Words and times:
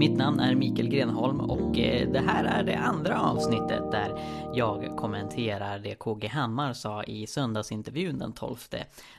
Mitt 0.00 0.16
namn 0.16 0.40
är 0.40 0.54
Mikael 0.54 0.88
Grenholm 0.88 1.40
och 1.40 1.78
eh, 1.78 2.10
det 2.10 2.20
här 2.20 2.44
är 2.44 2.64
det 2.64 2.78
andra 2.78 3.20
avsnittet 3.20 3.90
där 3.92 4.20
jag 4.54 4.96
kommenterar 4.96 5.78
det 5.78 5.94
KG 5.94 6.26
Hammar 6.26 6.72
sa 6.72 7.04
i 7.04 7.26
söndagsintervjun 7.26 8.18
den 8.18 8.32
12 8.32 8.56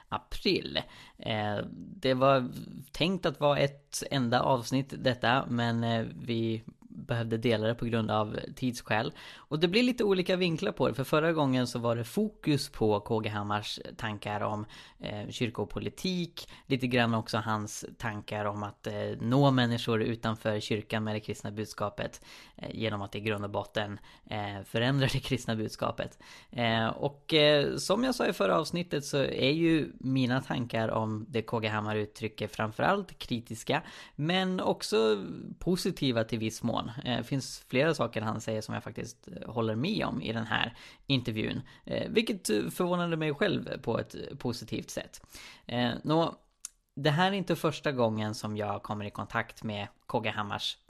april. 0.09 0.79
Eh, 1.17 1.65
det 1.75 2.13
var 2.13 2.49
tänkt 2.91 3.25
att 3.25 3.39
vara 3.39 3.57
ett 3.57 4.03
enda 4.11 4.41
avsnitt 4.41 4.93
detta 4.97 5.45
men 5.49 5.83
eh, 5.83 6.05
vi 6.21 6.63
behövde 6.95 7.37
dela 7.37 7.67
det 7.67 7.75
på 7.75 7.85
grund 7.85 8.11
av 8.11 8.39
tidsskäl. 8.55 9.13
Och 9.37 9.59
det 9.59 9.67
blir 9.67 9.83
lite 9.83 10.03
olika 10.03 10.35
vinklar 10.35 10.71
på 10.71 10.87
det, 10.87 10.93
för 10.93 11.03
förra 11.03 11.33
gången 11.33 11.67
så 11.67 11.79
var 11.79 11.95
det 11.95 12.03
fokus 12.03 12.69
på 12.69 12.99
KG 12.99 13.29
Hammars 13.29 13.79
tankar 13.97 14.41
om 14.41 14.65
eh, 14.99 15.29
kyrkopolitik, 15.29 16.49
lite 16.65 16.87
grann 16.87 17.13
också 17.13 17.37
hans 17.37 17.85
tankar 17.97 18.45
om 18.45 18.63
att 18.63 18.87
eh, 18.87 18.93
nå 19.19 19.51
människor 19.51 20.01
utanför 20.01 20.59
kyrkan 20.59 21.03
med 21.03 21.15
det 21.15 21.19
kristna 21.19 21.51
budskapet 21.51 22.25
Eh, 22.61 22.69
genom 22.73 23.01
att 23.01 23.15
i 23.15 23.19
grund 23.19 23.43
och 23.43 23.51
botten 23.51 23.99
eh, 24.29 24.63
förändra 24.65 25.07
det 25.13 25.19
kristna 25.19 25.55
budskapet. 25.55 26.19
Eh, 26.51 26.87
och 26.87 27.33
som 27.77 28.03
jag 28.03 28.15
sa 28.15 28.27
i 28.27 28.33
förra 28.33 28.57
avsnittet 28.59 29.05
så 29.05 29.17
är 29.17 29.51
ju 29.51 29.91
mina 29.99 30.41
tankar 30.41 30.89
om 30.89 31.25
det 31.29 31.41
KG 31.41 31.67
Hammar 31.67 31.95
uttrycker 31.95 32.47
framförallt 32.47 33.19
kritiska, 33.19 33.83
men 34.15 34.59
också 34.59 35.25
positiva 35.59 36.23
till 36.23 36.39
viss 36.39 36.63
mån. 36.63 36.91
Det 37.03 37.23
finns 37.23 37.65
flera 37.67 37.93
saker 37.93 38.21
han 38.21 38.41
säger 38.41 38.61
som 38.61 38.73
jag 38.73 38.83
faktiskt 38.83 39.27
håller 39.45 39.75
med 39.75 40.05
om 40.05 40.21
i 40.21 40.33
den 40.33 40.45
här 40.45 40.77
intervjun. 41.07 41.61
Vilket 42.07 42.47
förvånade 42.47 43.17
mig 43.17 43.33
själv 43.33 43.81
på 43.81 43.99
ett 43.99 44.15
positivt 44.39 44.89
sätt. 44.89 45.21
Nå, 46.03 46.35
det 47.01 47.09
här 47.09 47.31
är 47.31 47.35
inte 47.35 47.55
första 47.55 47.91
gången 47.91 48.35
som 48.35 48.57
jag 48.57 48.83
kommer 48.83 49.05
i 49.05 49.09
kontakt 49.09 49.63
med 49.63 49.87
KG 50.05 50.33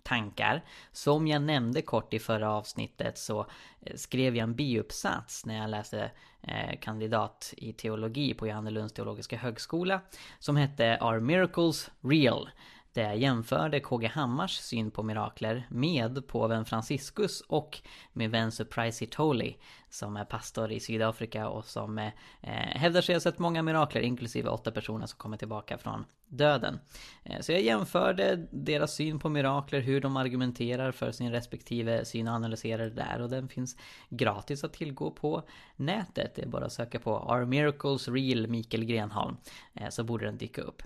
tankar. 0.04 0.64
Som 0.92 1.28
jag 1.28 1.42
nämnde 1.42 1.82
kort 1.82 2.14
i 2.14 2.20
förra 2.20 2.52
avsnittet 2.52 3.18
så 3.18 3.40
eh, 3.82 3.96
skrev 3.96 4.36
jag 4.36 4.44
en 4.44 4.56
biuppsats 4.56 5.46
när 5.46 5.58
jag 5.58 5.70
läste 5.70 6.12
eh, 6.42 6.80
kandidat 6.82 7.54
i 7.58 7.74
teologi 7.74 8.34
på 8.34 8.48
Johannelunds 8.48 8.94
teologiska 8.94 9.38
högskola 9.38 10.02
som 10.40 10.56
hette 10.56 10.98
Are 10.98 11.20
Miracles 11.20 11.92
Real? 12.02 12.50
där 12.94 13.04
jag 13.04 13.18
jämförde 13.18 13.80
KG 13.80 14.08
Hammars 14.08 14.58
syn 14.58 14.92
på 14.92 15.04
mirakler 15.04 15.68
med 15.70 16.28
påven 16.28 16.66
Franciscus 16.66 17.42
och 17.42 17.82
min 18.14 18.32
vän 18.32 18.52
Surprise 18.52 19.06
Toley 19.06 19.56
som 19.92 20.18
är 20.18 20.26
pastor 20.26 20.72
i 20.72 20.80
Sydafrika 20.80 21.48
och 21.48 21.66
som 21.66 21.98
eh, 21.98 22.08
eh, 22.42 22.52
hävdar 22.52 23.02
sig 23.02 23.16
ha 23.16 23.20
sett 23.20 23.40
många 23.40 23.64
mirakler 23.64 24.02
inklusive 24.02 24.50
åtta 24.50 24.72
personer 24.72 25.06
som 25.06 25.18
kommer 25.18 25.38
tillbaka 25.38 25.78
från 25.78 26.06
döden. 26.28 26.80
Eh, 27.24 27.40
så 27.40 27.52
jag 27.52 27.62
jämförde 27.62 28.48
deras 28.52 28.94
syn 28.94 29.20
på 29.20 29.30
mirakler, 29.30 29.80
hur 29.80 30.02
de 30.02 30.18
argumenterar 30.18 30.92
för 30.92 31.12
sin 31.12 31.32
respektive 31.32 32.06
syn 32.06 32.28
och 32.28 32.34
analyserar 32.34 32.84
det 32.84 32.96
där 32.96 33.22
och 33.22 33.30
den 33.30 33.48
finns 33.48 33.78
gratis 34.10 34.64
att 34.64 34.74
tillgå 34.74 35.12
på 35.12 35.44
nätet. 35.76 36.36
Det 36.36 36.42
är 36.42 36.48
bara 36.48 36.66
att 36.66 36.74
söka 36.74 37.00
på 37.00 37.20
Are 37.20 37.46
Miracles 37.46 38.08
Real 38.08 38.48
Mikael 38.48 38.86
Grenholm 38.86 39.38
eh, 39.74 39.90
så 39.90 40.04
borde 40.04 40.26
den 40.26 40.38
dyka 40.38 40.62
upp. 40.62 40.84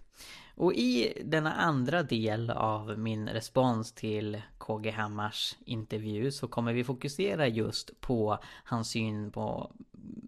Och 0.58 0.74
i 0.74 1.22
denna 1.26 1.54
andra 1.54 2.04
del 2.04 2.50
av 2.50 3.00
min 3.00 3.30
respons 3.30 3.94
till 3.94 4.42
KG 4.58 4.92
Hammars 4.92 5.56
intervju 5.66 6.32
så 6.32 6.48
kommer 6.48 6.74
vi 6.74 6.84
fokusera 6.84 7.48
just 7.48 8.02
på 8.02 8.38
hans 8.64 8.95
syn 8.96 9.32
på 9.36 9.48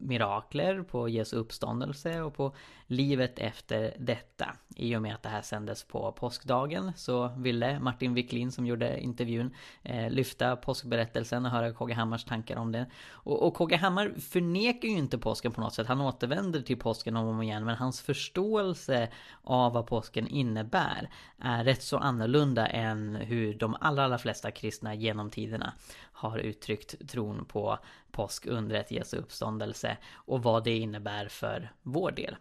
mirakler, 0.01 0.83
på 0.83 1.07
Jesu 1.09 1.37
uppståndelse 1.37 2.21
och 2.21 2.35
på 2.35 2.51
livet 2.87 3.39
efter 3.39 3.93
detta. 3.99 4.55
I 4.75 4.95
och 4.95 5.01
med 5.01 5.15
att 5.15 5.23
det 5.23 5.29
här 5.29 5.41
sändes 5.41 5.83
på 5.83 6.11
påskdagen 6.11 6.91
så 6.95 7.27
ville 7.27 7.79
Martin 7.79 8.13
Wiklin 8.13 8.51
som 8.51 8.65
gjorde 8.65 8.99
intervjun 8.99 9.53
eh, 9.83 10.09
lyfta 10.09 10.55
påskberättelsen 10.55 11.45
och 11.45 11.51
höra 11.51 11.73
KG 11.73 11.93
Hammars 11.93 12.25
tankar 12.25 12.57
om 12.57 12.71
det. 12.71 12.85
Och, 13.09 13.47
och 13.47 13.53
KG 13.53 13.75
Hammar 13.75 14.13
förnekar 14.19 14.87
ju 14.87 14.97
inte 14.97 15.17
påsken 15.17 15.51
på 15.51 15.61
något 15.61 15.73
sätt. 15.73 15.87
Han 15.87 16.01
återvänder 16.01 16.61
till 16.61 16.79
påsken 16.79 17.15
om 17.15 17.25
och 17.25 17.33
om 17.33 17.41
igen 17.41 17.65
men 17.65 17.75
hans 17.75 18.01
förståelse 18.01 19.09
av 19.43 19.73
vad 19.73 19.87
påsken 19.87 20.27
innebär 20.27 21.09
är 21.39 21.63
rätt 21.63 21.83
så 21.83 21.97
annorlunda 21.97 22.67
än 22.67 23.15
hur 23.15 23.53
de 23.53 23.77
allra, 23.81 24.03
allra 24.03 24.17
flesta 24.17 24.51
kristna 24.51 24.95
genom 24.95 25.29
tiderna 25.29 25.73
har 26.11 26.37
uttryckt 26.37 27.09
tron 27.09 27.45
på 27.45 27.79
påskundret 28.11 28.91
Jesu 28.91 29.17
uppståndelse 29.17 29.97
och 30.13 30.43
vad 30.43 30.63
det 30.63 30.77
innebär 30.77 31.27
för 31.27 31.71
vår 31.81 32.11
del. 32.11 32.35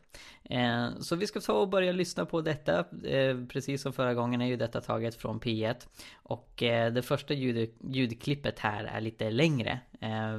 Eh, 0.50 0.98
så 0.98 1.16
vi 1.16 1.26
ska 1.26 1.40
ta 1.40 1.52
och 1.52 1.68
börja 1.68 1.92
lyssna 1.92 2.26
på 2.26 2.40
detta. 2.40 2.78
Eh, 3.04 3.44
precis 3.48 3.82
som 3.82 3.92
förra 3.92 4.14
gången 4.14 4.40
är 4.40 4.46
ju 4.46 4.56
detta 4.56 4.80
taget 4.80 5.14
från 5.14 5.40
P1. 5.40 5.86
Och 6.14 6.62
eh, 6.62 6.92
det 6.92 7.02
första 7.02 7.34
ljud, 7.34 7.70
ljudklippet 7.80 8.58
här 8.58 8.84
är 8.84 9.00
lite 9.00 9.30
längre. 9.30 9.80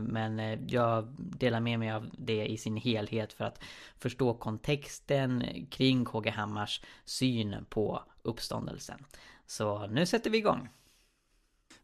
Men 0.02 0.68
jag 0.68 1.16
delar 1.18 1.60
med 1.60 1.80
mig 1.80 1.92
av 1.92 2.10
det 2.18 2.46
i 2.46 2.58
sin 2.58 2.78
helhet 2.78 3.34
för 3.34 3.46
att 3.46 3.64
förstå 4.00 4.34
kontexten 4.34 5.44
kring 5.70 6.06
KG 6.06 6.30
Hammars 6.30 6.82
syn 7.06 7.66
på 7.70 8.04
uppståndelsen. 8.22 9.06
Så 9.46 9.88
nu 9.88 10.06
sätter 10.06 10.30
vi 10.30 10.38
igång. 10.38 10.70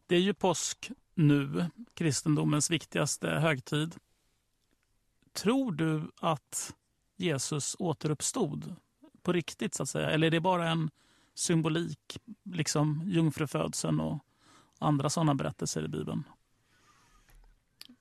Det 0.06 0.16
är 0.16 0.20
ju 0.20 0.34
påsk 0.34 0.90
nu, 1.14 1.64
kristendomens 1.94 2.70
viktigaste 2.70 3.28
högtid. 3.28 3.94
Tror 5.32 5.72
du 5.72 6.10
att 6.20 6.74
Jesus 7.16 7.76
återuppstod 7.78 8.76
på 9.22 9.32
riktigt 9.32 9.74
så 9.74 9.82
att 9.82 9.88
säga? 9.88 10.10
Eller 10.10 10.26
är 10.26 10.30
det 10.30 10.40
bara 10.40 10.68
en 10.68 10.90
symbolik, 11.34 12.18
liksom 12.44 13.02
jungfrufödseln 13.06 14.00
och 14.00 14.18
andra 14.78 15.10
sådana 15.10 15.34
berättelser 15.34 15.84
i 15.84 15.88
Bibeln? 15.88 16.24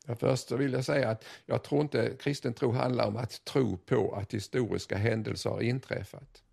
Ja, 0.06 0.16
först 0.16 0.51
vill 0.51 0.74
jag 0.74 0.85
säga 0.85 1.09
att 1.09 1.25
jag 1.46 1.63
tror 1.63 1.81
inte 1.81 2.18
kristen 2.19 2.53
tro 2.53 2.72
handlar 2.72 3.07
om 3.07 3.18
att 3.18 3.46
tro 3.46 3.78
på 3.78 4.16
att 4.16 4.34
historiska 4.34 4.97
händelser 4.97 5.50
har 5.50 5.62
inträffat. 5.62 6.44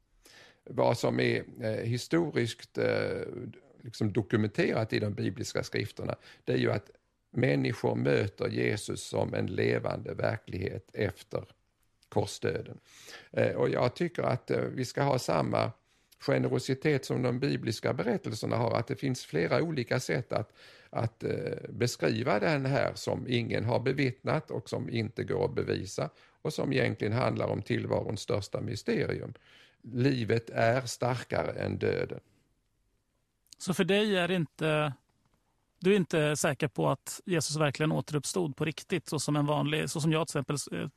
Vad 0.64 0.98
som 0.98 1.20
är 1.20 1.44
eh, 1.60 1.84
historiskt 1.84 2.78
eh, 2.78 3.20
liksom 3.82 4.12
dokumenterat 4.12 4.92
i 4.92 4.98
de 4.98 5.14
bibliska 5.14 5.62
skrifterna, 5.62 6.16
det 6.44 6.52
är 6.52 6.56
ju 6.56 6.72
att 6.72 6.90
människor 7.30 7.94
möter 7.94 8.48
Jesus 8.48 9.02
som 9.02 9.34
en 9.34 9.46
levande 9.46 10.14
verklighet 10.14 10.90
efter 10.92 11.44
korsdöden. 12.10 12.78
Eh, 13.30 13.52
och 13.52 13.68
jag 13.68 13.94
tycker 13.94 14.22
att 14.22 14.50
eh, 14.50 14.60
vi 14.60 14.84
ska 14.84 15.02
ha 15.02 15.18
samma 15.18 15.72
generositet 16.18 17.04
som 17.04 17.22
de 17.22 17.38
bibliska 17.38 17.92
berättelserna 17.92 18.56
har, 18.56 18.78
att 18.78 18.86
det 18.86 18.96
finns 18.96 19.24
flera 19.24 19.62
olika 19.62 20.00
sätt 20.00 20.32
att, 20.32 20.52
att 20.90 21.24
eh, 21.24 21.32
beskriva 21.68 22.40
den 22.40 22.66
här 22.66 22.92
som 22.94 23.26
ingen 23.28 23.64
har 23.64 23.80
bevittnat 23.80 24.50
och 24.50 24.68
som 24.68 24.90
inte 24.90 25.24
går 25.24 25.44
att 25.44 25.54
bevisa 25.54 26.10
och 26.42 26.52
som 26.52 26.72
egentligen 26.72 27.12
handlar 27.12 27.46
om 27.46 27.62
tillvarons 27.62 28.20
största 28.20 28.60
mysterium. 28.60 29.34
Livet 29.82 30.50
är 30.50 30.80
starkare 30.80 31.52
än 31.52 31.78
döden. 31.78 32.20
Så 33.58 33.74
för 33.74 33.84
dig 33.84 34.16
är 34.16 34.28
det 34.28 34.34
inte 34.34 34.92
du 35.80 35.92
är 35.92 35.96
inte 35.96 36.36
säker 36.36 36.68
på 36.68 36.88
att 36.88 37.20
Jesus 37.24 37.56
verkligen 37.56 37.92
återuppstod 37.92 38.56
på 38.56 38.64
riktigt 38.64 39.08
så 39.08 39.18
som 39.18 39.36
en 39.36 39.46
vanlig, 39.46 39.90
så 39.90 40.00
som 40.00 40.12
jag 40.12 40.28
till 40.28 40.40
exempel 40.40 40.56
eh, 40.80 40.88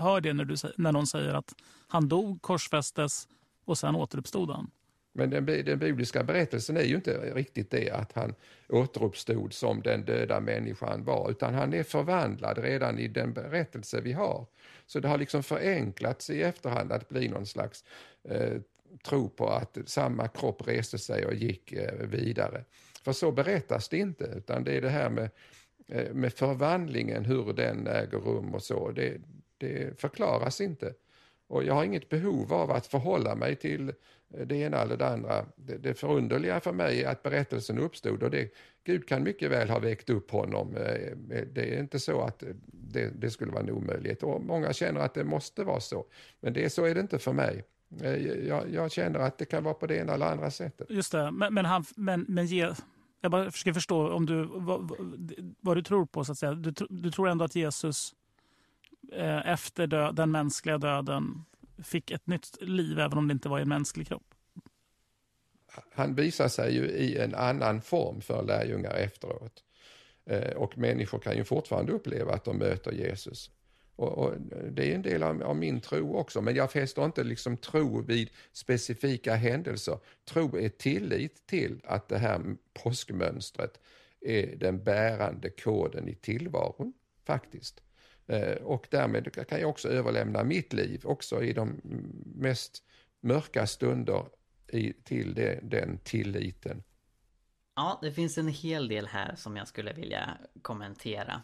hör 0.00 0.20
det 0.20 0.32
när, 0.32 0.44
du, 0.44 0.56
när 0.76 0.92
någon 0.92 1.06
säger 1.06 1.34
att 1.34 1.54
han 1.88 2.08
dog, 2.08 2.42
korsfästes 2.42 3.28
och 3.64 3.78
sen 3.78 3.96
återuppstod 3.96 4.50
han. 4.50 4.70
Men 5.14 5.30
den, 5.30 5.46
den 5.46 5.78
bibliska 5.78 6.24
berättelsen 6.24 6.76
är 6.76 6.82
ju 6.82 6.94
inte 6.94 7.34
riktigt 7.34 7.70
det 7.70 7.90
att 7.90 8.12
han 8.12 8.34
återuppstod 8.68 9.52
som 9.52 9.82
den 9.82 10.04
döda 10.04 10.40
människan 10.40 11.04
var, 11.04 11.30
utan 11.30 11.54
han 11.54 11.74
är 11.74 11.82
förvandlad 11.82 12.58
redan 12.58 12.98
i 12.98 13.08
den 13.08 13.32
berättelse 13.32 14.00
vi 14.00 14.12
har. 14.12 14.46
Så 14.86 15.00
det 15.00 15.08
har 15.08 15.18
liksom 15.18 15.42
förenklats 15.42 16.30
i 16.30 16.42
efterhand 16.42 16.92
att 16.92 17.08
bli 17.08 17.28
någon 17.28 17.46
slags 17.46 17.84
eh, 18.28 18.60
tro 19.04 19.28
på 19.28 19.48
att 19.48 19.78
samma 19.86 20.28
kropp 20.28 20.68
reste 20.68 20.98
sig 20.98 21.26
och 21.26 21.34
gick 21.34 21.72
eh, 21.72 22.06
vidare. 22.06 22.64
För 23.02 23.12
så 23.12 23.32
berättas 23.32 23.88
det 23.88 23.98
inte, 23.98 24.24
utan 24.36 24.64
det 24.64 24.76
är 24.76 24.80
det 24.80 24.88
här 24.88 25.10
med, 25.10 25.30
eh, 25.88 26.12
med 26.12 26.32
förvandlingen, 26.32 27.24
hur 27.24 27.52
den 27.52 27.86
äger 27.86 28.18
rum 28.18 28.54
och 28.54 28.62
så. 28.62 28.90
Det, 28.90 29.20
det 29.58 30.00
förklaras 30.00 30.60
inte. 30.60 30.94
Och 31.46 31.64
jag 31.64 31.74
har 31.74 31.84
inget 31.84 32.08
behov 32.08 32.52
av 32.52 32.70
att 32.70 32.86
förhålla 32.86 33.34
mig 33.34 33.56
till 33.56 33.88
eh, 33.88 34.46
det 34.46 34.56
ena 34.56 34.82
eller 34.82 34.96
det 34.96 35.06
andra. 35.06 35.46
Det, 35.56 35.76
det 35.76 35.94
förunderliga 35.94 36.60
för 36.60 36.72
mig 36.72 37.02
är 37.02 37.08
att 37.08 37.22
berättelsen 37.22 37.78
uppstod 37.78 38.22
och 38.22 38.30
det, 38.30 38.52
Gud 38.84 39.08
kan 39.08 39.22
mycket 39.22 39.50
väl 39.50 39.70
ha 39.70 39.78
väckt 39.78 40.10
upp 40.10 40.30
honom. 40.30 40.76
Eh, 40.76 41.16
det 41.52 41.74
är 41.74 41.80
inte 41.80 41.98
så 41.98 42.20
att 42.20 42.42
det, 42.66 43.08
det 43.08 43.30
skulle 43.30 43.52
vara 43.52 43.62
en 43.62 43.70
omöjlighet. 43.70 44.22
Och 44.22 44.42
många 44.42 44.72
känner 44.72 45.00
att 45.00 45.14
det 45.14 45.24
måste 45.24 45.64
vara 45.64 45.80
så. 45.80 46.06
Men 46.40 46.52
det, 46.52 46.70
så 46.70 46.84
är 46.84 46.94
det 46.94 47.00
inte 47.00 47.18
för 47.18 47.32
mig. 47.32 47.64
Eh, 48.00 48.16
jag, 48.46 48.72
jag, 48.72 48.92
känner 48.92 49.18
att 49.18 49.38
det 49.38 49.44
kan 49.44 49.64
vara 49.64 49.74
på 49.74 49.86
det 49.86 49.96
ena 49.96 50.12
eller 50.14 50.26
andra 50.26 50.50
sättet. 50.50 50.90
Just 50.90 51.12
det, 51.12 51.30
men, 51.30 51.54
men, 51.54 51.64
han, 51.64 51.84
men, 51.96 52.24
men 52.28 52.46
ge, 52.46 52.72
jag 53.20 53.30
bara 53.30 53.50
försöker 53.50 53.72
förstå 53.72 54.12
om 54.12 54.26
du, 54.26 54.48
vad, 54.52 54.90
vad 55.60 55.76
du 55.76 55.82
tror 55.82 56.06
på. 56.06 56.24
så 56.24 56.32
att 56.32 56.38
säga. 56.38 56.54
Du, 56.54 56.74
du 56.88 57.10
tror 57.10 57.28
ändå 57.28 57.44
att 57.44 57.54
Jesus 57.54 58.14
eh, 59.12 59.48
efter 59.48 59.86
död, 59.86 60.14
den 60.14 60.30
mänskliga 60.30 60.78
döden 60.78 61.44
fick 61.82 62.10
ett 62.10 62.26
nytt 62.26 62.56
liv 62.60 62.98
även 62.98 63.18
om 63.18 63.28
det 63.28 63.32
inte 63.32 63.48
var 63.48 63.58
i 63.58 63.62
en 63.62 63.68
mänsklig 63.68 64.08
kropp? 64.08 64.34
han 65.94 66.14
visar 66.14 66.48
sig 66.48 66.74
ju 66.74 66.84
i 66.84 67.18
en 67.18 67.34
annan 67.34 67.82
form 67.82 68.20
för 68.20 68.42
lärjungar 68.42 68.94
efteråt. 68.94 69.64
Eh, 70.26 70.52
och 70.52 70.78
människor 70.78 71.18
kan 71.18 71.36
ju 71.36 71.44
fortfarande 71.44 71.92
uppleva 71.92 72.32
att 72.32 72.44
de 72.44 72.58
möter 72.58 72.92
Jesus. 72.92 73.50
Och, 73.96 74.18
och 74.18 74.34
det 74.70 74.90
är 74.90 74.94
en 74.94 75.02
del 75.02 75.22
av, 75.22 75.42
av, 75.42 75.56
min 75.56 75.80
tro 75.80 76.16
också, 76.16 76.40
men 76.40 76.54
jag 76.54 76.72
fäster 76.72 77.04
inte 77.04 77.24
liksom 77.24 77.56
tro 77.56 78.02
vid 78.02 78.30
specifika 78.52 79.34
händelser. 79.34 79.98
Tro 80.24 80.56
är 80.56 80.68
tillit 80.68 81.46
till 81.46 81.80
att 81.84 82.08
det 82.08 82.18
här 82.18 82.56
påskmönstret 82.72 83.80
är 84.20 84.56
den 84.56 84.84
bärande 84.84 85.50
koden 85.50 86.08
i 86.08 86.14
tillvaron, 86.14 86.92
faktiskt. 87.24 87.82
Eh, 88.26 88.54
och 88.54 88.86
därmed 88.90 89.46
kan 89.48 89.60
jag 89.60 89.70
också 89.70 89.88
överlämna 89.88 90.44
mitt 90.44 90.72
liv, 90.72 91.00
också 91.04 91.42
i 91.42 91.52
de 91.52 91.80
mest 92.36 92.82
mörka 93.20 93.66
stunder, 93.66 94.26
i, 94.68 94.92
till 94.92 95.34
det, 95.34 95.60
den 95.62 95.98
tilliten. 95.98 96.82
Ja, 97.74 97.98
det 98.02 98.12
finns 98.12 98.38
en 98.38 98.48
hel 98.48 98.88
del 98.88 99.06
här 99.06 99.34
som 99.36 99.56
jag 99.56 99.68
skulle 99.68 99.92
vilja 99.92 100.38
kommentera. 100.62 101.42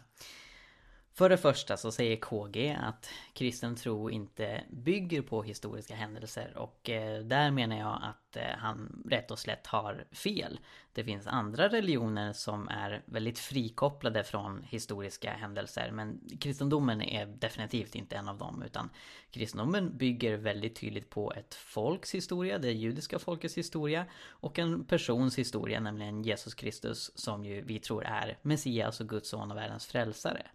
För 1.19 1.29
det 1.29 1.37
första 1.37 1.77
så 1.77 1.91
säger 1.91 2.17
KG 2.17 2.77
att 2.81 3.09
kristen 3.33 3.75
tro 3.75 4.09
inte 4.09 4.63
bygger 4.69 5.21
på 5.21 5.43
historiska 5.43 5.95
händelser 5.95 6.57
och 6.57 6.89
eh, 6.89 7.23
där 7.23 7.51
menar 7.51 7.79
jag 7.79 7.99
att 8.03 8.37
eh, 8.37 8.57
han 8.57 9.03
rätt 9.09 9.31
och 9.31 9.39
slätt 9.39 9.67
har 9.67 10.05
fel. 10.11 10.59
Det 10.93 11.03
finns 11.03 11.27
andra 11.27 11.69
religioner 11.69 12.33
som 12.33 12.67
är 12.67 13.01
väldigt 13.05 13.39
frikopplade 13.39 14.23
från 14.23 14.63
historiska 14.63 15.31
händelser 15.31 15.91
men 15.91 16.19
kristendomen 16.39 17.01
är 17.01 17.25
definitivt 17.25 17.95
inte 17.95 18.15
en 18.15 18.29
av 18.29 18.37
dem 18.37 18.63
utan 18.65 18.89
kristendomen 19.31 19.97
bygger 19.97 20.37
väldigt 20.37 20.75
tydligt 20.75 21.09
på 21.09 21.33
ett 21.33 21.53
folks 21.53 22.15
historia, 22.15 22.57
det 22.57 22.71
judiska 22.71 23.19
folkets 23.19 23.57
historia 23.57 24.05
och 24.27 24.59
en 24.59 24.85
persons 24.85 25.39
historia, 25.39 25.79
nämligen 25.79 26.23
Jesus 26.23 26.53
Kristus 26.53 27.11
som 27.15 27.45
ju 27.45 27.61
vi 27.61 27.79
tror 27.79 28.05
är 28.05 28.37
Messias 28.41 28.99
och 28.99 29.09
Guds 29.09 29.29
son 29.29 29.51
och 29.51 29.57
världens 29.57 29.87
frälsare. 29.87 30.45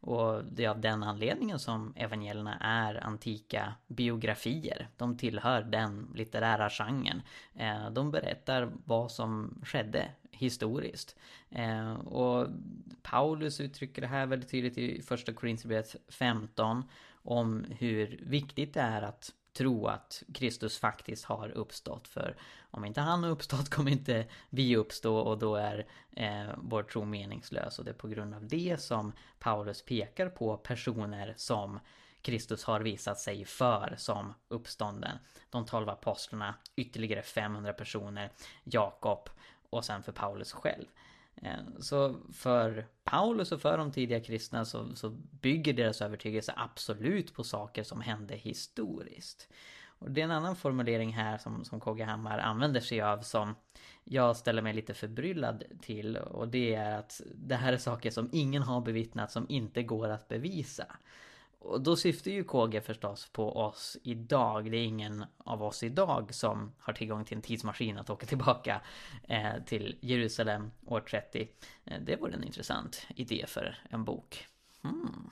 Och 0.00 0.44
det 0.44 0.64
är 0.64 0.68
av 0.68 0.80
den 0.80 1.02
anledningen 1.02 1.58
som 1.58 1.92
evangelierna 1.96 2.58
är 2.60 3.06
antika 3.06 3.74
biografier. 3.86 4.88
De 4.96 5.16
tillhör 5.16 5.62
den 5.62 6.12
litterära 6.14 6.70
genren. 6.70 7.22
Eh, 7.54 7.90
de 7.90 8.10
berättar 8.10 8.72
vad 8.84 9.10
som 9.10 9.60
skedde 9.64 10.08
historiskt. 10.30 11.16
Eh, 11.50 11.92
och 11.94 12.48
Paulus 13.02 13.60
uttrycker 13.60 14.02
det 14.02 14.08
här 14.08 14.26
väldigt 14.26 14.50
tydligt 14.50 14.78
i 14.78 15.02
första 15.02 15.32
Korinthierbrevet 15.32 15.96
15 16.08 16.84
om 17.22 17.64
hur 17.78 18.20
viktigt 18.22 18.74
det 18.74 18.80
är 18.80 19.02
att 19.02 19.32
tro 19.52 19.86
att 19.86 20.22
Kristus 20.34 20.78
faktiskt 20.78 21.24
har 21.24 21.48
uppstått. 21.48 22.08
För 22.08 22.36
om 22.76 22.84
inte 22.84 23.00
han 23.00 23.22
har 23.22 23.30
uppstått 23.30 23.68
kommer 23.74 23.90
inte 23.90 24.26
vi 24.50 24.76
uppstå 24.76 25.16
och 25.18 25.38
då 25.38 25.56
är 25.56 25.86
eh, 26.10 26.46
vår 26.56 26.82
tro 26.82 27.04
meningslös. 27.04 27.78
Och 27.78 27.84
det 27.84 27.90
är 27.90 27.94
på 27.94 28.08
grund 28.08 28.34
av 28.34 28.48
det 28.48 28.80
som 28.80 29.12
Paulus 29.38 29.82
pekar 29.82 30.28
på 30.28 30.56
personer 30.56 31.34
som 31.36 31.80
Kristus 32.22 32.64
har 32.64 32.80
visat 32.80 33.18
sig 33.18 33.44
för 33.44 33.94
som 33.98 34.34
uppstånden. 34.48 35.18
De 35.50 35.66
tolv 35.66 35.88
apostlarna, 35.88 36.54
ytterligare 36.76 37.22
500 37.22 37.72
personer, 37.72 38.30
Jakob 38.64 39.28
och 39.70 39.84
sen 39.84 40.02
för 40.02 40.12
Paulus 40.12 40.52
själv. 40.52 40.86
Eh, 41.36 41.80
så 41.80 42.16
för 42.32 42.86
Paulus 43.04 43.52
och 43.52 43.60
för 43.60 43.78
de 43.78 43.92
tidiga 43.92 44.20
kristna 44.20 44.64
så, 44.64 44.96
så 44.96 45.10
bygger 45.30 45.72
deras 45.72 46.02
övertygelse 46.02 46.52
absolut 46.56 47.34
på 47.34 47.44
saker 47.44 47.82
som 47.82 48.00
hände 48.00 48.36
historiskt. 48.36 49.48
Och 49.98 50.10
det 50.10 50.20
är 50.20 50.24
en 50.24 50.30
annan 50.30 50.56
formulering 50.56 51.12
här 51.12 51.38
som, 51.38 51.64
som 51.64 51.80
KG 51.80 52.02
Hammar 52.02 52.38
använder 52.38 52.80
sig 52.80 53.00
av 53.00 53.20
som 53.20 53.54
jag 54.04 54.36
ställer 54.36 54.62
mig 54.62 54.72
lite 54.72 54.94
förbryllad 54.94 55.64
till 55.80 56.16
och 56.16 56.48
det 56.48 56.74
är 56.74 56.98
att 56.98 57.20
det 57.34 57.54
här 57.54 57.72
är 57.72 57.78
saker 57.78 58.10
som 58.10 58.28
ingen 58.32 58.62
har 58.62 58.80
bevittnat 58.80 59.32
som 59.32 59.46
inte 59.48 59.82
går 59.82 60.08
att 60.08 60.28
bevisa. 60.28 60.86
Och 61.58 61.80
då 61.80 61.96
syftar 61.96 62.30
ju 62.30 62.44
KG 62.44 62.80
förstås 62.80 63.28
på 63.32 63.56
oss 63.56 63.96
idag. 64.02 64.70
Det 64.70 64.76
är 64.76 64.84
ingen 64.84 65.24
av 65.38 65.62
oss 65.62 65.82
idag 65.82 66.34
som 66.34 66.72
har 66.78 66.92
tillgång 66.92 67.24
till 67.24 67.36
en 67.36 67.42
tidsmaskin 67.42 67.98
att 67.98 68.10
åka 68.10 68.26
tillbaka 68.26 68.80
eh, 69.28 69.62
till 69.66 69.96
Jerusalem 70.00 70.70
år 70.86 71.00
30. 71.00 71.48
Eh, 71.84 72.00
det 72.00 72.16
vore 72.16 72.34
en 72.34 72.44
intressant 72.44 73.06
idé 73.08 73.44
för 73.48 73.78
en 73.90 74.04
bok. 74.04 74.46
Hmm. 74.82 75.30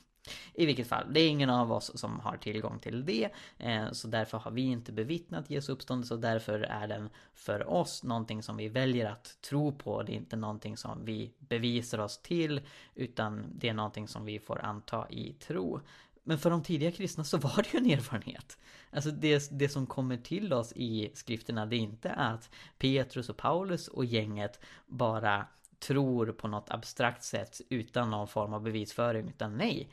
I 0.55 0.67
vilket 0.67 0.89
fall, 0.89 1.13
det 1.13 1.21
är 1.21 1.29
ingen 1.29 1.51
av 1.51 1.73
oss 1.73 1.99
som 1.99 2.21
har 2.21 2.37
tillgång 2.37 2.79
till 2.79 3.05
det. 3.05 3.29
Eh, 3.59 3.93
så 3.93 4.09
därför 4.09 4.39
har 4.39 4.51
vi 4.51 4.63
inte 4.63 4.93
bevittnat 4.93 5.51
Jesu 5.51 5.73
uppståndelse 5.73 6.15
och 6.15 6.21
därför 6.21 6.61
är 6.61 6.89
den 6.89 7.09
för 7.35 7.69
oss 7.69 8.03
någonting 8.03 8.43
som 8.43 8.57
vi 8.57 8.69
väljer 8.69 9.11
att 9.11 9.41
tro 9.41 9.73
på. 9.73 10.03
Det 10.03 10.13
är 10.13 10.17
inte 10.17 10.37
någonting 10.37 10.77
som 10.77 11.05
vi 11.05 11.33
bevisar 11.39 11.99
oss 11.99 12.23
till 12.23 12.61
utan 12.95 13.47
det 13.55 13.69
är 13.69 13.75
någonting 13.75 14.09
som 14.09 14.25
vi 14.25 14.39
får 14.39 14.65
anta 14.65 15.07
i 15.11 15.33
tro. 15.33 15.81
Men 16.27 16.39
för 16.39 16.51
de 16.51 16.63
tidiga 16.63 16.93
kristna 16.93 17.25
så 17.25 17.39
var 17.39 17.57
det 17.57 17.79
ju 17.79 17.79
en 17.79 17.99
erfarenhet. 17.99 18.59
Alltså 18.91 19.11
det, 19.11 19.49
det 19.51 19.69
som 19.69 19.87
kommer 19.87 20.17
till 20.17 20.53
oss 20.53 20.73
i 20.77 21.11
skrifterna 21.15 21.67
det 21.67 21.77
är 21.77 21.81
inte 21.81 22.11
att 22.11 22.51
Petrus 22.79 23.29
och 23.29 23.37
Paulus 23.37 23.89
och 23.89 24.05
gänget 24.05 24.61
bara 24.87 25.47
tror 25.79 26.33
på 26.33 26.49
något 26.49 26.71
abstrakt 26.71 27.25
sätt 27.25 27.61
utan 27.69 28.11
någon 28.11 28.29
form 28.29 28.55
av 28.55 28.63
bevisföring. 28.63 29.29
Utan 29.29 29.57
nej, 29.57 29.89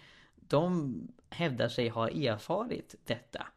de 0.51 0.97
hävdar 1.29 1.69
sig 1.69 1.89
ha 1.89 2.09
erfarit 2.09 2.95
detta. 3.05 3.47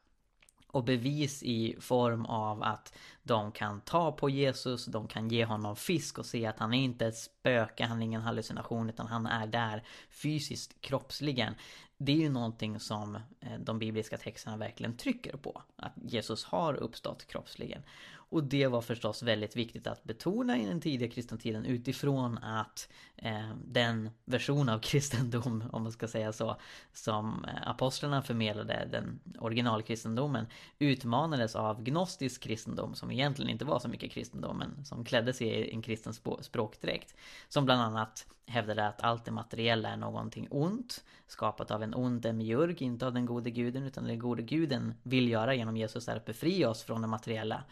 Och 0.66 0.84
bevis 0.84 1.42
i 1.42 1.76
form 1.80 2.26
av 2.26 2.62
att 2.62 2.94
de 3.22 3.52
kan 3.52 3.80
ta 3.80 4.12
på 4.12 4.30
Jesus, 4.30 4.86
de 4.86 5.08
kan 5.08 5.28
ge 5.28 5.44
honom 5.44 5.76
fisk 5.76 6.18
och 6.18 6.26
se 6.26 6.46
att 6.46 6.58
han 6.58 6.74
är 6.74 6.82
inte 6.84 7.06
ett 7.06 7.18
spöke, 7.18 7.84
han 7.84 8.02
är 8.02 8.04
ingen 8.04 8.22
hallucination 8.22 8.90
utan 8.90 9.06
han 9.06 9.26
är 9.26 9.46
där 9.46 9.84
fysiskt, 10.10 10.80
kroppsligen 10.80 11.54
det 11.98 12.12
är 12.12 12.16
ju 12.16 12.28
någonting 12.28 12.80
som 12.80 13.14
eh, 13.14 13.58
de 13.58 13.78
bibliska 13.78 14.16
texterna 14.16 14.56
verkligen 14.56 14.96
trycker 14.96 15.36
på. 15.36 15.62
Att 15.76 15.92
Jesus 15.96 16.44
har 16.44 16.74
uppstått 16.74 17.26
kroppsligen. 17.26 17.82
Och 18.28 18.44
det 18.44 18.66
var 18.66 18.80
förstås 18.80 19.22
väldigt 19.22 19.56
viktigt 19.56 19.86
att 19.86 20.04
betona 20.04 20.58
i 20.58 20.66
den 20.66 20.80
tidiga 20.80 21.10
kristna 21.10 21.36
tiden 21.36 21.64
utifrån 21.64 22.38
att 22.38 22.88
eh, 23.16 23.50
den 23.64 24.10
version 24.24 24.68
av 24.68 24.78
kristendom, 24.82 25.64
om 25.72 25.82
man 25.82 25.92
ska 25.92 26.08
säga 26.08 26.32
så, 26.32 26.56
som 26.92 27.44
eh, 27.44 27.68
apostlarna 27.68 28.22
förmedlade, 28.22 28.88
den 28.92 29.20
originalkristendomen, 29.38 30.46
utmanades 30.78 31.56
av 31.56 31.82
gnostisk 31.82 32.42
kristendom 32.42 32.94
som 32.94 33.10
egentligen 33.10 33.50
inte 33.50 33.64
var 33.64 33.78
så 33.78 33.88
mycket 33.88 34.12
kristendom, 34.12 34.58
men 34.58 34.84
som 34.84 35.04
klädde 35.04 35.32
sig 35.32 35.46
i 35.46 35.70
en 35.70 35.82
kristen 35.82 36.12
språkdräkt. 36.40 37.14
Som 37.48 37.64
bland 37.64 37.82
annat 37.82 38.26
hävdade 38.46 38.86
att 38.86 39.00
allt 39.00 39.24
det 39.24 39.30
materiella 39.30 39.88
är 39.88 39.96
någonting 39.96 40.48
ont, 40.50 41.04
skapat 41.26 41.70
av 41.70 41.82
en 41.82 41.94
ond 41.94 42.22
demiurg, 42.22 42.82
inte 42.82 43.06
av 43.06 43.12
den 43.12 43.26
gode 43.26 43.50
guden, 43.50 43.82
utan 43.82 44.04
den 44.04 44.18
gode 44.18 44.42
guden 44.42 44.94
vill 45.02 45.28
göra 45.28 45.54
genom 45.54 45.76
Jesus 45.76 46.08
är 46.08 46.16
att 46.16 46.24
befria 46.24 46.70
oss 46.70 46.82
från 46.82 47.02
det 47.02 47.08
materiella. 47.08 47.64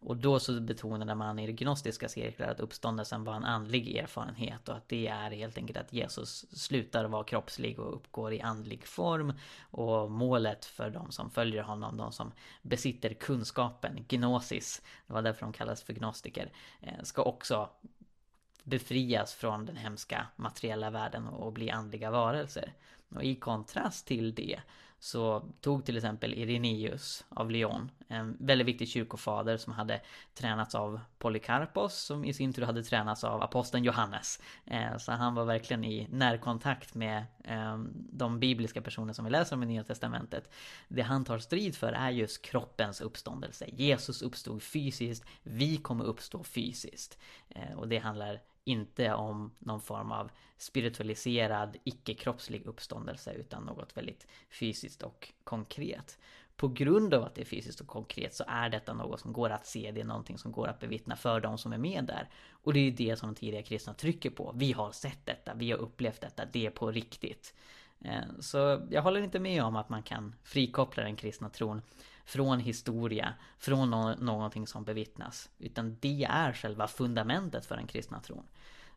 Och 0.00 0.16
då 0.16 0.40
så 0.40 0.60
betonade 0.60 1.14
man 1.14 1.38
i 1.38 1.52
gnostiska 1.52 2.08
cirklar 2.08 2.48
att 2.48 2.60
uppståndelsen 2.60 3.24
var 3.24 3.34
en 3.34 3.44
andlig 3.44 3.96
erfarenhet 3.96 4.68
och 4.68 4.76
att 4.76 4.88
det 4.88 5.06
är 5.06 5.30
helt 5.30 5.58
enkelt 5.58 5.78
att 5.78 5.92
Jesus 5.92 6.46
slutar 6.50 7.04
vara 7.04 7.24
kroppslig 7.24 7.78
och 7.78 7.94
uppgår 7.94 8.32
i 8.32 8.40
andlig 8.40 8.86
form. 8.86 9.32
Och 9.70 10.10
målet 10.10 10.64
för 10.64 10.90
de 10.90 11.12
som 11.12 11.30
följer 11.30 11.62
honom, 11.62 11.96
de 11.96 12.12
som 12.12 12.32
besitter 12.62 13.14
kunskapen, 13.14 14.04
gnosis, 14.08 14.82
det 15.06 15.12
var 15.12 15.22
därför 15.22 15.40
de 15.40 15.52
kallas 15.52 15.82
för 15.82 15.92
gnostiker, 15.92 16.52
eh, 16.80 17.02
ska 17.02 17.22
också 17.22 17.68
befrias 18.66 19.34
från 19.34 19.66
den 19.66 19.76
hemska 19.76 20.26
materiella 20.36 20.90
världen 20.90 21.26
och 21.26 21.52
bli 21.52 21.70
andliga 21.70 22.10
varelser. 22.10 22.72
Och 23.14 23.24
i 23.24 23.34
kontrast 23.34 24.06
till 24.06 24.34
det 24.34 24.60
så 24.98 25.44
tog 25.60 25.84
till 25.84 25.96
exempel 25.96 26.34
Irenaeus 26.34 27.24
av 27.28 27.50
Lyon, 27.50 27.90
en 28.08 28.36
väldigt 28.40 28.66
viktig 28.66 28.88
kyrkofader 28.88 29.56
som 29.56 29.72
hade 29.72 30.00
tränats 30.34 30.74
av 30.74 31.00
Polycarpos 31.18 31.94
som 31.94 32.24
i 32.24 32.32
sin 32.32 32.52
tur 32.52 32.62
hade 32.62 32.82
tränats 32.82 33.24
av 33.24 33.42
aposteln 33.42 33.84
Johannes. 33.84 34.40
Eh, 34.64 34.96
så 34.96 35.12
han 35.12 35.34
var 35.34 35.44
verkligen 35.44 35.84
i 35.84 36.08
närkontakt 36.10 36.94
med 36.94 37.24
ehm, 37.44 37.88
de 37.94 38.40
bibliska 38.40 38.82
personer 38.82 39.12
som 39.12 39.24
vi 39.24 39.30
läser 39.30 39.56
om 39.56 39.62
i 39.62 39.66
Nya 39.66 39.84
Testamentet. 39.84 40.50
Det 40.88 41.02
han 41.02 41.24
tar 41.24 41.38
strid 41.38 41.76
för 41.76 41.92
är 41.92 42.10
just 42.10 42.42
kroppens 42.42 43.00
uppståndelse. 43.00 43.66
Jesus 43.72 44.22
uppstod 44.22 44.62
fysiskt, 44.62 45.24
vi 45.42 45.76
kommer 45.76 46.04
uppstå 46.04 46.44
fysiskt. 46.44 47.18
Eh, 47.48 47.72
och 47.76 47.88
det 47.88 47.98
handlar 47.98 48.40
inte 48.66 49.14
om 49.14 49.50
någon 49.58 49.80
form 49.80 50.12
av 50.12 50.30
spiritualiserad, 50.58 51.76
icke-kroppslig 51.84 52.66
uppståndelse 52.66 53.32
utan 53.32 53.62
något 53.64 53.96
väldigt 53.96 54.26
fysiskt 54.50 55.02
och 55.02 55.32
konkret. 55.44 56.18
På 56.56 56.68
grund 56.68 57.14
av 57.14 57.24
att 57.24 57.34
det 57.34 57.40
är 57.40 57.44
fysiskt 57.44 57.80
och 57.80 57.86
konkret 57.86 58.34
så 58.34 58.44
är 58.48 58.68
detta 58.68 58.94
något 58.94 59.20
som 59.20 59.32
går 59.32 59.50
att 59.50 59.66
se, 59.66 59.90
det 59.90 60.00
är 60.00 60.04
någonting 60.04 60.38
som 60.38 60.52
går 60.52 60.68
att 60.68 60.80
bevittna 60.80 61.16
för 61.16 61.40
de 61.40 61.58
som 61.58 61.72
är 61.72 61.78
med 61.78 62.04
där. 62.04 62.28
Och 62.50 62.72
det 62.72 62.80
är 62.80 62.84
ju 62.84 62.90
det 62.90 63.16
som 63.16 63.28
de 63.28 63.38
tidiga 63.38 63.62
kristna 63.62 63.94
trycker 63.94 64.30
på. 64.30 64.52
Vi 64.56 64.72
har 64.72 64.92
sett 64.92 65.26
detta, 65.26 65.54
vi 65.54 65.70
har 65.70 65.78
upplevt 65.78 66.20
detta, 66.20 66.44
det 66.52 66.66
är 66.66 66.70
på 66.70 66.90
riktigt. 66.90 67.54
Eh, 68.00 68.22
så 68.40 68.86
jag 68.90 69.02
håller 69.02 69.20
inte 69.20 69.40
med 69.40 69.64
om 69.64 69.76
att 69.76 69.88
man 69.88 70.02
kan 70.02 70.34
frikoppla 70.42 71.02
den 71.02 71.16
kristna 71.16 71.48
tron 71.48 71.82
från 72.26 72.60
historia, 72.60 73.34
från 73.58 73.90
no 73.90 74.14
någonting 74.18 74.66
som 74.66 74.84
bevittnas. 74.84 75.50
Utan 75.58 75.96
det 76.00 76.24
är 76.30 76.52
själva 76.52 76.88
fundamentet 76.88 77.66
för 77.66 77.76
den 77.76 77.86
kristna 77.86 78.20
tron. 78.20 78.46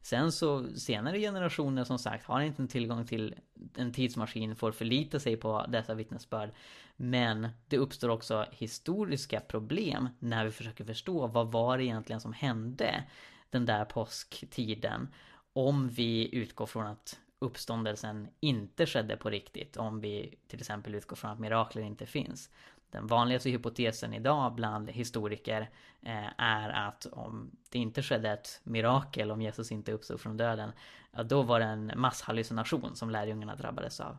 Sen 0.01 0.31
så 0.31 0.67
senare 0.75 1.19
generationer 1.19 1.83
som 1.83 1.99
sagt 1.99 2.25
har 2.25 2.41
inte 2.41 2.67
tillgång 2.67 3.05
till 3.05 3.35
en 3.75 3.93
tidsmaskin, 3.93 4.55
får 4.55 4.71
förlita 4.71 5.19
sig 5.19 5.37
på 5.37 5.65
dessa 5.69 5.93
vittnesbörd. 5.93 6.51
Men 6.95 7.49
det 7.67 7.77
uppstår 7.77 8.09
också 8.09 8.45
historiska 8.51 9.39
problem 9.39 10.09
när 10.19 10.45
vi 10.45 10.51
försöker 10.51 10.85
förstå 10.85 11.27
vad 11.27 11.51
var 11.51 11.77
det 11.77 11.83
egentligen 11.83 12.21
som 12.21 12.33
hände 12.33 13.03
den 13.49 13.65
där 13.65 13.85
påsktiden. 13.85 15.07
Om 15.53 15.89
vi 15.89 16.35
utgår 16.35 16.65
från 16.65 16.87
att 16.87 17.19
uppståndelsen 17.39 18.27
inte 18.39 18.85
skedde 18.85 19.17
på 19.17 19.29
riktigt. 19.29 19.77
Om 19.77 20.01
vi 20.01 20.35
till 20.47 20.59
exempel 20.59 20.95
utgår 20.95 21.15
från 21.15 21.31
att 21.31 21.39
mirakler 21.39 21.81
inte 21.81 22.05
finns. 22.05 22.49
Den 22.91 23.07
vanligaste 23.07 23.49
hypotesen 23.49 24.13
idag 24.13 24.55
bland 24.55 24.89
historiker 24.89 25.69
eh, 26.01 26.27
är 26.37 26.69
att 26.69 27.05
om 27.05 27.51
det 27.69 27.79
inte 27.79 28.03
skedde 28.03 28.31
ett 28.31 28.61
mirakel, 28.63 29.31
om 29.31 29.41
Jesus 29.41 29.71
inte 29.71 29.91
uppstod 29.91 30.21
från 30.21 30.37
döden, 30.37 30.71
ja, 31.11 31.23
då 31.23 31.41
var 31.41 31.59
det 31.59 31.65
en 31.65 31.91
masshallucination 31.95 32.95
som 32.95 33.09
lärjungarna 33.09 33.55
drabbades 33.55 33.99
av. 33.99 34.17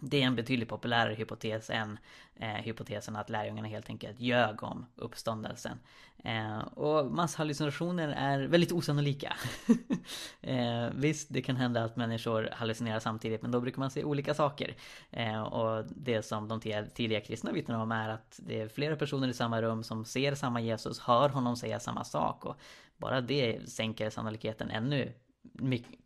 Det 0.00 0.22
är 0.22 0.26
en 0.26 0.36
betydligt 0.36 0.68
populärare 0.68 1.14
hypotes 1.14 1.70
än 1.70 1.98
eh, 2.36 2.48
hypotesen 2.48 3.16
att 3.16 3.30
lärjungarna 3.30 3.68
helt 3.68 3.88
enkelt 3.88 4.20
ljög 4.20 4.62
om 4.62 4.86
uppståndelsen. 4.96 5.78
Eh, 6.24 6.58
och 6.58 7.12
masshallucinationer 7.12 8.08
är 8.08 8.42
väldigt 8.42 8.72
osannolika. 8.72 9.36
eh, 10.40 10.88
visst, 10.94 11.28
det 11.30 11.42
kan 11.42 11.56
hända 11.56 11.84
att 11.84 11.96
människor 11.96 12.48
hallucinerar 12.52 12.98
samtidigt 12.98 13.42
men 13.42 13.50
då 13.50 13.60
brukar 13.60 13.78
man 13.78 13.90
se 13.90 14.04
olika 14.04 14.34
saker. 14.34 14.74
Eh, 15.10 15.42
och 15.42 15.84
det 15.96 16.22
som 16.22 16.48
de 16.48 16.60
tidiga 16.94 17.20
kristna 17.20 17.52
vittnar 17.52 17.78
om 17.82 17.92
är 17.92 18.08
att 18.08 18.40
det 18.42 18.60
är 18.60 18.68
flera 18.68 18.96
personer 18.96 19.28
i 19.28 19.34
samma 19.34 19.62
rum 19.62 19.82
som 19.82 20.04
ser 20.04 20.34
samma 20.34 20.60
Jesus, 20.60 20.98
hör 20.98 21.28
honom 21.28 21.56
säga 21.56 21.80
samma 21.80 22.04
sak 22.04 22.44
och 22.44 22.56
bara 22.96 23.20
det 23.20 23.70
sänker 23.70 24.10
sannolikheten 24.10 24.70
ännu 24.70 25.12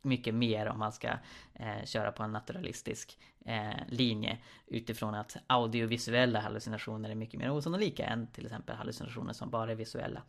mycket 0.02 0.34
mer 0.34 0.66
om 0.66 0.78
man 0.78 0.92
ska 0.92 1.08
eh, 1.54 1.84
köra 1.84 2.12
på 2.12 2.22
en 2.22 2.32
naturalistisk 2.32 3.18
eh, 3.44 3.86
linje 3.88 4.38
utifrån 4.66 5.14
att 5.14 5.36
audiovisuella 5.46 6.40
hallucinationer 6.40 7.10
är 7.10 7.14
mycket 7.14 7.40
mer 7.40 7.50
osannolika 7.50 8.06
än 8.06 8.26
till 8.26 8.46
exempel 8.46 8.76
hallucinationer 8.76 9.32
som 9.32 9.50
bara 9.50 9.70
är 9.70 9.74
visuella. 9.74 10.22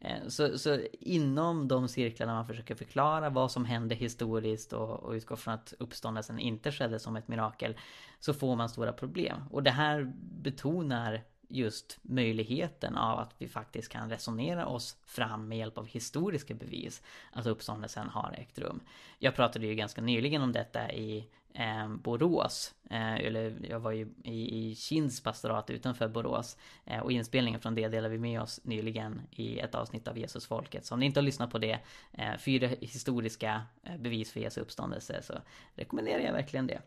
Eh, 0.00 0.28
så, 0.28 0.58
så, 0.58 0.80
inom 0.92 1.68
de 1.68 1.88
cirklarna 1.88 2.34
man 2.34 2.46
försöker 2.46 2.74
förklara 2.74 3.30
vad 3.30 3.52
som 3.52 3.64
hände 3.64 3.94
historiskt 3.94 4.72
och, 4.72 4.90
och 5.00 5.12
utgår 5.12 5.36
från 5.36 5.54
att 5.54 5.74
uppståndelsen 5.78 6.38
inte 6.38 6.72
skedde 6.72 6.98
som 6.98 7.16
ett 7.16 7.28
mirakel 7.28 7.76
så 8.20 8.34
får 8.34 8.56
man 8.56 8.68
stora 8.68 8.92
problem. 8.92 9.42
Och 9.50 9.62
det 9.62 9.70
här 9.70 10.12
betonar 10.18 11.24
just 11.48 11.98
möjligheten 12.02 12.96
av 12.96 13.18
att 13.18 13.34
vi 13.38 13.48
faktiskt 13.48 13.88
kan 13.88 14.10
resonera 14.10 14.66
oss 14.66 14.96
fram 15.04 15.48
med 15.48 15.58
hjälp 15.58 15.78
av 15.78 15.86
historiska 15.86 16.54
bevis 16.54 17.02
att 17.32 17.46
uppståndelsen 17.46 18.08
har 18.08 18.34
ägt 18.38 18.58
rum. 18.58 18.80
Jag 19.18 19.34
pratade 19.34 19.66
ju 19.66 19.74
ganska 19.74 20.00
nyligen 20.00 20.42
om 20.42 20.52
detta 20.52 20.92
i 20.92 21.28
eh, 21.54 21.88
Borås, 21.88 22.74
eh, 22.90 23.14
eller 23.14 23.56
jag 23.70 23.80
var 23.80 23.92
ju 23.92 24.08
i, 24.24 24.70
i 24.70 24.74
Kinds 24.74 25.22
pastorat 25.22 25.70
utanför 25.70 26.08
Borås 26.08 26.56
eh, 26.84 27.00
och 27.00 27.12
inspelningen 27.12 27.60
från 27.60 27.74
det 27.74 27.88
delade 27.88 28.08
vi 28.08 28.18
med 28.18 28.42
oss 28.42 28.60
nyligen 28.64 29.22
i 29.30 29.58
ett 29.58 29.74
avsnitt 29.74 30.08
av 30.08 30.18
Jesusfolket. 30.18 30.86
Så 30.86 30.94
om 30.94 31.00
ni 31.00 31.06
inte 31.06 31.20
har 31.20 31.24
lyssnat 31.24 31.50
på 31.50 31.58
det, 31.58 31.78
eh, 32.12 32.36
fyra 32.38 32.68
historiska 32.80 33.62
eh, 33.82 33.96
bevis 33.96 34.32
för 34.32 34.40
Jesu 34.40 34.60
uppståndelse, 34.60 35.22
så 35.22 35.34
rekommenderar 35.74 36.20
jag 36.20 36.32
verkligen 36.32 36.66
det. 36.66 36.80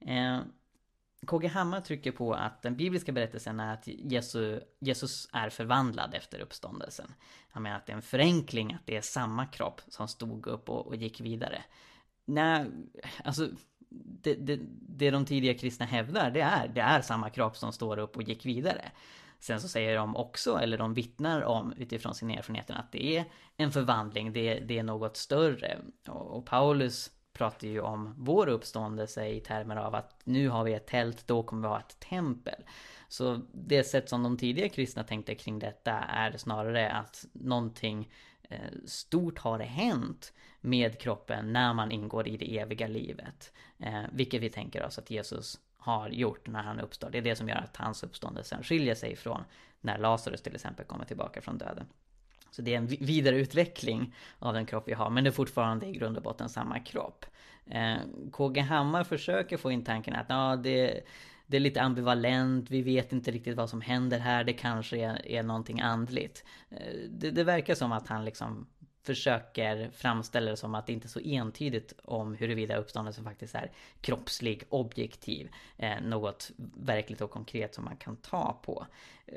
Eh, 0.00 0.40
KG 1.26 1.46
Hammar 1.46 1.80
trycker 1.80 2.12
på 2.12 2.34
att 2.34 2.62
den 2.62 2.76
bibliska 2.76 3.12
berättelsen 3.12 3.60
är 3.60 3.72
att 3.72 3.86
Jesus, 3.86 4.62
Jesus 4.78 5.28
är 5.32 5.50
förvandlad 5.50 6.14
efter 6.14 6.40
uppståndelsen. 6.40 7.14
Han 7.48 7.62
menar 7.62 7.76
att 7.76 7.86
det 7.86 7.92
är 7.92 7.96
en 7.96 8.02
förenkling, 8.02 8.72
att 8.72 8.86
det 8.86 8.96
är 8.96 9.00
samma 9.00 9.46
kropp 9.46 9.80
som 9.88 10.08
stod 10.08 10.46
upp 10.46 10.68
och, 10.68 10.86
och 10.86 10.96
gick 10.96 11.20
vidare. 11.20 11.64
Nej, 12.24 12.66
alltså 13.24 13.48
det, 13.88 14.34
det, 14.34 14.60
det 14.88 15.10
de 15.10 15.24
tidiga 15.24 15.54
kristna 15.54 15.86
hävdar, 15.86 16.30
det 16.30 16.40
är, 16.40 16.68
det 16.68 16.80
är 16.80 17.00
samma 17.00 17.30
kropp 17.30 17.56
som 17.56 17.72
står 17.72 17.98
upp 17.98 18.16
och 18.16 18.22
gick 18.22 18.46
vidare. 18.46 18.92
Sen 19.40 19.60
så 19.60 19.68
säger 19.68 19.96
de 19.96 20.16
också, 20.16 20.58
eller 20.58 20.78
de 20.78 20.94
vittnar 20.94 21.42
om 21.42 21.72
utifrån 21.72 22.14
sina 22.14 22.34
erfarenheter 22.34 22.74
att 22.74 22.92
det 22.92 23.16
är 23.16 23.24
en 23.56 23.72
förvandling, 23.72 24.32
det, 24.32 24.60
det 24.60 24.78
är 24.78 24.82
något 24.82 25.16
större. 25.16 25.78
Och, 26.08 26.36
och 26.36 26.46
Paulus 26.46 27.10
pratar 27.36 27.66
ju 27.66 27.80
om 27.80 28.14
vår 28.18 28.48
uppståndelse 28.48 29.28
i 29.28 29.40
termer 29.40 29.76
av 29.76 29.94
att 29.94 30.20
nu 30.24 30.48
har 30.48 30.64
vi 30.64 30.74
ett 30.74 30.86
tält, 30.86 31.26
då 31.26 31.42
kommer 31.42 31.62
vi 31.62 31.68
ha 31.68 31.80
ett 31.80 32.00
tempel. 32.00 32.62
Så 33.08 33.40
det 33.52 33.84
sätt 33.84 34.08
som 34.08 34.22
de 34.22 34.36
tidiga 34.36 34.68
kristna 34.68 35.04
tänkte 35.04 35.34
kring 35.34 35.58
detta 35.58 35.92
är 35.92 36.36
snarare 36.36 36.90
att 36.90 37.26
någonting 37.32 38.10
eh, 38.42 38.58
stort 38.86 39.38
har 39.38 39.58
hänt 39.58 40.32
med 40.60 41.00
kroppen 41.00 41.52
när 41.52 41.74
man 41.74 41.92
ingår 41.92 42.28
i 42.28 42.36
det 42.36 42.58
eviga 42.58 42.86
livet. 42.86 43.52
Eh, 43.78 44.02
vilket 44.12 44.42
vi 44.42 44.50
tänker 44.50 44.86
oss 44.86 44.98
att 44.98 45.10
Jesus 45.10 45.60
har 45.76 46.08
gjort 46.08 46.46
när 46.46 46.62
han 46.62 46.80
uppstår. 46.80 47.10
Det 47.10 47.18
är 47.18 47.22
det 47.22 47.36
som 47.36 47.48
gör 47.48 47.56
att 47.56 47.76
hans 47.76 48.02
uppståndelse 48.02 48.58
skiljer 48.62 48.94
sig 48.94 49.16
från 49.16 49.44
när 49.80 49.98
Lazarus 49.98 50.42
till 50.42 50.54
exempel 50.54 50.84
kommer 50.86 51.04
tillbaka 51.04 51.40
från 51.40 51.58
döden. 51.58 51.86
Så 52.56 52.62
det 52.62 52.74
är 52.74 52.78
en 52.78 52.86
vidareutveckling 52.86 54.14
av 54.38 54.54
den 54.54 54.66
kropp 54.66 54.88
vi 54.88 54.92
har, 54.92 55.10
men 55.10 55.24
det 55.24 55.30
är 55.30 55.32
fortfarande 55.32 55.86
i 55.86 55.92
grund 55.92 56.16
och 56.16 56.22
botten 56.22 56.48
samma 56.48 56.78
kropp. 56.78 57.26
Eh, 57.66 57.96
KG 58.32 58.60
Hammar 58.60 59.04
försöker 59.04 59.56
få 59.56 59.70
in 59.70 59.84
tanken 59.84 60.14
att 60.14 60.26
ja, 60.28 60.56
det, 60.56 61.00
det 61.46 61.56
är 61.56 61.60
lite 61.60 61.82
ambivalent, 61.82 62.70
vi 62.70 62.82
vet 62.82 63.12
inte 63.12 63.30
riktigt 63.30 63.56
vad 63.56 63.70
som 63.70 63.80
händer 63.80 64.18
här, 64.18 64.44
det 64.44 64.52
kanske 64.52 64.96
är, 64.96 65.28
är 65.28 65.42
någonting 65.42 65.80
andligt. 65.80 66.44
Eh, 66.70 66.92
det, 67.10 67.30
det 67.30 67.44
verkar 67.44 67.74
som 67.74 67.92
att 67.92 68.08
han 68.08 68.24
liksom 68.24 68.66
försöker 69.06 69.90
framställa 69.90 70.50
det 70.50 70.56
som 70.56 70.74
att 70.74 70.86
det 70.86 70.92
inte 70.92 71.06
är 71.06 71.08
så 71.08 71.20
entydigt 71.20 71.92
om 72.04 72.34
huruvida 72.34 72.76
uppståndelsen 72.76 73.24
faktiskt 73.24 73.54
är 73.54 73.70
kroppslig, 74.00 74.62
objektiv, 74.68 75.48
eh, 75.76 76.00
något 76.02 76.50
verkligt 76.76 77.20
och 77.20 77.30
konkret 77.30 77.74
som 77.74 77.84
man 77.84 77.96
kan 77.96 78.16
ta 78.16 78.60
på. 78.62 78.86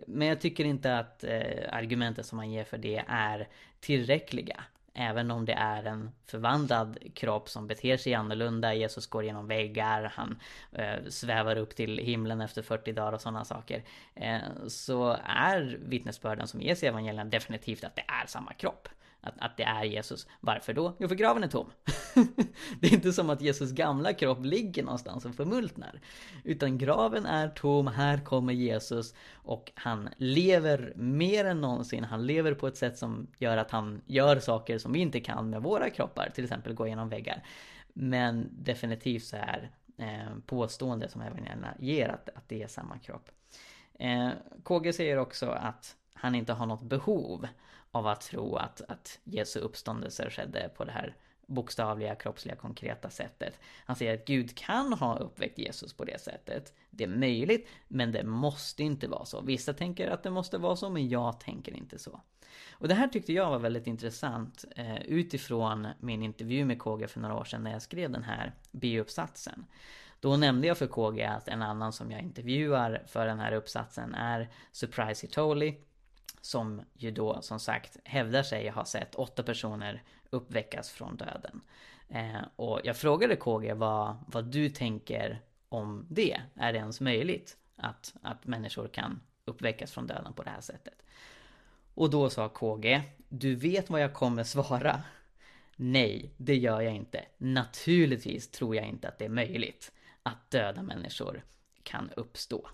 Men 0.07 0.27
jag 0.27 0.41
tycker 0.41 0.65
inte 0.65 0.97
att 0.97 1.23
eh, 1.23 1.69
argumenten 1.71 2.23
som 2.23 2.35
man 2.35 2.51
ger 2.51 2.63
för 2.63 2.77
det 2.77 3.03
är 3.07 3.47
tillräckliga. 3.79 4.63
Även 4.93 5.31
om 5.31 5.45
det 5.45 5.53
är 5.53 5.83
en 5.83 6.11
förvandlad 6.25 6.97
kropp 7.13 7.49
som 7.49 7.67
beter 7.67 7.97
sig 7.97 8.13
annorlunda. 8.13 8.73
Jesus 8.73 9.07
går 9.07 9.23
genom 9.23 9.47
väggar, 9.47 10.11
han 10.15 10.39
eh, 10.71 11.05
svävar 11.09 11.55
upp 11.55 11.75
till 11.75 11.97
himlen 11.97 12.41
efter 12.41 12.61
40 12.61 12.91
dagar 12.91 13.13
och 13.13 13.21
sådana 13.21 13.45
saker. 13.45 13.83
Eh, 14.15 14.39
så 14.67 15.17
är 15.23 15.77
vittnesbörden 15.81 16.47
som 16.47 16.61
ges 16.61 16.83
i 16.83 16.87
evangelierna 16.87 17.29
definitivt 17.29 17.83
att 17.83 17.95
det 17.95 18.05
är 18.07 18.27
samma 18.27 18.53
kropp 18.53 18.89
att, 19.21 19.33
att 19.39 19.57
det 19.57 19.63
är 19.63 19.83
Jesus. 19.83 20.27
Varför 20.39 20.73
då? 20.73 20.95
Jo, 20.99 21.07
för 21.07 21.15
graven 21.15 21.43
är 21.43 21.47
tom. 21.47 21.71
det 22.79 22.87
är 22.87 22.93
inte 22.93 23.13
som 23.13 23.29
att 23.29 23.41
Jesus 23.41 23.71
gamla 23.71 24.13
kropp 24.13 24.45
ligger 24.45 24.83
någonstans 24.83 25.25
och 25.25 25.35
förmultnar. 25.35 26.01
Utan 26.43 26.77
graven 26.77 27.25
är 27.25 27.49
tom, 27.49 27.87
här 27.87 28.25
kommer 28.25 28.53
Jesus 28.53 29.13
och 29.33 29.71
han 29.75 30.09
lever 30.17 30.93
mer 30.95 31.45
än 31.45 31.61
någonsin. 31.61 32.03
Han 32.03 32.25
lever 32.25 32.53
på 32.53 32.67
ett 32.67 32.77
sätt 32.77 32.97
som 32.97 33.27
gör 33.37 33.57
att 33.57 33.71
han 33.71 34.01
gör 34.05 34.39
saker 34.39 34.77
som 34.77 34.93
vi 34.93 34.99
inte 34.99 35.19
kan 35.19 35.49
med 35.49 35.61
våra 35.61 35.89
kroppar, 35.89 36.31
till 36.35 36.43
exempel 36.43 36.73
gå 36.73 36.87
igenom 36.87 37.09
väggar. 37.09 37.43
Men 37.93 38.49
definitivt 38.51 39.23
så 39.23 39.35
är 39.35 39.71
eh, 39.97 40.39
påstående 40.45 41.09
som 41.09 41.21
evangelierna 41.21 41.73
ger 41.79 42.09
att, 42.09 42.29
att 42.29 42.49
det 42.49 42.63
är 42.63 42.67
samma 42.67 42.97
kropp. 42.97 43.29
Eh, 43.99 44.29
KG 44.63 44.93
säger 44.93 45.17
också 45.17 45.49
att 45.49 45.95
han 46.13 46.35
inte 46.35 46.53
har 46.53 46.65
något 46.65 46.83
behov 46.83 47.47
av 47.91 48.07
att 48.07 48.21
tro 48.21 48.55
att, 48.55 48.81
att 48.87 49.19
Jesu 49.23 49.59
uppståndelse 49.59 50.29
skedde 50.29 50.69
på 50.77 50.85
det 50.85 50.91
här 50.91 51.15
bokstavliga, 51.49 52.15
kroppsliga, 52.15 52.55
konkreta 52.55 53.09
sättet. 53.09 53.59
Han 53.85 53.95
säger 53.95 54.13
att 54.13 54.25
Gud 54.25 54.57
kan 54.57 54.93
ha 54.93 55.17
uppväckt 55.17 55.57
Jesus 55.57 55.93
på 55.93 56.05
det 56.05 56.21
sättet. 56.21 56.73
Det 56.89 57.03
är 57.03 57.07
möjligt, 57.07 57.67
men 57.87 58.11
det 58.11 58.23
måste 58.23 58.83
inte 58.83 59.07
vara 59.07 59.25
så. 59.25 59.41
Vissa 59.41 59.73
tänker 59.73 60.09
att 60.09 60.23
det 60.23 60.29
måste 60.29 60.57
vara 60.57 60.75
så, 60.75 60.89
men 60.89 61.09
jag 61.09 61.39
tänker 61.39 61.73
inte 61.73 61.99
så. 61.99 62.21
Och 62.71 62.87
det 62.87 62.93
här 62.93 63.07
tyckte 63.07 63.33
jag 63.33 63.49
var 63.49 63.59
väldigt 63.59 63.87
intressant 63.87 64.65
eh, 64.75 65.01
utifrån 65.01 65.87
min 65.99 66.23
intervju 66.23 66.65
med 66.65 66.79
KG 66.79 67.07
för 67.07 67.19
några 67.19 67.35
år 67.35 67.43
sedan 67.43 67.63
när 67.63 67.71
jag 67.71 67.81
skrev 67.81 68.11
den 68.11 68.23
här 68.23 68.53
biuppsatsen. 68.71 69.65
Då 70.19 70.37
nämnde 70.37 70.67
jag 70.67 70.77
för 70.77 70.87
KG 70.87 71.23
att 71.23 71.47
en 71.47 71.61
annan 71.61 71.93
som 71.93 72.11
jag 72.11 72.21
intervjuar 72.21 73.03
för 73.07 73.25
den 73.25 73.39
här 73.39 73.51
uppsatsen 73.51 74.15
är 74.15 74.49
Surprise 74.71 75.25
Itoli 75.25 75.77
som 76.41 76.81
ju 76.93 77.11
då 77.11 77.41
som 77.41 77.59
sagt 77.59 77.97
hävdar 78.03 78.43
sig 78.43 78.69
ha 78.69 78.85
sett 78.85 79.15
åtta 79.15 79.43
personer 79.43 80.03
uppväckas 80.29 80.89
från 80.89 81.17
döden. 81.17 81.61
Eh, 82.09 82.41
och 82.55 82.79
jag 82.83 82.97
frågade 82.97 83.35
KG 83.35 83.73
vad, 83.73 84.15
vad 84.27 84.45
du 84.45 84.69
tänker 84.69 85.41
om 85.69 86.05
det. 86.09 86.41
Är 86.55 86.73
det 86.73 86.79
ens 86.79 87.01
möjligt 87.01 87.57
att, 87.75 88.15
att 88.21 88.45
människor 88.45 88.87
kan 88.87 89.21
uppväckas 89.45 89.91
från 89.91 90.07
döden 90.07 90.33
på 90.33 90.43
det 90.43 90.49
här 90.49 90.61
sättet? 90.61 91.01
Och 91.93 92.09
då 92.09 92.29
sa 92.29 92.49
KG, 92.49 93.01
du 93.29 93.55
vet 93.55 93.89
vad 93.89 94.01
jag 94.01 94.13
kommer 94.13 94.43
svara? 94.43 95.03
Nej, 95.75 96.33
det 96.37 96.55
gör 96.55 96.81
jag 96.81 96.95
inte. 96.95 97.25
Naturligtvis 97.37 98.51
tror 98.51 98.75
jag 98.75 98.85
inte 98.85 99.07
att 99.07 99.17
det 99.17 99.25
är 99.25 99.29
möjligt 99.29 99.91
att 100.23 100.51
döda 100.51 100.83
människor 100.83 101.43
kan 101.83 102.09
uppstå. 102.09 102.69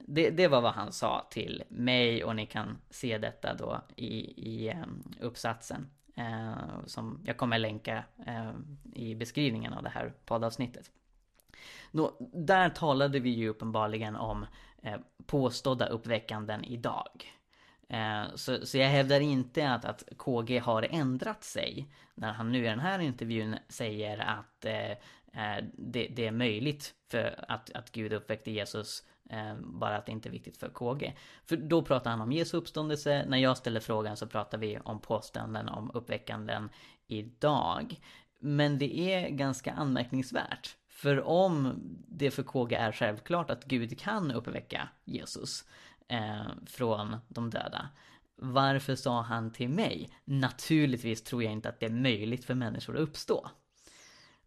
Det, 0.00 0.30
det, 0.30 0.48
var 0.48 0.60
vad 0.60 0.72
han 0.72 0.92
sa 0.92 1.26
till 1.30 1.62
mig 1.68 2.24
och 2.24 2.36
ni 2.36 2.46
kan 2.46 2.78
se 2.90 3.18
detta 3.18 3.54
då 3.54 3.80
i, 3.96 4.16
i 4.50 4.68
ehm, 4.68 5.02
uppsatsen. 5.20 5.90
Eh, 6.16 6.84
som 6.86 7.20
jag 7.24 7.36
kommer 7.36 7.58
länka 7.58 8.04
eh, 8.26 8.52
i 8.94 9.14
beskrivningen 9.14 9.72
av 9.72 9.82
det 9.82 9.88
här 9.88 10.12
poddavsnittet. 10.24 10.90
Då, 11.92 12.16
där 12.32 12.68
talade 12.68 13.20
vi 13.20 13.30
ju 13.30 13.48
uppenbarligen 13.48 14.16
om 14.16 14.46
eh, 14.82 14.98
påstådda 15.26 15.86
uppväckanden 15.86 16.64
idag. 16.64 17.32
Eh, 17.88 18.24
så, 18.34 18.66
så 18.66 18.78
jag 18.78 18.88
hävdar 18.88 19.20
inte 19.20 19.70
att, 19.70 19.84
att 19.84 20.02
KG 20.16 20.58
har 20.58 20.86
ändrat 20.90 21.44
sig 21.44 21.88
när 22.14 22.32
han 22.32 22.52
nu 22.52 22.64
i 22.64 22.68
den 22.68 22.80
här 22.80 22.98
intervjun 22.98 23.56
säger 23.68 24.18
att 24.18 24.64
eh, 24.64 24.96
Eh, 25.36 25.64
det, 25.72 26.06
det, 26.16 26.26
är 26.26 26.32
möjligt 26.32 26.94
för 27.10 27.44
att, 27.48 27.70
att 27.72 27.92
Gud 27.92 28.12
uppväckte 28.12 28.50
Jesus 28.50 29.02
eh, 29.30 29.54
bara 29.60 29.96
att 29.96 30.06
det 30.06 30.12
inte 30.12 30.28
är 30.28 30.30
viktigt 30.30 30.56
för 30.56 30.68
KG. 30.68 31.14
För 31.44 31.56
då 31.56 31.82
pratar 31.82 32.10
han 32.10 32.20
om 32.20 32.32
Jesu 32.32 32.56
uppståndelse. 32.56 33.24
När 33.28 33.38
jag 33.38 33.56
ställer 33.56 33.80
frågan 33.80 34.16
så 34.16 34.26
pratar 34.26 34.58
vi 34.58 34.78
om 34.78 35.00
påståenden 35.00 35.68
om 35.68 35.90
uppväckanden 35.94 36.68
idag. 37.06 38.00
Men 38.38 38.78
det 38.78 38.98
är 38.98 39.28
ganska 39.28 39.72
anmärkningsvärt. 39.72 40.76
För 40.88 41.22
om 41.26 41.74
det 42.08 42.30
för 42.30 42.42
KG 42.42 42.74
är 42.74 42.92
självklart 42.92 43.50
att 43.50 43.64
Gud 43.64 43.98
kan 43.98 44.30
uppväcka 44.30 44.88
Jesus 45.04 45.64
eh, 46.08 46.46
från 46.66 47.16
de 47.28 47.50
döda. 47.50 47.88
Varför 48.36 48.94
sa 48.94 49.22
han 49.22 49.50
till 49.50 49.68
mig? 49.68 50.10
Naturligtvis 50.24 51.22
tror 51.22 51.42
jag 51.42 51.52
inte 51.52 51.68
att 51.68 51.80
det 51.80 51.86
är 51.86 51.90
möjligt 51.90 52.44
för 52.44 52.54
människor 52.54 52.96
att 52.96 53.02
uppstå. 53.02 53.50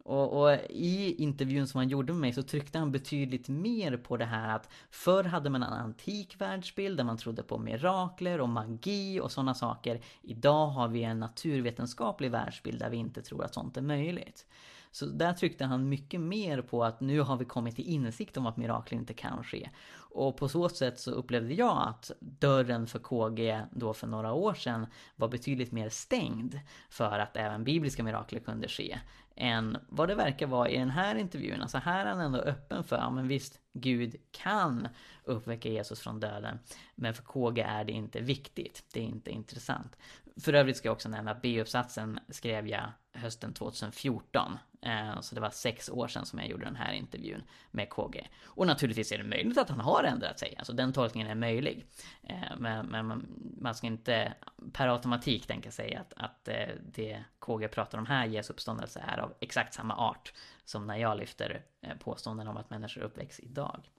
Och, 0.10 0.42
och, 0.42 0.58
i 0.70 1.24
intervjun 1.24 1.68
som 1.68 1.78
han 1.78 1.89
gjorde 1.89 2.13
med 2.13 2.22
mig 2.22 2.34
så 2.34 2.44
tryckte 2.44 2.80
han 2.80 2.92
betydligt 2.92 3.50
mer 3.50 3.98
på 3.98 4.18
det 4.18 4.25
här 4.25 4.56
att 4.56 4.70
förr 4.89 5.24
hade 5.24 5.50
man 5.50 5.63
en 5.63 5.74
antik 5.74 6.42
världsbild 6.42 6.98
där 6.98 7.04
man 7.04 7.18
trodde 7.18 7.44
på 7.44 7.58
mirakler 7.58 8.42
och 8.42 8.50
magi 8.50 9.20
och 9.20 9.32
sådana 9.32 9.54
saker. 9.54 10.01
Idag 10.22 10.68
har 10.68 10.88
vi 10.88 11.04
en 11.04 11.20
naturvetenskaplig 11.20 12.32
världsbild 12.32 12.80
där 12.80 12.89
vi 12.89 12.98
inte 12.98 13.22
tror 13.22 13.44
att 13.44 13.54
sånt 13.54 13.78
är 13.78 13.82
möjligt. 13.82 14.46
Så 14.92 15.06
där 15.06 15.34
tryckte 15.34 15.66
han 15.66 15.89
mycket 15.89 16.22
mer 16.22 16.62
på 16.62 16.84
att 16.84 17.00
nu 17.00 17.20
har 17.22 17.38
vi 17.38 17.46
kommit 17.46 17.75
till 17.75 17.88
insikt 17.88 18.38
om 18.38 18.46
att 18.46 18.58
mirakler 18.58 18.98
inte 18.98 19.13
kan 19.13 19.44
ske. 19.44 19.70
Och 20.12 20.38
på 20.38 20.50
så 20.50 20.70
sätt 20.70 21.00
så 21.00 21.12
upplevde 21.12 21.54
jag 21.54 21.88
att 21.88 22.12
dörren 22.20 22.88
för 22.88 23.00
KG 23.00 23.62
då 23.72 23.94
för 23.94 24.08
några 24.08 24.34
år 24.34 24.54
sedan 24.54 24.88
var 25.16 25.28
betydligt 25.28 25.72
mer 25.72 25.89
stängd 25.89 26.60
för 26.89 27.20
att 27.20 27.38
även 27.38 27.63
bibliska 27.63 28.04
mirakler 28.04 28.39
kunde 28.39 28.68
ske 28.68 29.00
än 29.39 29.77
vad 29.89 30.08
det 30.08 30.15
verkar 30.15 30.48
vara 30.48 30.69
i 30.69 30.77
den 30.77 30.89
här 30.89 31.15
intervjun. 31.15 31.62
Alltså 31.62 31.77
här 31.77 32.05
är 32.05 32.10
han 32.10 32.19
ändå 32.19 32.39
öppen 32.39 32.84
för, 32.84 32.96
ja 32.96 33.10
men 33.10 33.27
visst, 33.27 33.60
Gud 33.74 34.15
kan 34.31 34.88
uppväcka 35.24 35.69
Jesus 35.69 36.00
från 36.00 36.19
döden. 36.19 36.60
Men 36.96 37.13
för 37.13 37.24
KG 37.24 37.62
är 37.62 37.84
det 37.84 37.91
inte 37.91 38.19
viktigt, 38.22 38.86
det 38.93 39.00
är 39.00 39.05
inte 39.05 39.31
intressant. 39.31 39.98
För 40.41 40.53
övrigt 40.53 40.77
ska 40.77 40.88
jag 40.88 40.93
också 40.93 41.10
nämna 41.10 41.31
att 41.31 41.41
B-uppsatsen 41.41 42.19
skrev 42.29 42.67
jag 42.67 42.91
hösten 43.13 43.53
2014. 43.53 44.58
Eh, 44.81 45.21
så 45.21 45.36
det 45.36 45.41
var 45.41 45.50
sex 45.50 45.89
år 45.89 46.07
sedan 46.07 46.25
som 46.25 46.39
jag 46.39 46.50
gjorde 46.50 46.65
den 46.65 46.75
här 46.75 46.93
intervjun 46.93 47.43
med 47.71 47.89
KG. 47.89 48.27
Och 48.43 48.67
naturligtvis 48.67 49.12
är 49.12 49.17
det 49.17 49.24
möjligt 49.24 49.57
att 49.57 49.69
han 49.69 49.79
har 49.79 50.03
ändrat 50.03 50.39
sig, 50.39 50.55
alltså 50.57 50.74
den 50.74 50.93
tolkningen 50.93 51.29
är 51.29 51.36
möjlig. 51.36 51.86
Eh, 52.24 52.57
men, 52.57 52.86
men 52.86 53.27
man 53.62 53.75
ska 53.75 53.88
inte 53.88 54.33
per 54.74 54.88
automatik 54.88 55.48
tänka 55.48 55.71
sig 55.71 55.95
att, 55.95 56.13
att 56.15 56.48
eh, 56.48 56.67
det 56.93 57.24
KG 57.39 57.67
pratar 57.67 57.98
om 57.98 58.05
här, 58.05 58.25
Jesu 58.25 58.53
uppståndelse, 58.53 59.03
är 59.07 59.17
av 59.17 59.33
exakt 59.39 59.74
samma 59.74 59.95
art 59.95 60.33
som 60.65 60.88
när 60.88 60.98
jag 60.98 61.17
lyfter 61.17 61.62
påståenden 61.99 62.47
om 62.47 62.58
att 62.58 62.69
människor 62.69 63.01
uppväcks 63.01 63.39
idag. 63.39 63.89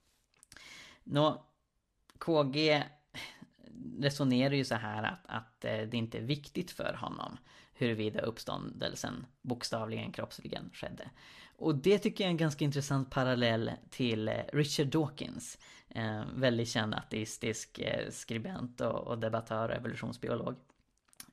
Nå, 1.04 1.44
KG 2.18 2.84
resonerar 3.98 4.54
ju 4.54 4.64
så 4.64 4.74
här 4.74 5.02
att, 5.02 5.26
att 5.26 5.60
det 5.60 5.94
inte 5.94 6.18
är 6.18 6.22
viktigt 6.22 6.70
för 6.70 6.94
honom 6.94 7.38
huruvida 7.80 8.20
uppståndelsen 8.20 9.26
bokstavligen 9.42 10.12
kroppsligen 10.12 10.70
skedde. 10.72 11.10
Och 11.56 11.74
det 11.74 11.98
tycker 11.98 12.24
jag 12.24 12.28
är 12.28 12.30
en 12.30 12.36
ganska 12.36 12.64
intressant 12.64 13.10
parallell 13.10 13.70
till 13.90 14.28
eh, 14.28 14.34
Richard 14.52 14.86
Dawkins. 14.86 15.58
Eh, 15.88 16.22
väldigt 16.34 16.68
känd 16.68 16.94
ateistisk 16.94 17.78
eh, 17.78 18.10
skribent 18.10 18.80
och, 18.80 19.06
och 19.06 19.18
debattör 19.18 19.68
och 19.68 19.74
evolutionsbiolog. 19.74 20.56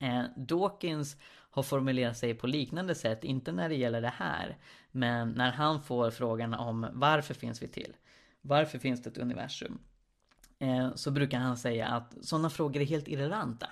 Eh, 0.00 0.22
Dawkins 0.36 1.16
har 1.50 1.62
formulerat 1.62 2.16
sig 2.16 2.34
på 2.34 2.46
liknande 2.46 2.94
sätt, 2.94 3.24
inte 3.24 3.52
när 3.52 3.68
det 3.68 3.74
gäller 3.74 4.00
det 4.00 4.12
här, 4.16 4.58
men 4.90 5.28
när 5.28 5.52
han 5.52 5.82
får 5.82 6.10
frågan 6.10 6.54
om 6.54 6.86
varför 6.92 7.34
finns 7.34 7.62
vi 7.62 7.68
till? 7.68 7.96
Varför 8.40 8.78
finns 8.78 9.02
det 9.02 9.10
ett 9.10 9.18
universum? 9.18 9.78
Eh, 10.58 10.94
så 10.94 11.10
brukar 11.10 11.38
han 11.38 11.56
säga 11.56 11.86
att 11.86 12.14
sådana 12.20 12.50
frågor 12.50 12.80
är 12.80 12.86
helt 12.86 13.08
irrelevanta 13.08 13.68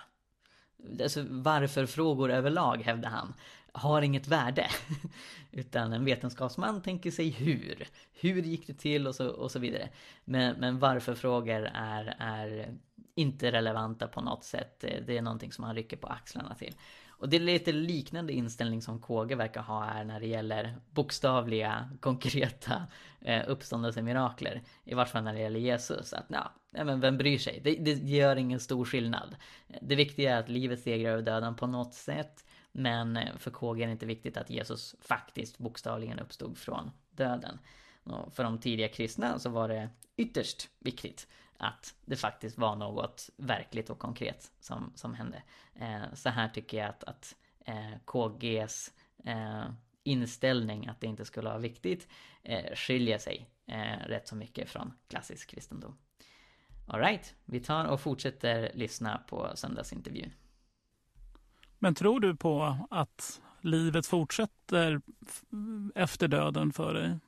alltså 1.03 1.25
varför-frågor 1.29 2.31
överlag, 2.31 2.83
hävdar 2.83 3.09
han, 3.09 3.35
har 3.73 4.03
inget 4.03 4.29
värde. 4.29 4.67
Utan 5.53 5.93
en 5.93 6.05
vetenskapsman 6.05 6.83
tänker 6.83 7.11
sig 7.11 7.31
hur. 7.31 7.89
Hur 8.13 8.43
gick 8.43 8.67
det 8.67 8.75
till 8.75 9.07
och 9.07 9.15
så, 9.15 9.29
och 9.29 9.51
så 9.51 9.59
vidare. 9.59 9.89
Men, 10.25 10.57
men 10.57 10.79
varför-frågor 10.79 11.71
är, 11.75 12.15
är 12.19 12.69
inte 13.15 13.53
relevanta 13.53 14.09
på 14.09 14.21
något 14.21 14.45
sätt. 14.45 14.81
Det 14.81 15.19
är 15.19 15.23
någonting 15.23 15.53
som 15.53 15.65
han 15.65 15.75
rycker 15.75 15.97
på 15.97 16.07
axlarna 16.07 16.55
till. 16.55 16.75
Och 17.19 17.29
det 17.29 17.37
är 17.37 17.41
lite 17.41 17.73
liknande 17.73 18.33
inställning 18.33 18.83
som 18.83 19.01
KG 19.01 19.35
verkar 19.35 19.63
ha 19.63 19.85
här 19.85 20.05
när 20.05 20.21
det 20.21 20.27
gäller 20.27 20.77
bokstavliga, 20.91 21.91
konkreta 22.01 22.87
eh, 23.21 23.43
uppståndelsemirakler. 23.49 24.63
I 24.85 24.95
vart 24.95 25.09
fall 25.09 25.25
när 25.25 25.35
det 25.35 25.41
gäller 25.41 25.61
Jesus. 25.61 26.13
Att 26.13 26.27
ja, 26.29 26.53
men 26.71 27.01
vem 27.01 27.19
bryr 27.19 27.39
sig? 27.39 27.61
Det, 27.65 27.75
det 27.75 27.93
gör 27.93 28.37
ingen 28.37 28.61
stor 28.61 28.85
skillnad. 28.85 29.37
Det 29.81 29.95
viktiga 29.95 30.37
är 30.37 30.41
att 30.41 30.49
livet 30.49 30.81
segrar 30.81 31.13
över 31.13 31.23
döden 31.23 31.57
på 31.57 31.67
något 31.67 31.95
sätt. 31.95 32.45
Men 32.73 33.17
eh, 33.17 33.37
för 33.37 33.51
KG 33.51 33.83
är 33.83 33.87
det 33.87 33.93
inte 33.93 34.07
viktigt 34.07 34.37
att 34.37 34.51
Jesus 34.51 34.97
faktiskt 35.01 35.59
bokstavligen 35.59 36.19
uppstod 36.19 36.59
från 36.59 36.91
döden. 37.11 37.59
Och 38.03 38.33
för 38.33 38.45
de 38.45 38.59
tidiga 38.59 38.89
kristna 38.89 39.39
så 39.39 39.51
var 39.51 39.69
det 39.69 39.89
ytterst 40.17 40.69
viktigt 40.79 41.29
att 41.59 41.95
det 42.05 42.17
faktiskt 42.17 42.59
var 42.59 42.77
något 42.77 43.31
verkligt 43.37 43.91
och 43.91 43.99
konkret 43.99 44.53
som, 44.61 44.93
som 44.95 45.15
hände. 45.15 45.43
Eh, 45.75 46.15
så 46.15 46.29
här 46.29 46.49
tycker 46.49 46.79
jag 46.79 46.89
att, 46.89 47.05
att 47.05 47.37
eh, 47.67 47.99
KGs 48.05 48.93
eh, 49.25 49.65
inställning 50.03 50.87
att 50.87 51.01
det 51.01 51.07
inte 51.07 51.25
skulle 51.25 51.49
vara 51.49 51.59
viktigt 51.59 52.09
eh, 52.43 52.75
skiljer 52.75 53.19
sig 53.19 53.51
eh, 53.67 54.07
rätt 54.07 54.29
så 54.29 54.37
mycket 54.37 54.71
från 54.71 54.93
klassisk 55.09 55.51
kristendom. 55.51 55.99
Alright, 56.87 57.35
vi 57.45 57.61
tar 57.61 57.85
och 57.85 58.01
fortsätter 58.01 58.71
lyssna 58.75 59.19
på 59.29 59.51
söndagsintervjun. 59.55 60.33
Men 61.79 61.95
tror 61.95 62.21
du 62.21 62.37
på 62.37 62.87
att 62.91 63.41
livet 63.61 64.07
fortsätter 64.07 65.01
efter 65.95 66.29
döden 66.29 66.73
för 66.73 66.95
dig? 66.95 67.19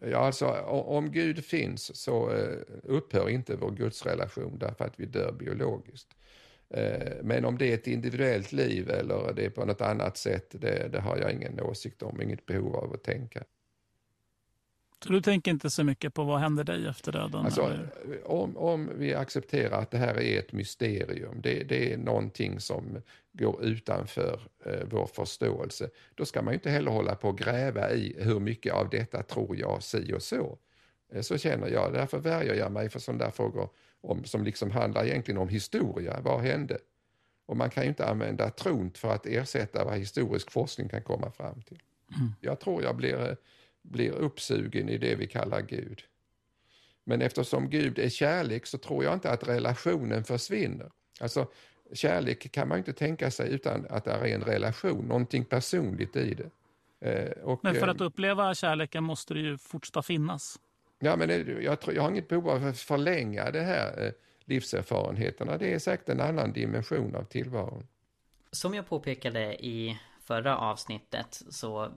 Ja, 0.00 0.18
alltså 0.18 0.46
om 0.66 1.10
Gud 1.12 1.44
finns 1.44 1.96
så 1.96 2.30
eh, 2.30 2.58
upphör 2.82 3.28
inte 3.28 3.56
vår 3.56 3.70
gudsrelation 3.70 4.58
därför 4.58 4.84
att 4.84 5.00
vi 5.00 5.06
dör 5.06 5.32
biologiskt. 5.32 6.08
Eh, 6.70 7.12
men 7.22 7.44
om 7.44 7.58
det 7.58 7.70
är 7.70 7.74
ett 7.74 7.86
individuellt 7.86 8.52
liv 8.52 8.90
eller 8.90 9.32
det 9.36 9.44
är 9.44 9.50
på 9.50 9.64
något 9.64 9.80
annat 9.80 10.16
sätt, 10.16 10.46
det, 10.50 10.88
det 10.92 11.00
har 11.00 11.16
jag 11.16 11.32
ingen 11.32 11.60
åsikt 11.60 12.02
om, 12.02 12.22
inget 12.22 12.46
behov 12.46 12.76
av 12.76 12.92
att 12.92 13.04
tänka. 13.04 13.44
Så 15.04 15.12
du 15.12 15.20
tänker 15.20 15.50
inte 15.50 15.70
så 15.70 15.84
mycket 15.84 16.14
på 16.14 16.24
vad 16.24 16.40
händer 16.40 16.64
dig 16.64 16.86
efter 16.86 17.12
döden? 17.12 17.44
Alltså, 17.44 17.78
om, 18.24 18.56
om 18.56 18.90
vi 18.96 19.14
accepterar 19.14 19.82
att 19.82 19.90
det 19.90 19.98
här 19.98 20.20
är 20.20 20.38
ett 20.38 20.52
mysterium, 20.52 21.40
det, 21.40 21.64
det 21.64 21.92
är 21.92 21.96
någonting 21.96 22.60
som 22.60 23.02
går 23.32 23.64
utanför 23.64 24.40
eh, 24.66 24.86
vår 24.90 25.06
förståelse, 25.06 25.90
då 26.14 26.24
ska 26.24 26.42
man 26.42 26.52
ju 26.52 26.54
inte 26.54 26.70
heller 26.70 26.90
hålla 26.90 27.14
på 27.14 27.28
och 27.28 27.38
gräva 27.38 27.90
i 27.92 28.16
hur 28.18 28.40
mycket 28.40 28.72
av 28.72 28.88
detta 28.90 29.22
tror 29.22 29.56
jag 29.56 29.82
si 29.82 30.12
och 30.12 30.22
så. 30.22 30.58
Eh, 31.12 31.20
så 31.20 31.38
känner 31.38 31.68
jag, 31.68 31.92
därför 31.92 32.18
värjer 32.18 32.54
jag 32.54 32.72
mig 32.72 32.88
för 32.88 32.98
sådana 32.98 33.24
där 33.24 33.30
frågor 33.30 33.68
om, 34.00 34.24
som 34.24 34.44
liksom 34.44 34.70
handlar 34.70 35.04
egentligen 35.04 35.40
om 35.40 35.48
historia, 35.48 36.20
vad 36.20 36.40
hände? 36.40 36.78
Och 37.46 37.56
man 37.56 37.70
kan 37.70 37.82
ju 37.82 37.88
inte 37.88 38.06
använda 38.06 38.50
tron 38.50 38.90
för 38.94 39.14
att 39.14 39.26
ersätta 39.26 39.84
vad 39.84 39.98
historisk 39.98 40.50
forskning 40.50 40.88
kan 40.88 41.02
komma 41.02 41.30
fram 41.30 41.62
till. 41.62 41.82
Mm. 42.16 42.32
Jag 42.40 42.60
tror 42.60 42.82
jag 42.82 42.96
blir 42.96 43.28
eh, 43.28 43.36
blir 43.84 44.10
uppsugen 44.12 44.88
i 44.88 44.98
det 44.98 45.14
vi 45.14 45.26
kallar 45.26 45.60
Gud. 45.60 46.02
Men 47.04 47.22
eftersom 47.22 47.70
Gud 47.70 47.98
är 47.98 48.08
kärlek 48.08 48.66
så 48.66 48.78
tror 48.78 49.04
jag 49.04 49.14
inte 49.14 49.30
att 49.30 49.48
relationen 49.48 50.24
försvinner. 50.24 50.90
Alltså, 51.20 51.46
kärlek 51.92 52.52
kan 52.52 52.68
man 52.68 52.78
inte 52.78 52.92
tänka 52.92 53.30
sig 53.30 53.52
utan 53.52 53.86
att 53.90 54.04
det 54.04 54.10
är 54.10 54.26
en 54.26 54.42
relation, 54.42 55.04
någonting 55.04 55.44
personligt 55.44 56.16
i 56.16 56.34
det. 56.34 56.50
Eh, 57.10 57.30
och, 57.42 57.60
men 57.62 57.74
för 57.74 57.88
att 57.88 58.00
eh, 58.00 58.06
uppleva 58.06 58.54
kärleken 58.54 59.04
måste 59.04 59.34
det 59.34 59.40
ju 59.40 59.58
fortsätta 59.58 60.02
finnas. 60.02 60.60
Ja, 60.98 61.16
men 61.16 61.30
jag, 61.62 61.80
tror, 61.80 61.94
jag 61.94 62.02
har 62.02 62.10
inget 62.10 62.28
behov 62.28 62.48
av 62.48 62.66
att 62.66 62.78
förlänga 62.78 63.50
det 63.50 63.60
här 63.60 64.06
eh, 64.06 64.12
livserfarenheterna. 64.44 65.58
Det 65.58 65.72
är 65.72 65.78
säkert 65.78 66.08
en 66.08 66.20
annan 66.20 66.52
dimension 66.52 67.14
av 67.14 67.24
tillvaron. 67.24 67.86
Som 68.50 68.74
jag 68.74 68.88
påpekade 68.88 69.64
i 69.64 69.98
förra 70.24 70.58
avsnittet 70.58 71.42
så 71.50 71.92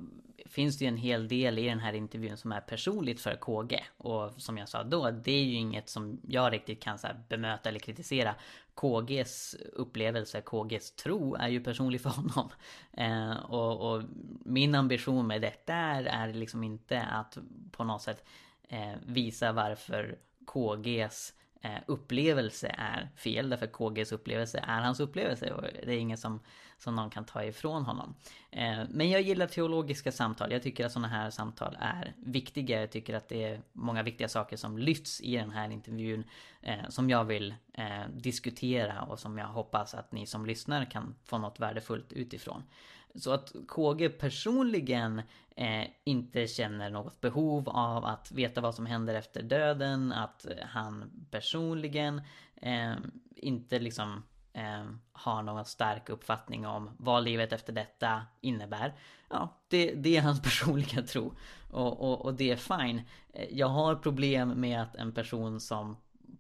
finns 0.46 0.78
det 0.78 0.86
ju 0.86 0.90
en 0.90 0.98
hel 0.98 1.28
del 1.28 1.60
i 1.60 1.68
den 1.68 1.80
här 1.80 1.94
intervjun 1.94 2.38
som 2.38 2.52
är 2.52 2.62
personligt 2.62 3.22
för 3.22 3.36
KG. 3.36 3.84
Och 3.98 4.42
som 4.42 4.58
jag 4.58 4.70
sa 4.70 4.84
då, 4.84 5.12
det 5.12 5.32
är 5.32 5.44
ju 5.44 5.54
inget 5.54 5.90
som 5.90 6.22
jag 6.28 6.54
riktigt 6.54 6.84
kan 6.84 7.00
så 7.00 7.08
bemöta 7.30 7.70
eller 7.70 7.80
kritisera. 7.80 8.36
KGs 8.74 9.56
upplevelse, 9.74 10.42
KGs 10.42 10.92
tro 10.92 11.36
är 11.36 11.48
ju 11.48 11.64
personlig 11.64 12.02
för 12.02 12.10
honom. 12.10 12.50
Eh, 12.94 13.32
och, 13.32 13.92
och, 13.92 14.04
min 14.46 14.76
ambition 14.76 15.28
med 15.28 15.42
detta 15.42 15.74
är, 15.74 16.04
är 16.04 16.34
liksom 16.34 16.64
inte 16.64 17.02
att 17.02 17.38
på 17.72 17.84
något 17.84 18.02
sätt 18.02 18.24
eh, 18.70 18.94
visa 19.06 19.52
varför 19.52 20.18
KGs 20.46 21.34
Eh, 21.62 21.80
upplevelse 21.86 22.76
är 22.78 23.10
fel. 23.16 23.50
Därför 23.50 23.68
KGs 23.68 24.12
upplevelse 24.12 24.64
är 24.68 24.82
hans 24.82 25.00
upplevelse 25.00 25.54
och 25.54 25.62
det 25.62 25.94
är 25.94 25.98
inget 25.98 26.20
som, 26.20 26.40
som 26.78 26.96
någon 26.96 27.10
kan 27.10 27.26
ta 27.26 27.44
ifrån 27.44 27.86
honom. 27.86 28.16
Eh, 28.52 28.80
men 28.90 29.10
jag 29.10 29.22
gillar 29.22 29.48
teologiska 29.48 30.12
samtal. 30.12 30.52
Jag 30.52 30.64
tycker 30.64 30.86
att 30.86 30.92
sådana 30.92 31.08
här 31.08 31.30
samtal 31.30 31.78
är 31.80 32.14
viktiga. 32.18 32.80
Jag 32.80 32.92
tycker 32.92 33.14
att 33.16 33.30
det 33.30 33.44
är 33.44 33.62
många 33.74 34.04
viktiga 34.04 34.28
saker 34.28 34.58
som 34.58 34.78
lyfts 34.78 35.22
i 35.22 35.36
den 35.36 35.52
här 35.52 35.70
intervjun 35.70 36.24
eh, 36.62 36.90
som 36.90 37.10
jag 37.10 37.24
vill 37.26 37.56
diskutera 38.14 39.02
och 39.02 39.20
som 39.20 39.38
jag 39.38 39.48
hoppas 39.48 39.94
att 39.94 40.12
ni 40.12 40.26
som 40.26 40.46
lyssnar 40.46 40.86
kan 40.86 41.16
få 41.26 41.38
något 41.38 41.60
värdefullt 41.60 42.14
utifrån. 42.14 42.64
Så 43.18 43.32
att 43.32 43.56
KG 43.68 44.10
personligen 44.10 45.22
eh, 45.56 45.88
inte 46.04 46.48
känner 46.48 46.90
något 46.90 47.22
behov 47.22 47.70
av 47.70 48.06
att 48.06 48.32
veta 48.32 48.62
vad 48.62 48.76
som 48.76 48.86
händer 48.86 49.16
efter 49.16 49.44
döden, 49.44 50.12
att 50.12 50.46
eh, 50.46 50.52
han 50.62 51.12
personligen 51.32 52.22
eh, 52.56 52.96
inte 53.36 53.80
liksom 53.80 54.24
eh, 54.54 54.86
har 55.12 55.42
någon 55.42 55.66
stark 55.66 56.10
uppfattning 56.10 56.68
om 56.68 56.90
vad 56.98 57.24
livet 57.24 57.54
efter 57.54 57.74
detta 57.74 58.22
innebär. 58.42 58.94
Ja, 59.30 59.58
det, 59.68 59.94
det 59.96 60.18
är 60.18 60.22
hans 60.22 60.42
personliga 60.44 61.02
tro. 61.02 61.34
Och, 61.72 62.02
och, 62.02 62.26
och 62.26 62.34
det 62.34 62.52
är 62.52 62.56
fine. 62.56 63.02
Eh, 63.34 63.48
jag 63.52 63.68
har 63.68 63.96
problem 63.96 64.50
med 64.50 64.82
att 64.82 64.96
en 64.96 65.14
person 65.14 65.60
som 65.60 65.98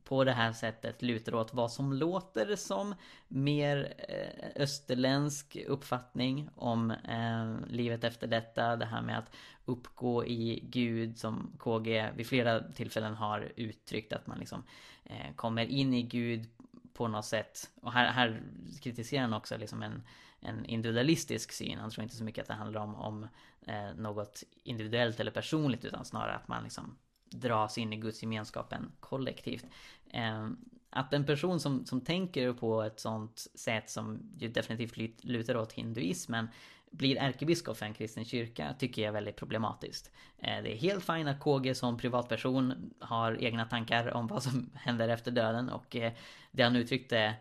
på 0.07 0.23
det 0.23 0.31
här 0.31 0.53
sättet 0.53 1.01
lutar 1.01 1.35
åt 1.35 1.53
vad 1.53 1.71
som 1.71 1.93
låter 1.93 2.55
som 2.55 2.95
mer 3.27 3.93
eh, 3.97 4.61
österländsk 4.61 5.57
uppfattning 5.67 6.49
om 6.55 6.91
eh, 6.91 7.67
livet 7.67 8.03
efter 8.03 8.27
detta. 8.27 8.75
Det 8.75 8.85
här 8.85 9.01
med 9.01 9.17
att 9.17 9.35
uppgå 9.65 10.25
i 10.25 10.59
Gud 10.63 11.17
som 11.17 11.51
KG 11.59 12.09
vid 12.15 12.27
flera 12.27 12.71
tillfällen 12.73 13.15
har 13.15 13.51
uttryckt 13.55 14.13
att 14.13 14.27
man 14.27 14.39
liksom 14.39 14.63
eh, 15.03 15.35
kommer 15.35 15.65
in 15.65 15.93
i 15.93 16.01
Gud 16.01 16.49
på 16.93 17.07
något 17.07 17.25
sätt. 17.25 17.69
Och 17.81 17.93
här, 17.93 18.11
här 18.11 18.41
kritiserar 18.81 19.21
han 19.21 19.33
också 19.33 19.57
liksom 19.57 19.83
en, 19.83 20.03
en 20.39 20.65
individualistisk 20.65 21.51
syn. 21.51 21.79
Han 21.79 21.89
tror 21.89 22.03
inte 22.03 22.15
så 22.15 22.23
mycket 22.23 22.41
att 22.41 22.47
det 22.47 22.53
handlar 22.53 22.81
om, 22.81 22.95
om 22.95 23.27
eh, 23.67 23.93
något 23.95 24.43
individuellt 24.63 25.19
eller 25.19 25.31
personligt 25.31 25.85
utan 25.85 26.05
snarare 26.05 26.35
att 26.35 26.47
man 26.47 26.63
liksom 26.63 26.97
dras 27.29 27.77
in 27.77 27.93
i 27.93 27.97
Guds 27.97 28.23
gemenskapen 28.23 28.91
kollektivt. 28.99 29.65
Eh, 30.09 30.49
att 30.89 31.13
en 31.13 31.25
person 31.25 31.59
som, 31.59 31.85
som 31.85 32.01
tänker 32.01 32.53
på 32.53 32.81
ett 32.81 32.99
sånt 32.99 33.37
sätt 33.55 33.89
som 33.89 34.19
ju 34.37 34.47
definitivt 34.47 35.23
lutar 35.23 35.57
åt 35.57 35.73
hinduismen 35.73 36.47
blir 36.91 37.17
ärkebiskop 37.17 37.77
för 37.77 37.85
en 37.85 37.93
kristen 37.93 38.25
kyrka 38.25 38.75
tycker 38.79 39.01
jag 39.01 39.09
är 39.09 39.13
väldigt 39.13 39.35
problematiskt. 39.35 40.11
Eh, 40.37 40.63
det 40.63 40.73
är 40.73 40.77
helt 40.77 41.05
fint 41.05 41.27
att 41.27 41.39
KG 41.39 41.75
som 41.75 41.97
privatperson 41.97 42.93
har 42.99 43.43
egna 43.43 43.65
tankar 43.65 44.13
om 44.13 44.27
vad 44.27 44.43
som 44.43 44.69
händer 44.73 45.09
efter 45.09 45.31
döden 45.31 45.69
och 45.69 45.95
eh, 45.95 46.13
det 46.51 46.63
han 46.63 46.75
uttryckte 46.75 47.33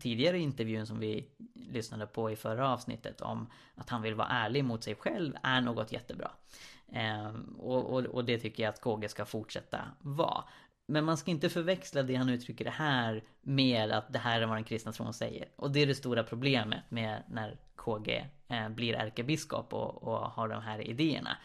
tidigare 0.00 0.38
i 0.38 0.40
intervjun 0.40 0.86
som 0.86 0.98
vi 0.98 1.28
lyssnade 1.54 2.06
på 2.06 2.30
i 2.30 2.36
förra 2.36 2.68
avsnittet 2.68 3.20
om 3.20 3.50
att 3.74 3.90
han 3.90 4.02
vill 4.02 4.14
vara 4.14 4.28
ärlig 4.28 4.64
mot 4.64 4.84
sig 4.84 4.94
själv 4.94 5.36
är 5.42 5.60
något 5.60 5.92
jättebra. 5.92 6.30
Och, 7.58 7.92
och, 7.92 8.00
och 8.00 8.24
det 8.24 8.38
tycker 8.38 8.62
jag 8.62 8.70
att 8.70 8.80
KG 8.80 9.08
ska 9.08 9.24
fortsätta 9.24 9.80
vara. 10.00 10.44
Men 10.86 11.04
man 11.04 11.16
ska 11.16 11.30
inte 11.30 11.48
förväxla 11.48 12.02
det 12.02 12.14
han 12.14 12.28
uttrycker 12.28 12.64
det 12.64 12.70
här 12.70 13.24
med 13.42 13.92
att 13.92 14.12
det 14.12 14.18
här 14.18 14.40
är 14.40 14.46
vad 14.46 14.56
den 14.56 14.64
kristna 14.64 14.92
tron 14.92 15.14
säger. 15.14 15.48
Och 15.56 15.70
det 15.70 15.82
är 15.82 15.86
det 15.86 15.94
stora 15.94 16.24
problemet 16.24 16.90
med 16.90 17.22
när 17.28 17.58
KG 17.76 18.26
eh, 18.48 18.68
blir 18.68 18.94
ärkebiskop 18.94 19.72
och, 19.72 20.02
och 20.02 20.18
har 20.18 20.48
de 20.48 20.62
här 20.62 20.80
idéerna. 20.80 21.36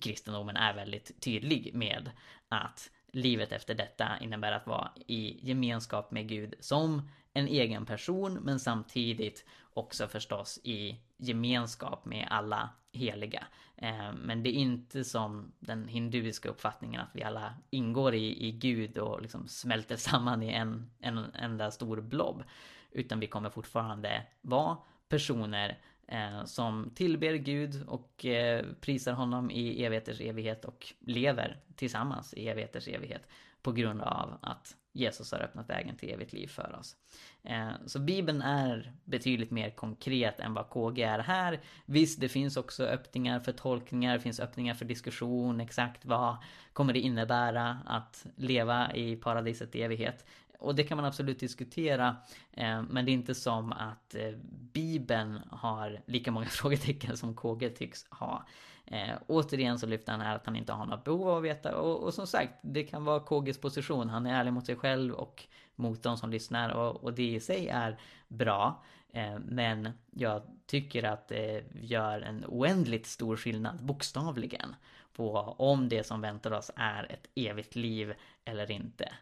Kristendomen 0.00 0.56
är 0.56 0.74
väldigt 0.74 1.20
tydlig 1.20 1.74
med 1.74 2.10
att 2.48 2.90
livet 3.12 3.52
efter 3.52 3.74
detta 3.74 4.08
innebär 4.20 4.52
att 4.52 4.66
vara 4.66 4.90
i 5.06 5.48
gemenskap 5.48 6.10
med 6.10 6.28
Gud 6.28 6.54
som 6.60 7.10
en 7.32 7.48
egen 7.48 7.86
person 7.86 8.34
men 8.34 8.60
samtidigt 8.60 9.44
också 9.76 10.08
förstås 10.08 10.60
i 10.64 11.00
gemenskap 11.16 12.04
med 12.04 12.28
alla 12.30 12.70
heliga. 12.92 13.46
Eh, 13.76 14.12
men 14.12 14.42
det 14.42 14.50
är 14.50 14.52
inte 14.52 15.04
som 15.04 15.52
den 15.58 15.88
hinduiska 15.88 16.48
uppfattningen 16.48 17.00
att 17.00 17.10
vi 17.12 17.22
alla 17.22 17.54
ingår 17.70 18.14
i, 18.14 18.46
i 18.48 18.52
Gud 18.52 18.98
och 18.98 19.22
liksom 19.22 19.48
smälter 19.48 19.96
samman 20.06 20.42
i 20.42 20.52
en, 20.52 20.90
en 21.00 21.18
enda 21.18 21.70
stor 21.70 22.00
blob. 22.00 22.42
Utan 22.90 23.20
vi 23.20 23.26
kommer 23.26 23.50
fortfarande 23.50 24.26
vara 24.40 24.76
personer 25.08 25.78
eh, 26.08 26.44
som 26.44 26.90
tillber 26.94 27.34
Gud 27.34 27.82
och 27.86 28.24
eh, 28.24 28.64
prisar 28.80 29.12
honom 29.12 29.50
i 29.50 29.84
evigheters 29.84 30.20
evighet 30.20 30.64
och 30.64 30.94
lever 31.00 31.60
tillsammans 31.74 32.34
i 32.34 32.48
evigheters 32.48 32.88
evighet 32.88 33.28
på 33.62 33.72
grund 33.72 34.02
av 34.02 34.38
att 34.42 34.76
Jesus 34.96 35.32
har 35.32 35.38
öppnat 35.38 35.70
vägen 35.70 35.96
till 35.96 36.10
evigt 36.10 36.32
liv 36.32 36.46
för 36.46 36.76
oss. 36.78 36.96
Eh, 37.42 37.70
så 37.86 37.98
Bibeln 37.98 38.42
är 38.42 38.92
betydligt 39.04 39.50
mer 39.50 39.70
konkret 39.70 40.40
än 40.40 40.54
vad 40.54 40.70
KG 40.70 41.02
är 41.02 41.18
här. 41.18 41.60
Visst, 41.86 42.20
det 42.20 42.28
finns 42.28 42.56
också 42.56 42.84
öppningar 42.84 43.40
för 43.40 43.52
tolkningar, 43.52 44.14
det 44.14 44.20
finns 44.20 44.40
öppningar 44.40 44.74
för 44.74 44.84
diskussion, 44.84 45.60
exakt 45.60 46.04
vad 46.04 46.36
kommer 46.72 46.92
det 46.92 47.00
innebära 47.00 47.78
att 47.86 48.26
leva 48.36 48.94
i 48.94 49.16
paradiset 49.16 49.74
i 49.74 49.82
evighet. 49.82 50.24
Och 50.58 50.74
det 50.74 50.84
kan 50.84 50.96
man 50.96 51.04
absolut 51.04 51.40
diskutera. 51.40 52.16
Eh, 52.52 52.82
men 52.82 53.04
det 53.04 53.10
är 53.10 53.14
inte 53.14 53.34
som 53.34 53.72
att 53.72 54.14
eh, 54.14 54.30
Bibeln 54.72 55.40
har 55.50 56.00
lika 56.06 56.30
många 56.30 56.46
frågetecken 56.50 57.16
som 57.16 57.34
KG 57.34 57.70
tycks 57.70 58.06
ha. 58.10 58.46
Eh, 58.86 59.14
återigen 59.26 59.78
så 59.78 59.86
lyfter 59.86 60.12
han 60.12 60.20
här 60.20 60.36
att 60.36 60.46
han 60.46 60.56
inte 60.56 60.72
har 60.72 60.86
något 60.86 61.04
behov 61.04 61.28
av 61.28 61.36
att 61.38 61.44
veta. 61.44 61.76
Och, 61.76 62.02
och, 62.02 62.14
som 62.14 62.26
sagt, 62.26 62.52
det 62.62 62.82
kan 62.82 63.04
vara 63.04 63.20
KGs 63.20 63.58
position. 63.58 64.08
Han 64.08 64.26
är 64.26 64.40
ärlig 64.40 64.52
mot 64.52 64.66
sig 64.66 64.76
själv 64.76 65.14
och 65.14 65.44
mot 65.74 66.02
de 66.02 66.16
som 66.16 66.30
lyssnar. 66.30 66.70
Och, 66.70 67.04
och 67.04 67.12
det 67.12 67.30
i 67.30 67.40
sig 67.40 67.68
är 67.68 67.98
bra. 68.28 68.84
Eh, 69.12 69.38
men 69.38 69.90
jag 70.10 70.42
tycker 70.66 71.02
att 71.02 71.28
det 71.28 71.64
gör 71.74 72.20
en 72.20 72.44
oändligt 72.48 73.06
stor 73.06 73.36
skillnad, 73.36 73.84
bokstavligen, 73.84 74.74
på 75.12 75.32
om 75.58 75.88
det 75.88 76.04
som 76.04 76.20
väntar 76.20 76.50
oss 76.50 76.70
är 76.76 77.12
ett 77.12 77.28
evigt 77.34 77.76
liv 77.76 78.14
eller 78.44 78.70
inte. 78.70 79.12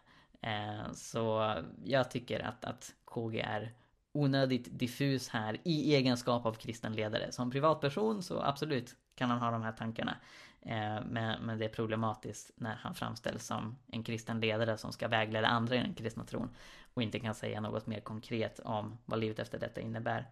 Eh, 0.41 0.91
så 0.93 1.53
jag 1.85 2.11
tycker 2.11 2.39
att, 2.39 2.65
att 2.65 2.93
KG 3.05 3.39
är 3.39 3.71
onödigt 4.11 4.79
diffus 4.79 5.29
här 5.29 5.57
i 5.63 5.95
egenskap 5.95 6.45
av 6.45 6.53
kristen 6.53 6.93
ledare. 6.93 7.31
Som 7.31 7.51
privatperson 7.51 8.23
så 8.23 8.41
absolut 8.41 8.95
kan 9.15 9.29
han 9.29 9.39
ha 9.39 9.51
de 9.51 9.61
här 9.61 9.71
tankarna. 9.71 10.17
Eh, 10.61 11.05
men, 11.05 11.41
men 11.41 11.57
det 11.57 11.65
är 11.65 11.69
problematiskt 11.69 12.51
när 12.55 12.75
han 12.75 12.95
framställs 12.95 13.45
som 13.45 13.75
en 13.87 14.03
kristen 14.03 14.39
ledare 14.39 14.77
som 14.77 14.91
ska 14.91 15.07
vägleda 15.07 15.47
andra 15.47 15.75
i 15.75 15.79
den 15.79 15.93
kristna 15.93 16.23
tron 16.23 16.49
och 16.93 17.03
inte 17.03 17.19
kan 17.19 17.35
säga 17.35 17.61
något 17.61 17.87
mer 17.87 17.99
konkret 17.99 18.59
om 18.59 18.97
vad 19.05 19.19
livet 19.19 19.39
efter 19.39 19.59
detta 19.59 19.81
innebär. 19.81 20.25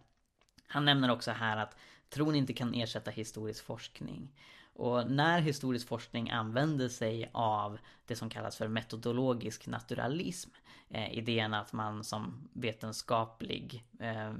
Han 0.68 0.86
nämner 0.86 1.12
också 1.12 1.32
här 1.32 1.58
att 1.58 1.78
tron 2.10 2.36
inte 2.36 2.54
kan 2.54 2.74
ersätta 2.74 3.12
historisk 3.12 3.66
forskning. 3.66 4.32
Och 4.76 5.12
när 5.12 5.42
historisk 5.42 5.88
forskning 5.88 6.30
använder 6.30 6.90
sig 6.90 7.30
av 7.34 7.78
det 8.06 8.16
som 8.16 8.30
kallas 8.30 8.58
för 8.58 8.68
metodologisk 8.68 9.68
naturalism, 9.68 10.50
eh, 10.90 11.18
idén 11.18 11.54
att 11.54 11.74
man 11.74 12.04
som 12.04 12.50
vetenskaplig 12.54 13.86
eh, 14.00 14.34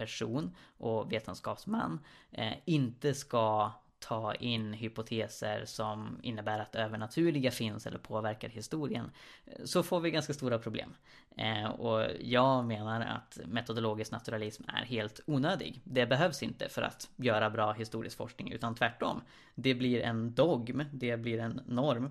person 0.00 0.56
och 0.78 1.12
vetenskapsman 1.12 2.00
eh, 2.32 2.54
inte 2.64 3.14
ska 3.14 3.72
ta 3.98 4.34
in 4.34 4.72
hypoteser 4.72 5.64
som 5.64 6.18
innebär 6.22 6.58
att 6.58 6.74
övernaturliga 6.74 7.50
finns 7.50 7.86
eller 7.86 7.98
påverkar 7.98 8.48
historien 8.48 9.10
eh, 9.44 9.64
så 9.64 9.82
får 9.82 10.00
vi 10.00 10.10
ganska 10.10 10.34
stora 10.34 10.58
problem. 10.58 10.94
Eh, 11.36 11.70
och 11.70 12.06
jag 12.20 12.64
menar 12.64 13.00
att 13.00 13.38
metodologisk 13.46 14.12
naturalism 14.12 14.62
är 14.68 14.84
helt 14.84 15.20
onödig. 15.26 15.80
Det 15.84 16.06
behövs 16.06 16.42
inte 16.42 16.68
för 16.68 16.82
att 16.82 17.08
göra 17.16 17.50
bra 17.50 17.72
historisk 17.72 18.16
forskning 18.16 18.52
utan 18.52 18.74
tvärtom. 18.74 19.22
Det 19.54 19.74
blir 19.74 20.00
en 20.00 20.34
dogm, 20.34 20.84
det 20.92 21.16
blir 21.16 21.38
en 21.38 21.60
norm 21.66 22.10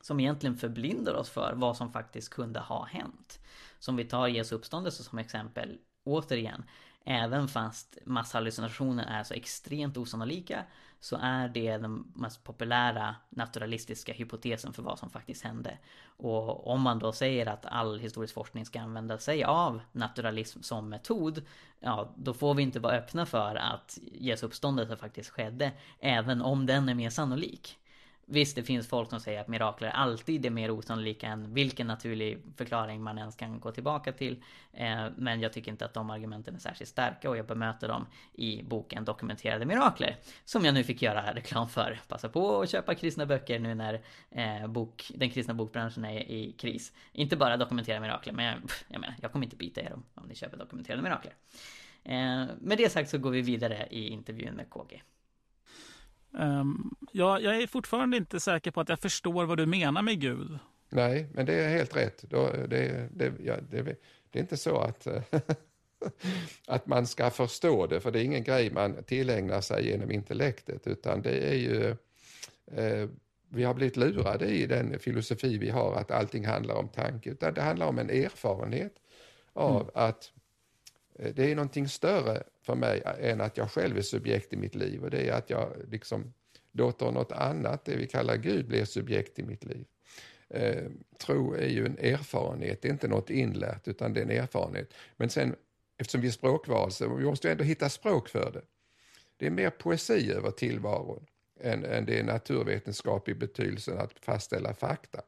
som 0.00 0.20
egentligen 0.20 0.56
förblindar 0.56 1.14
oss 1.14 1.30
för 1.30 1.52
vad 1.56 1.76
som 1.76 1.92
faktiskt 1.92 2.30
kunde 2.30 2.60
ha 2.60 2.84
hänt. 2.84 3.40
Som 3.78 3.96
vi 3.96 4.04
tar 4.04 4.28
Jesu 4.28 4.54
uppståndelse 4.54 5.02
som 5.02 5.18
exempel 5.18 5.78
återigen 6.04 6.64
även 7.04 7.48
fast 7.48 7.98
masshallucinationer 8.04 9.04
är 9.04 9.22
så 9.22 9.34
extremt 9.34 9.96
osannolika 9.96 10.64
så 11.00 11.18
är 11.22 11.48
det 11.48 11.76
den 11.76 12.12
mest 12.14 12.44
populära 12.44 13.16
naturalistiska 13.28 14.12
hypotesen 14.12 14.72
för 14.72 14.82
vad 14.82 14.98
som 14.98 15.10
faktiskt 15.10 15.44
hände. 15.44 15.78
Och 16.16 16.66
om 16.66 16.80
man 16.80 16.98
då 16.98 17.12
säger 17.12 17.46
att 17.46 17.66
all 17.66 17.98
historisk 17.98 18.34
forskning 18.34 18.66
ska 18.66 18.80
använda 18.80 19.18
sig 19.18 19.44
av 19.44 19.80
naturalism 19.92 20.62
som 20.62 20.88
metod, 20.88 21.42
ja, 21.80 22.12
då 22.16 22.34
får 22.34 22.54
vi 22.54 22.62
inte 22.62 22.80
vara 22.80 22.96
öppna 22.96 23.26
för 23.26 23.56
att 23.56 23.98
Jesu 24.12 24.46
uppståndelse 24.46 24.96
faktiskt 24.96 25.30
skedde, 25.30 25.72
även 26.00 26.42
om 26.42 26.66
den 26.66 26.88
är 26.88 26.94
mer 26.94 27.10
sannolik. 27.10 27.78
Visst, 28.26 28.56
det 28.56 28.62
finns 28.62 28.88
folk 28.88 29.10
som 29.10 29.20
säger 29.20 29.40
att 29.40 29.48
mirakler 29.48 29.88
alltid 29.88 30.46
är 30.46 30.50
mer 30.50 30.70
osannolika 30.70 31.26
än 31.26 31.54
vilken 31.54 31.86
naturlig 31.86 32.42
förklaring 32.56 33.02
man 33.02 33.18
ens 33.18 33.36
kan 33.36 33.60
gå 33.60 33.70
tillbaka 33.70 34.12
till. 34.12 34.42
Eh, 34.72 35.06
men 35.16 35.40
jag 35.40 35.52
tycker 35.52 35.70
inte 35.70 35.84
att 35.84 35.94
de 35.94 36.10
argumenten 36.10 36.54
är 36.54 36.58
särskilt 36.58 36.90
starka 36.90 37.30
och 37.30 37.36
jag 37.36 37.46
bemöter 37.46 37.88
dem 37.88 38.06
i 38.32 38.62
boken 38.62 39.04
Dokumenterade 39.04 39.64
mirakler. 39.64 40.16
Som 40.44 40.64
jag 40.64 40.74
nu 40.74 40.84
fick 40.84 41.02
göra 41.02 41.34
reklam 41.34 41.68
för. 41.68 42.00
Passa 42.08 42.28
på 42.28 42.60
att 42.60 42.70
köpa 42.70 42.94
kristna 42.94 43.26
böcker 43.26 43.58
nu 43.58 43.74
när 43.74 44.02
eh, 44.30 44.66
bok, 44.66 45.10
den 45.14 45.30
kristna 45.30 45.54
bokbranschen 45.54 46.04
är 46.04 46.20
i 46.20 46.52
kris. 46.52 46.92
Inte 47.12 47.36
bara 47.36 47.56
dokumenterade 47.56 48.00
mirakler, 48.00 48.32
men 48.32 48.44
jag, 48.44 48.56
jag 48.88 49.00
menar, 49.00 49.14
jag 49.22 49.32
kommer 49.32 49.46
inte 49.46 49.56
bita 49.56 49.80
er 49.80 49.92
om, 49.92 50.04
om 50.14 50.28
ni 50.28 50.34
köper 50.34 50.56
dokumenterade 50.56 51.02
mirakler. 51.02 51.34
Eh, 52.04 52.46
med 52.60 52.78
det 52.78 52.92
sagt 52.92 53.10
så 53.10 53.18
går 53.18 53.30
vi 53.30 53.40
vidare 53.40 53.86
i 53.90 54.08
intervjun 54.08 54.54
med 54.54 54.70
KG. 54.70 55.02
Um, 56.32 56.94
jag, 57.12 57.42
jag 57.42 57.62
är 57.62 57.66
fortfarande 57.66 58.16
inte 58.16 58.40
säker 58.40 58.70
på 58.70 58.80
att 58.80 58.88
jag 58.88 59.00
förstår 59.00 59.46
vad 59.46 59.58
du 59.58 59.66
menar 59.66 60.02
med 60.02 60.20
Gud. 60.20 60.58
Nej, 60.88 61.28
men 61.34 61.46
det 61.46 61.54
är 61.54 61.68
helt 61.68 61.96
rätt. 61.96 62.24
Det, 62.30 63.08
det, 63.12 63.32
ja, 63.44 63.56
det, 63.70 63.82
det 64.30 64.38
är 64.38 64.40
inte 64.40 64.56
så 64.56 64.78
att, 64.78 65.06
att 66.66 66.86
man 66.86 67.06
ska 67.06 67.30
förstå 67.30 67.86
det, 67.86 68.00
för 68.00 68.10
det 68.10 68.20
är 68.20 68.24
ingen 68.24 68.44
grej 68.44 68.70
man 68.70 69.04
tillägnar 69.04 69.60
sig 69.60 69.86
genom 69.86 70.10
intellektet, 70.10 70.86
utan 70.86 71.22
det 71.22 71.50
är 71.50 71.56
ju... 71.56 71.96
Eh, 72.76 73.08
vi 73.54 73.64
har 73.64 73.74
blivit 73.74 73.96
lurade 73.96 74.46
i 74.46 74.66
den 74.66 74.98
filosofi 74.98 75.58
vi 75.58 75.70
har, 75.70 75.94
att 75.94 76.10
allting 76.10 76.46
handlar 76.46 76.74
om 76.74 76.88
tanke, 76.88 77.30
utan 77.30 77.54
det 77.54 77.62
handlar 77.62 77.86
om 77.86 77.98
en 77.98 78.10
erfarenhet 78.10 78.92
av 79.52 79.80
mm. 79.80 79.90
att 79.94 80.32
Eh, 81.18 81.34
det 81.34 81.50
är 81.50 81.56
någonting 81.56 81.88
större 81.88 82.42
för 82.62 82.74
mig 82.74 83.02
än 83.20 83.40
att 83.40 83.56
jag 83.56 83.70
själv 83.70 83.98
är 83.98 84.02
subjekt 84.02 84.52
i 84.52 84.56
mitt 84.56 84.74
liv 84.74 85.04
och 85.04 85.10
det 85.10 85.28
är 85.28 85.32
att 85.32 85.50
jag 85.50 85.72
liksom 85.90 86.32
låter 86.72 87.10
något 87.10 87.32
annat, 87.32 87.84
det 87.84 87.96
vi 87.96 88.06
kallar 88.06 88.36
Gud, 88.36 88.68
bli 88.68 88.86
subjekt 88.86 89.38
i 89.38 89.42
mitt 89.42 89.64
liv. 89.64 89.84
Eh, 90.48 90.84
tro 91.18 91.54
är 91.54 91.68
ju 91.68 91.86
en 91.86 91.98
erfarenhet, 91.98 92.82
det 92.82 92.88
är 92.88 92.92
inte 92.92 93.08
något 93.08 93.30
inlärt 93.30 93.88
utan 93.88 94.12
det 94.12 94.20
är 94.20 94.24
en 94.24 94.30
erfarenhet. 94.30 94.94
Men 95.16 95.30
sen, 95.30 95.56
eftersom 95.98 96.20
vi 96.20 96.28
är 96.28 96.32
språkvarelser, 96.32 97.08
vi 97.08 97.24
måste 97.24 97.48
ju 97.48 97.52
ändå 97.52 97.64
hitta 97.64 97.88
språk 97.88 98.28
för 98.28 98.50
det. 98.52 98.62
Det 99.36 99.46
är 99.46 99.50
mer 99.50 99.70
poesi 99.70 100.32
över 100.32 100.50
tillvaron 100.50 101.26
än, 101.60 101.84
än 101.84 102.06
det 102.06 102.18
är 102.18 102.24
naturvetenskap 102.24 103.28
i 103.28 103.34
betydelsen 103.34 103.98
att 103.98 104.12
fastställa 104.18 104.74
fakta. 104.74 105.22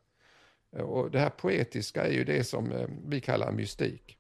Och 0.71 1.11
det 1.11 1.19
här 1.19 1.31
poetiska 1.31 2.05
är 2.07 2.13
ju 2.13 2.25
det 2.25 2.45
som 2.45 2.73
eh, 2.73 2.89
vi 3.07 3.21
kallar 3.21 3.53
mystik. 3.53 4.19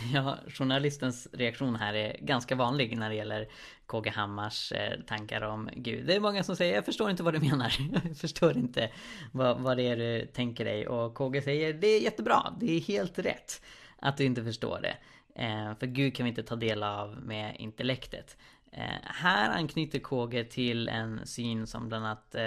Ja, 0.14 0.38
journalistens 0.48 1.28
reaktion 1.32 1.76
här 1.76 1.94
är 1.94 2.16
ganska 2.20 2.54
vanlig 2.54 2.98
när 2.98 3.08
det 3.08 3.14
gäller 3.14 3.48
KG 3.86 4.10
Hammars 4.10 4.72
eh, 4.72 5.00
tankar 5.00 5.42
om 5.42 5.70
Gud. 5.76 6.06
Det 6.06 6.14
är 6.14 6.20
många 6.20 6.42
som 6.42 6.56
säger 6.56 6.74
jag 6.74 6.84
förstår 6.84 7.10
inte 7.10 7.22
vad 7.22 7.34
du 7.34 7.40
menar. 7.40 7.72
Jag 8.04 8.16
förstår 8.16 8.56
inte 8.56 8.90
vad, 9.32 9.60
vad 9.60 9.76
det 9.76 9.82
är 9.82 9.96
du 9.96 10.26
tänker 10.26 10.64
dig. 10.64 10.88
Och 10.88 11.14
KG 11.14 11.42
säger 11.42 11.74
det 11.74 11.86
är 11.86 12.00
jättebra, 12.00 12.54
det 12.60 12.76
är 12.76 12.80
helt 12.80 13.18
rätt 13.18 13.62
att 13.98 14.16
du 14.16 14.24
inte 14.24 14.44
förstår 14.44 14.80
det. 14.82 14.96
Eh, 15.34 15.74
för 15.78 15.86
Gud 15.86 16.16
kan 16.16 16.24
vi 16.24 16.30
inte 16.30 16.42
ta 16.42 16.56
del 16.56 16.82
av 16.82 17.16
med 17.22 17.56
intellektet. 17.58 18.36
Eh, 18.72 18.98
här 19.02 19.50
anknyter 19.50 19.98
Kåge 19.98 20.44
till 20.44 20.88
en 20.88 21.26
syn 21.26 21.66
som 21.66 21.88
bland 21.88 22.06
annat 22.06 22.34
eh, 22.34 22.40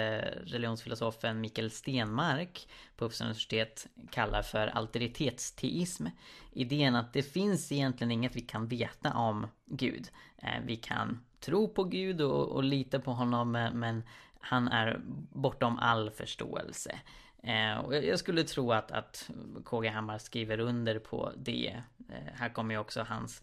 religionsfilosofen 0.44 1.40
Mikael 1.40 1.70
Stenmark 1.70 2.68
på 2.96 3.04
Uppsala 3.04 3.28
universitet 3.28 3.86
kallar 4.10 4.42
för 4.42 4.66
alteritetsteism. 4.66 6.06
Idén 6.52 6.96
att 6.96 7.12
det 7.12 7.22
finns 7.22 7.72
egentligen 7.72 8.10
inget 8.10 8.36
vi 8.36 8.40
kan 8.40 8.68
veta 8.68 9.14
om 9.14 9.46
Gud. 9.66 10.08
Eh, 10.36 10.60
vi 10.64 10.76
kan 10.76 11.24
tro 11.40 11.68
på 11.68 11.84
Gud 11.84 12.20
och, 12.20 12.48
och 12.48 12.64
lita 12.64 12.98
på 12.98 13.12
honom 13.12 13.56
eh, 13.56 13.72
men 13.72 14.02
han 14.40 14.68
är 14.68 15.00
bortom 15.32 15.78
all 15.78 16.10
förståelse. 16.10 16.98
Eh, 17.42 17.76
och 17.76 17.94
jag 17.94 18.18
skulle 18.18 18.44
tro 18.44 18.72
att, 18.72 18.92
att 18.92 19.30
KG 19.64 19.88
Hammar 19.88 20.18
skriver 20.18 20.60
under 20.60 20.98
på 20.98 21.32
det. 21.36 21.82
Eh, 22.08 22.32
här 22.34 22.48
kommer 22.48 22.74
ju 22.74 22.80
också 22.80 23.02
hans 23.08 23.42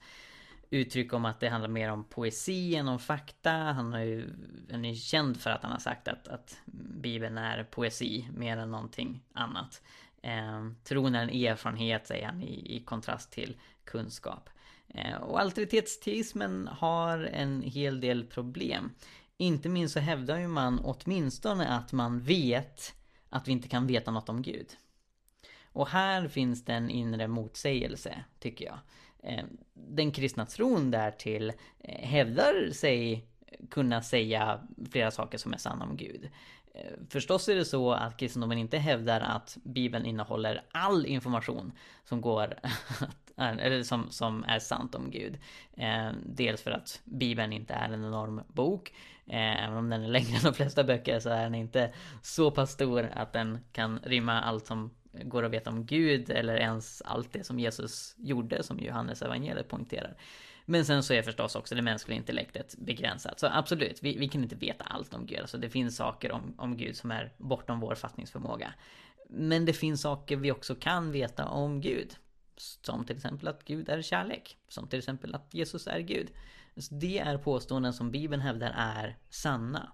uttryck 0.71 1.13
om 1.13 1.25
att 1.25 1.39
det 1.39 1.49
handlar 1.49 1.69
mer 1.69 1.91
om 1.91 2.03
poesi 2.03 2.75
än 2.75 2.87
om 2.87 2.99
fakta. 2.99 3.51
Han, 3.51 3.93
har 3.93 3.99
ju, 3.99 4.29
han 4.71 4.85
är 4.85 4.95
känd 4.95 5.39
för 5.39 5.49
att 5.49 5.63
han 5.63 5.71
har 5.71 5.79
sagt 5.79 6.07
att, 6.07 6.27
att 6.27 6.57
Bibeln 7.01 7.37
är 7.37 7.63
poesi 7.63 8.27
mer 8.35 8.57
än 8.57 8.71
någonting 8.71 9.23
annat. 9.33 9.81
Eh, 10.23 10.69
tron 10.83 11.15
är 11.15 11.23
en 11.23 11.29
erfarenhet, 11.29 12.07
säger 12.07 12.25
han, 12.25 12.41
i, 12.41 12.75
i 12.75 12.83
kontrast 12.83 13.31
till 13.31 13.57
kunskap. 13.83 14.49
Eh, 14.87 15.15
och 15.15 15.41
auktoritetsteismen 15.41 16.67
har 16.67 17.17
en 17.17 17.61
hel 17.61 18.01
del 18.01 18.25
problem. 18.25 18.91
Inte 19.37 19.69
minst 19.69 19.93
så 19.93 19.99
hävdar 19.99 20.37
ju 20.37 20.47
man 20.47 20.79
åtminstone 20.79 21.67
att 21.67 21.91
man 21.91 22.19
vet 22.19 22.95
att 23.29 23.47
vi 23.47 23.51
inte 23.51 23.67
kan 23.67 23.87
veta 23.87 24.11
något 24.11 24.29
om 24.29 24.41
Gud. 24.41 24.67
Och 25.73 25.87
här 25.87 26.27
finns 26.27 26.65
det 26.65 26.73
en 26.73 26.89
inre 26.89 27.27
motsägelse, 27.27 28.23
tycker 28.39 28.65
jag. 28.65 28.79
Eh, 29.23 29.45
den 29.73 30.11
kristna 30.11 30.45
tron 30.45 30.91
därtill 30.91 31.53
eh, 31.79 32.07
hävdar 32.07 32.71
sig 32.73 33.25
kunna 33.69 34.01
säga 34.01 34.61
flera 34.91 35.11
saker 35.11 35.37
som 35.37 35.53
är 35.53 35.57
sanna 35.57 35.85
om 35.85 35.97
Gud. 35.97 36.29
Eh, 36.73 36.91
förstås 37.09 37.49
är 37.49 37.55
det 37.55 37.65
så 37.65 37.91
att 37.91 38.17
kristendomen 38.17 38.57
inte 38.57 38.77
hävdar 38.77 39.21
att 39.21 39.57
Bibeln 39.63 40.05
innehåller 40.05 40.63
all 40.71 41.05
information 41.05 41.71
som 42.03 42.21
går 42.21 42.53
eller 43.37 43.83
som, 43.83 44.07
som 44.09 44.43
är 44.43 44.59
sant 44.59 44.95
om 44.95 45.11
Gud. 45.11 45.37
dels 46.25 46.61
för 46.61 46.71
att 46.71 47.01
Bibeln 47.03 47.53
inte 47.53 47.73
är 47.73 47.89
en 47.89 48.05
enorm 48.05 48.41
bok. 48.47 48.93
även 49.27 49.77
om 49.77 49.89
den 49.89 50.03
är 50.03 50.07
längre 50.07 50.37
än 50.37 50.43
de 50.43 50.53
flesta 50.53 50.83
böcker 50.83 51.19
så 51.19 51.29
är 51.29 51.43
den 51.43 51.55
inte 51.55 51.93
så 52.21 52.51
pass 52.51 52.71
stor 52.71 53.09
att 53.13 53.33
den 53.33 53.59
kan 53.71 53.99
rymma 54.03 54.41
allt 54.41 54.67
som 54.67 54.91
går 55.11 55.43
att 55.43 55.51
veta 55.51 55.69
om 55.69 55.85
Gud 55.85 56.29
eller 56.29 56.55
ens 56.55 57.01
allt 57.01 57.33
det 57.33 57.43
som 57.43 57.59
Jesus 57.59 58.15
gjorde 58.17 58.63
som 58.63 58.79
Johannes 58.79 59.21
evangeliet 59.21 59.67
poängterar. 59.67 60.17
Men 60.65 60.85
sen 60.85 61.03
så 61.03 61.13
är 61.13 61.21
förstås 61.21 61.55
också 61.55 61.75
det 61.75 61.81
mänskliga 61.81 62.17
intellektet 62.17 62.75
begränsat. 62.77 63.39
Så 63.39 63.47
absolut, 63.47 64.03
vi, 64.03 64.17
vi 64.17 64.27
kan 64.27 64.43
inte 64.43 64.55
veta 64.55 64.83
allt 64.83 65.13
om 65.13 65.25
Gud. 65.25 65.39
Alltså 65.39 65.57
det 65.57 65.69
finns 65.69 65.95
saker 65.95 66.31
om, 66.31 66.53
om 66.57 66.77
Gud 66.77 66.97
som 66.97 67.11
är 67.11 67.33
bortom 67.37 67.79
vår 67.79 67.95
fattningsförmåga. 67.95 68.73
Men 69.29 69.65
det 69.65 69.73
finns 69.73 70.01
saker 70.01 70.37
vi 70.37 70.51
också 70.51 70.75
kan 70.75 71.11
veta 71.11 71.47
om 71.47 71.81
Gud. 71.81 72.15
Som 72.57 73.05
till 73.05 73.15
exempel 73.15 73.47
att 73.47 73.65
Gud 73.65 73.89
är 73.89 74.01
kärlek. 74.01 74.57
Som 74.67 74.87
till 74.87 74.99
exempel 74.99 75.35
att 75.35 75.53
Jesus 75.53 75.87
är 75.87 75.99
Gud. 75.99 76.29
Så 76.77 76.95
det 76.95 77.19
är 77.19 77.37
påståenden 77.37 77.93
som 77.93 78.11
Bibeln 78.11 78.41
hävdar 78.41 78.73
är 78.77 79.17
sanna. 79.29 79.91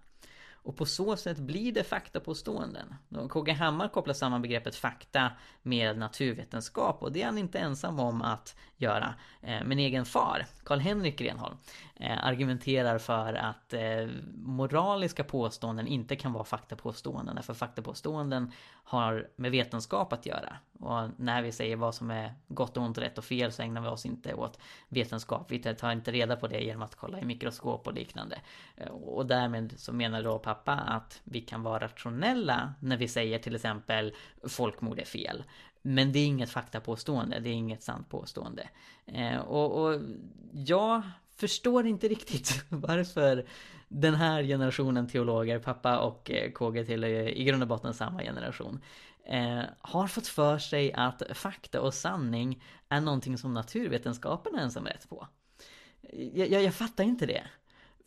Och 0.67 0.75
på 0.75 0.85
så 0.85 1.17
sätt 1.17 1.37
blir 1.37 1.71
det 1.71 1.83
faktapåståenden. 1.83 2.95
KG 3.29 3.51
Hammar 3.51 3.87
kopplar 3.87 4.13
samman 4.13 4.41
begreppet 4.41 4.75
fakta 4.75 5.31
med 5.61 5.97
naturvetenskap 5.97 7.03
och 7.03 7.11
det 7.11 7.21
är 7.21 7.25
han 7.25 7.37
inte 7.37 7.59
ensam 7.59 7.99
om 7.99 8.21
att 8.21 8.55
göra. 8.77 9.13
Eh, 9.41 9.63
min 9.65 9.79
egen 9.79 10.05
far, 10.05 10.45
Karl-Henrik 10.63 11.19
Grenholm, 11.19 11.57
Eh, 11.99 12.25
argumenterar 12.25 12.97
för 12.97 13.33
att 13.33 13.73
eh, 13.73 14.07
moraliska 14.35 15.23
påståenden 15.23 15.87
inte 15.87 16.15
kan 16.15 16.33
vara 16.33 16.43
faktapåståenden. 16.43 17.43
För 17.43 17.53
faktapåståenden 17.53 18.51
har 18.83 19.29
med 19.35 19.51
vetenskap 19.51 20.13
att 20.13 20.25
göra. 20.25 20.57
Och 20.79 21.09
när 21.17 21.41
vi 21.41 21.51
säger 21.51 21.75
vad 21.75 21.95
som 21.95 22.11
är 22.11 22.33
gott 22.47 22.77
och 22.77 22.83
ont, 22.83 22.97
rätt 22.97 23.17
och 23.17 23.23
fel 23.23 23.51
så 23.51 23.61
ägnar 23.61 23.81
vi 23.81 23.87
oss 23.87 24.05
inte 24.05 24.33
åt 24.33 24.59
vetenskap. 24.89 25.51
Vi 25.51 25.59
tar 25.59 25.91
inte 25.91 26.11
reda 26.11 26.35
på 26.35 26.47
det 26.47 26.59
genom 26.59 26.81
att 26.81 26.95
kolla 26.95 27.19
i 27.19 27.25
mikroskop 27.25 27.87
och 27.87 27.93
liknande. 27.93 28.39
Eh, 28.75 28.87
och 28.87 29.25
därmed 29.25 29.73
så 29.77 29.93
menar 29.93 30.23
då 30.23 30.39
pappa 30.39 30.73
att 30.73 31.21
vi 31.23 31.41
kan 31.41 31.63
vara 31.63 31.79
rationella 31.79 32.73
när 32.79 32.97
vi 32.97 33.07
säger 33.07 33.39
till 33.39 33.55
exempel 33.55 34.13
folkmord 34.43 34.99
är 34.99 35.05
fel. 35.05 35.43
Men 35.81 36.11
det 36.11 36.19
är 36.19 36.25
inget 36.25 36.49
faktapåstående, 36.49 37.39
det 37.39 37.49
är 37.49 37.53
inget 37.53 37.83
sant 37.83 38.09
påstående. 38.09 38.69
Eh, 39.05 39.37
och, 39.37 39.83
och 39.83 40.01
jag 40.51 41.01
förstår 41.37 41.87
inte 41.87 42.07
riktigt 42.07 42.65
varför 42.69 43.45
den 43.87 44.15
här 44.15 44.43
generationen 44.43 45.07
teologer, 45.07 45.59
pappa 45.59 45.99
och 45.99 46.31
eh, 46.31 46.51
KG 46.51 46.85
till 46.85 47.03
eh, 47.03 47.09
i 47.09 47.43
grund 47.43 47.63
och 47.63 47.69
botten 47.69 47.93
samma 47.93 48.21
generation, 48.21 48.81
eh, 49.25 49.61
har 49.79 50.07
fått 50.07 50.27
för 50.27 50.57
sig 50.57 50.93
att 50.93 51.23
fakta 51.33 51.81
och 51.81 51.93
sanning 51.93 52.63
är 52.89 53.01
någonting 53.01 53.37
som 53.37 53.53
naturvetenskapen 53.53 54.55
är 54.55 54.59
ensam 54.59 54.85
rätt 54.85 55.09
på. 55.09 55.27
Jag, 56.33 56.49
jag, 56.51 56.63
jag 56.63 56.73
fattar 56.73 57.03
inte 57.03 57.25
det. 57.25 57.43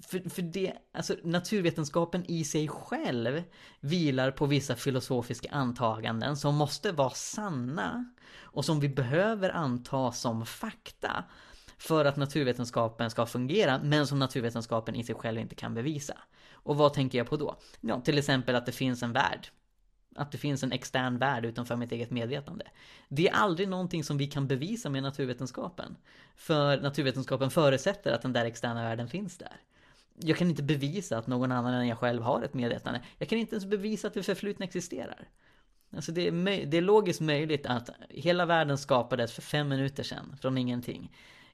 För, 0.08 0.30
för 0.30 0.42
det, 0.42 0.72
alltså 0.92 1.16
naturvetenskapen 1.24 2.24
i 2.30 2.44
sig 2.44 2.68
själv 2.68 3.42
vilar 3.80 4.30
på 4.30 4.46
vissa 4.46 4.76
filosofiska 4.76 5.50
antaganden 5.50 6.36
som 6.36 6.54
måste 6.54 6.92
vara 6.92 7.10
sanna 7.10 8.04
och 8.40 8.64
som 8.64 8.80
vi 8.80 8.88
behöver 8.88 9.50
anta 9.50 10.12
som 10.12 10.46
fakta 10.46 11.24
för 11.80 12.04
att 12.04 12.16
naturvetenskapen 12.16 13.10
ska 13.10 13.26
fungera, 13.26 13.80
men 13.82 14.06
som 14.06 14.18
naturvetenskapen 14.18 14.94
i 14.94 15.04
sig 15.04 15.14
själv 15.14 15.38
inte 15.40 15.54
kan 15.54 15.74
bevisa. 15.74 16.18
Och 16.52 16.76
vad 16.76 16.94
tänker 16.94 17.18
jag 17.18 17.28
på 17.28 17.36
då? 17.36 17.56
Ja, 17.80 18.00
till 18.00 18.18
exempel 18.18 18.54
att 18.54 18.66
det 18.66 18.72
finns 18.72 19.02
en 19.02 19.12
värld. 19.12 19.48
Att 20.16 20.32
det 20.32 20.38
finns 20.38 20.62
en 20.62 20.72
extern 20.72 21.18
värld 21.18 21.44
utanför 21.44 21.76
mitt 21.76 21.92
eget 21.92 22.10
medvetande. 22.10 22.64
Det 23.08 23.28
är 23.28 23.34
aldrig 23.34 23.68
någonting 23.68 24.04
som 24.04 24.18
vi 24.18 24.26
kan 24.26 24.48
bevisa 24.48 24.90
med 24.90 25.02
naturvetenskapen. 25.02 25.96
För 26.36 26.80
naturvetenskapen 26.80 27.50
förutsätter 27.50 28.12
att 28.12 28.22
den 28.22 28.32
där 28.32 28.44
externa 28.44 28.82
världen 28.82 29.08
finns 29.08 29.38
där. 29.38 29.60
Jag 30.14 30.36
kan 30.36 30.50
inte 30.50 30.62
bevisa 30.62 31.18
att 31.18 31.26
någon 31.26 31.52
annan 31.52 31.74
än 31.74 31.88
jag 31.88 31.98
själv 31.98 32.22
har 32.22 32.42
ett 32.42 32.54
medvetande. 32.54 33.00
Jag 33.18 33.28
kan 33.28 33.38
inte 33.38 33.54
ens 33.54 33.66
bevisa 33.66 34.08
att 34.08 34.14
det 34.14 34.22
förflutna 34.22 34.64
existerar. 34.64 35.28
Alltså 35.96 36.12
det 36.12 36.28
är, 36.28 36.66
det 36.66 36.76
är 36.76 36.82
logiskt 36.82 37.20
möjligt 37.20 37.66
att 37.66 37.90
hela 38.08 38.46
världen 38.46 38.78
skapades 38.78 39.32
för 39.32 39.42
fem 39.42 39.68
minuter 39.68 40.02
sedan, 40.02 40.36
från 40.40 40.58
ingenting. 40.58 41.10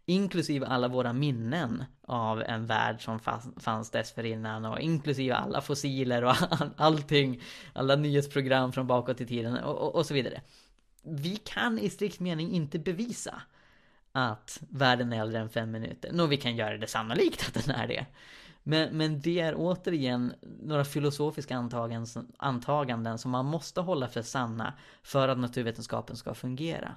Inklusive 0.09 0.67
alla 0.67 0.89
våra 0.89 1.13
minnen 1.13 1.85
av 2.07 2.43
en 2.43 2.67
värld 2.67 3.05
som 3.05 3.21
fanns 3.57 3.91
dessförinnan 3.91 4.65
och 4.65 4.81
inklusive 4.81 5.35
alla 5.35 5.61
fossiler 5.61 6.25
och 6.25 6.37
allting. 6.77 7.43
Alla 7.73 7.97
nyhetsprogram 7.97 8.73
från 8.73 8.87
bakåt 8.87 9.21
i 9.21 9.27
tiden 9.27 9.57
och, 9.59 9.77
och, 9.77 9.95
och 9.95 10.07
så 10.07 10.15
vidare. 10.15 10.41
Vi 11.03 11.37
kan 11.37 11.79
i 11.79 11.91
strikt 11.91 12.21
mening 12.21 12.51
inte 12.53 12.79
bevisa 12.79 13.43
att 14.13 14.63
världen 14.69 15.13
är 15.13 15.21
äldre 15.21 15.41
än 15.41 15.49
fem 15.49 15.71
minuter. 15.71 16.13
Nå, 16.13 16.27
vi 16.27 16.37
kan 16.37 16.57
göra 16.57 16.79
det 16.79 16.87
sannolikt 16.87 17.49
att 17.49 17.67
den 17.67 17.75
är 17.75 17.87
det. 17.87 18.07
Men, 18.63 18.97
men 18.97 19.21
det 19.21 19.41
är 19.41 19.55
återigen 19.57 20.33
några 20.63 20.85
filosofiska 20.85 21.57
antaganden, 21.57 22.33
antaganden 22.37 23.19
som 23.19 23.31
man 23.31 23.47
måste 23.47 23.81
hålla 23.81 24.09
för 24.09 24.23
sanna 24.23 24.73
för 25.03 25.29
att 25.29 25.39
naturvetenskapen 25.39 26.17
ska 26.17 26.35
fungera. 26.35 26.97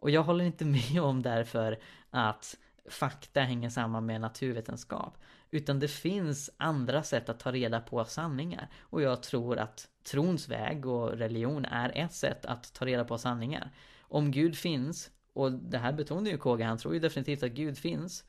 Och 0.00 0.10
jag 0.10 0.22
håller 0.22 0.44
inte 0.44 0.64
med 0.92 1.02
om 1.02 1.22
därför 1.22 1.78
att 2.10 2.56
fakta 2.90 3.40
hänger 3.40 3.70
samman 3.70 4.06
med 4.06 4.20
naturvetenskap. 4.20 5.18
Utan 5.50 5.78
det 5.78 5.88
finns 5.88 6.50
andra 6.56 7.02
sätt 7.02 7.28
att 7.28 7.40
ta 7.40 7.52
reda 7.52 7.80
på 7.80 8.04
sanningar. 8.04 8.68
Och 8.80 9.02
jag 9.02 9.22
tror 9.22 9.58
att 9.58 9.88
trons 10.10 10.48
väg 10.48 10.86
och 10.86 11.18
religion 11.18 11.64
är 11.64 11.92
ett 11.94 12.12
sätt 12.12 12.46
att 12.46 12.72
ta 12.74 12.86
reda 12.86 13.04
på 13.04 13.18
sanningar. 13.18 13.70
Om 14.00 14.30
Gud 14.30 14.56
finns, 14.56 15.10
och 15.32 15.52
det 15.52 15.78
här 15.78 15.92
betonar 15.92 16.30
ju 16.30 16.38
KG, 16.38 16.62
han 16.62 16.78
tror 16.78 16.94
ju 16.94 17.00
definitivt 17.00 17.42
att 17.42 17.50
Gud 17.50 17.78
finns. 17.78 18.24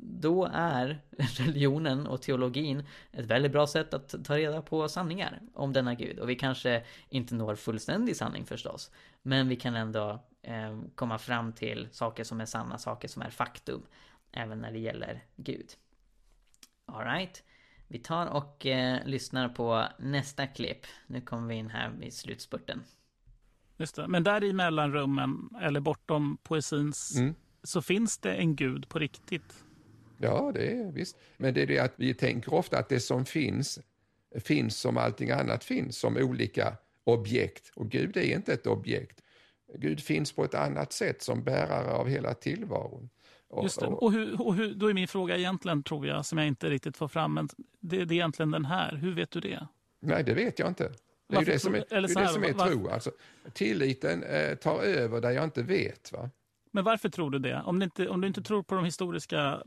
Då 0.00 0.48
är 0.52 1.00
religionen 1.18 2.06
och 2.06 2.22
teologin 2.22 2.84
ett 3.12 3.26
väldigt 3.26 3.52
bra 3.52 3.66
sätt 3.66 3.94
att 3.94 4.24
ta 4.24 4.36
reda 4.36 4.62
på 4.62 4.88
sanningar 4.88 5.40
om 5.54 5.72
denna 5.72 5.94
Gud. 5.94 6.18
Och 6.18 6.30
vi 6.30 6.34
kanske 6.34 6.84
inte 7.08 7.34
når 7.34 7.54
fullständig 7.54 8.16
sanning 8.16 8.46
förstås. 8.46 8.90
Men 9.22 9.48
vi 9.48 9.56
kan 9.56 9.74
ändå 9.74 10.24
eh, 10.48 10.78
komma 10.94 11.18
fram 11.18 11.52
till 11.52 11.88
saker 11.92 12.24
som 12.24 12.40
är 12.40 12.46
sanna, 12.46 12.78
saker 12.78 13.08
som 13.08 13.22
är 13.22 13.30
faktum. 13.30 13.82
Även 14.32 14.58
när 14.58 14.72
det 14.72 14.78
gäller 14.78 15.24
Gud. 15.36 15.70
Alright. 16.86 17.42
Vi 17.88 17.98
tar 17.98 18.26
och 18.26 18.66
eh, 18.66 19.06
lyssnar 19.06 19.48
på 19.48 19.84
nästa 19.98 20.46
klipp. 20.46 20.86
Nu 21.06 21.20
kommer 21.20 21.48
vi 21.48 21.54
in 21.54 21.70
här 21.70 21.92
i 22.02 22.10
slutspurten. 22.10 22.84
Just 23.76 23.96
det. 23.96 24.08
Men 24.08 24.24
där 24.24 24.44
i 24.44 24.52
mellanrummen, 24.52 25.50
eller 25.62 25.80
bortom 25.80 26.38
poesins, 26.42 27.16
mm. 27.16 27.34
så 27.62 27.82
finns 27.82 28.18
det 28.18 28.34
en 28.34 28.56
gud 28.56 28.88
på 28.88 28.98
riktigt? 28.98 29.64
Ja, 30.18 30.50
det 30.54 30.72
är 30.72 30.92
visst. 30.92 31.16
Men 31.36 31.54
det 31.54 31.62
är 31.62 31.66
det 31.66 31.78
att 31.78 31.94
vi 31.96 32.14
tänker 32.14 32.54
ofta 32.54 32.78
att 32.78 32.88
det 32.88 33.00
som 33.00 33.24
finns, 33.24 33.78
finns 34.40 34.76
som 34.76 34.96
allting 34.96 35.30
annat 35.30 35.64
finns, 35.64 35.98
som 35.98 36.16
olika 36.16 36.76
objekt. 37.04 37.72
Och 37.74 37.90
Gud 37.90 38.16
är 38.16 38.36
inte 38.36 38.52
ett 38.52 38.66
objekt. 38.66 39.22
Gud 39.74 40.00
finns 40.00 40.32
på 40.32 40.44
ett 40.44 40.54
annat 40.54 40.92
sätt 40.92 41.22
som 41.22 41.42
bärare 41.42 41.92
av 41.92 42.08
hela 42.08 42.34
tillvaron. 42.34 43.10
Och, 43.48 43.62
Just 43.62 43.80
det. 43.80 43.86
Och, 43.86 44.12
hur, 44.12 44.42
och 44.42 44.54
hur, 44.54 44.74
då 44.74 44.86
är 44.90 44.94
min 44.94 45.08
fråga 45.08 45.36
egentligen, 45.36 45.82
tror 45.82 46.06
jag, 46.06 46.26
som 46.26 46.38
jag 46.38 46.46
inte 46.46 46.70
riktigt 46.70 46.96
får 46.96 47.08
fram, 47.08 47.34
men 47.34 47.48
det, 47.80 48.04
det 48.04 48.14
är 48.14 48.16
egentligen 48.16 48.50
den 48.50 48.64
här. 48.64 48.96
Hur 48.96 49.14
vet 49.14 49.30
du 49.30 49.40
det? 49.40 49.66
Nej, 50.00 50.24
det 50.24 50.34
vet 50.34 50.58
jag 50.58 50.68
inte. 50.68 50.92
Det 51.28 51.36
är 51.36 51.40
ju 51.40 51.46
det 51.46 51.58
som 51.58 51.74
är, 51.74 51.84
det 51.88 51.96
är, 51.96 52.02
det 52.02 52.28
som 52.28 52.44
är 52.44 52.52
tro. 52.52 52.88
Alltså, 52.88 53.10
tilliten 53.52 54.22
eh, 54.22 54.54
tar 54.54 54.82
över 54.82 55.20
där 55.20 55.30
jag 55.30 55.44
inte 55.44 55.62
vet. 55.62 56.12
Va? 56.12 56.30
Men 56.72 56.84
varför 56.84 57.08
tror 57.08 57.30
du 57.30 57.38
det? 57.38 57.62
Om 57.66 57.78
du 57.78 57.84
inte, 57.84 58.08
om 58.08 58.20
du 58.20 58.28
inte 58.28 58.42
tror 58.42 58.62
på 58.62 58.74
de 58.74 58.84
historiska 58.84 59.62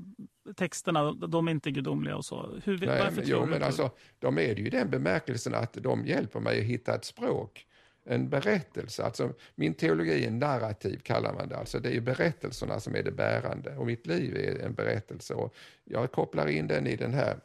texterna, 0.56 1.12
de 1.12 1.48
är 1.48 1.52
inte 1.52 1.72
gudomliga 1.72 2.16
och 2.16 2.26
så. 2.26 2.60
Hur, 2.64 2.78
Nej, 2.78 2.88
varför 2.88 3.04
men, 3.04 3.14
tror 3.14 3.40
jo, 3.40 3.46
du 3.46 3.52
men 3.52 3.64
alltså, 3.64 3.92
de 4.20 4.38
är 4.38 4.56
det 4.56 4.62
ju 4.62 4.68
i 4.68 4.70
den 4.70 4.90
bemärkelsen 4.90 5.56
att 5.56 5.74
de 5.74 6.06
hjälper 6.06 6.40
mig 6.40 6.60
att 6.60 6.66
hitta 6.66 6.96
ett 6.96 7.06
språk 7.06 7.68
en 8.04 8.30
berättelse. 8.30 9.04
Alltså, 9.04 9.34
min 9.56 9.74
teologi 9.74 10.26
är 10.26 10.32
narrativ, 10.32 11.00
kallar 11.04 11.34
man 11.34 11.50
det. 11.50 11.58
Alltså, 11.58 11.80
det 11.80 11.96
är 11.96 12.02
berättelserna 12.02 12.80
som 12.80 12.96
är 12.96 13.04
det 13.04 13.12
bärande 13.12 13.78
och 13.78 13.86
mitt 13.86 14.08
liv 14.08 14.38
är 14.38 14.66
en 14.66 14.74
berättelse. 14.74 15.34
Och 15.34 15.56
jag 15.84 16.12
kopplar 16.12 16.48
in 16.48 16.68
den 16.68 16.88
i 16.88 16.96
den 16.96 17.14
här 17.14 17.36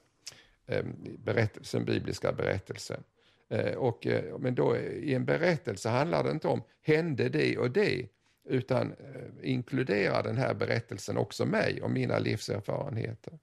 eh, 0.66 0.84
berättelsen, 1.24 1.84
bibliska 1.84 2.32
berättelsen. 2.32 3.02
Eh, 3.48 3.74
och, 3.74 4.06
eh, 4.06 4.38
men 4.38 4.54
då 4.54 4.76
i 4.76 5.14
en 5.14 5.24
berättelse 5.24 5.88
handlar 5.88 6.24
det 6.24 6.30
inte 6.30 6.48
om 6.48 6.62
hände 6.82 7.28
det 7.28 7.58
och 7.58 7.70
det, 7.70 8.08
utan 8.48 8.92
eh, 8.92 9.50
inkluderar 9.50 10.22
den 10.22 10.36
här 10.36 10.54
berättelsen 10.54 11.16
också 11.16 11.46
mig 11.46 11.82
och 11.82 11.90
mina 11.90 12.18
livserfarenheter. 12.18 13.38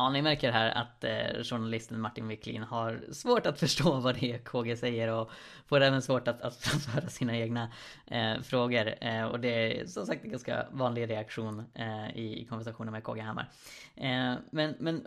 Ja, 0.00 0.10
ni 0.10 0.22
märker 0.22 0.52
här 0.52 0.70
att 0.70 1.04
eh, 1.04 1.42
journalisten 1.42 2.00
Martin 2.00 2.28
Wiklin 2.28 2.62
har 2.62 3.00
svårt 3.12 3.46
att 3.46 3.60
förstå 3.60 3.92
vad 4.00 4.14
det 4.14 4.32
är 4.32 4.38
KG 4.38 4.76
säger 4.76 5.08
och 5.08 5.30
får 5.66 5.80
även 5.80 6.02
svårt 6.02 6.28
att, 6.28 6.40
att 6.40 6.56
framföra 6.56 7.08
sina 7.08 7.36
egna 7.36 7.72
eh, 8.06 8.40
frågor. 8.40 8.94
Eh, 9.00 9.24
och 9.24 9.40
det 9.40 9.80
är 9.80 9.86
som 9.86 10.06
sagt 10.06 10.24
en 10.24 10.30
ganska 10.30 10.66
vanlig 10.70 11.10
reaktion 11.10 11.64
eh, 11.74 12.16
i, 12.16 12.42
i 12.42 12.44
konversationer 12.44 12.92
med 12.92 13.04
KG 13.04 13.20
Hammar. 13.20 13.48
Eh, 13.96 14.34
men, 14.50 14.74
men 14.78 15.06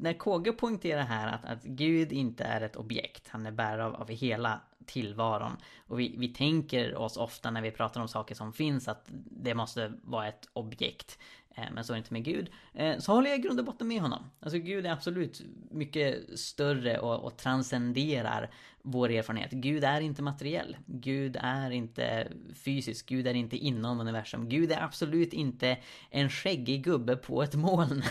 när 0.00 0.12
KG 0.12 0.52
poängterar 0.52 1.02
här 1.02 1.34
att, 1.34 1.44
att 1.44 1.64
Gud 1.64 2.12
inte 2.12 2.44
är 2.44 2.60
ett 2.60 2.76
objekt, 2.76 3.28
han 3.28 3.46
är 3.46 3.50
bärare 3.50 3.84
av, 3.84 3.94
av 3.94 4.08
hela 4.08 4.60
tillvaron. 4.86 5.56
Och 5.86 6.00
vi, 6.00 6.14
vi 6.18 6.28
tänker 6.28 6.96
oss 6.96 7.16
ofta 7.16 7.50
när 7.50 7.62
vi 7.62 7.70
pratar 7.70 8.00
om 8.00 8.08
saker 8.08 8.34
som 8.34 8.52
finns 8.52 8.88
att 8.88 9.04
det 9.30 9.54
måste 9.54 9.92
vara 10.02 10.28
ett 10.28 10.48
objekt. 10.52 11.18
Eh, 11.58 11.72
men 11.72 11.84
så 11.84 11.92
är 11.92 11.94
det 11.94 11.98
inte 11.98 12.12
med 12.12 12.24
Gud. 12.24 12.50
Eh, 12.74 12.98
så 12.98 13.12
håller 13.12 13.30
jag 13.30 13.38
i 13.38 13.42
grund 13.42 13.58
och 13.58 13.66
botten 13.66 13.88
med 13.88 14.00
honom. 14.00 14.30
Alltså 14.40 14.58
Gud 14.58 14.86
är 14.86 14.90
absolut 14.90 15.42
mycket 15.70 16.38
större 16.38 16.98
och, 16.98 17.24
och 17.24 17.36
transcenderar 17.36 18.50
vår 18.82 19.10
erfarenhet. 19.10 19.50
Gud 19.50 19.84
är 19.84 20.00
inte 20.00 20.22
materiell. 20.22 20.76
Gud 20.86 21.36
är 21.40 21.70
inte 21.70 22.32
fysisk. 22.54 23.08
Gud 23.08 23.26
är 23.26 23.34
inte 23.34 23.56
inom 23.56 24.00
universum. 24.00 24.48
Gud 24.48 24.72
är 24.72 24.82
absolut 24.82 25.32
inte 25.32 25.76
en 26.10 26.30
skäggig 26.30 26.84
gubbe 26.84 27.16
på 27.16 27.42
ett 27.42 27.54
moln. 27.54 28.02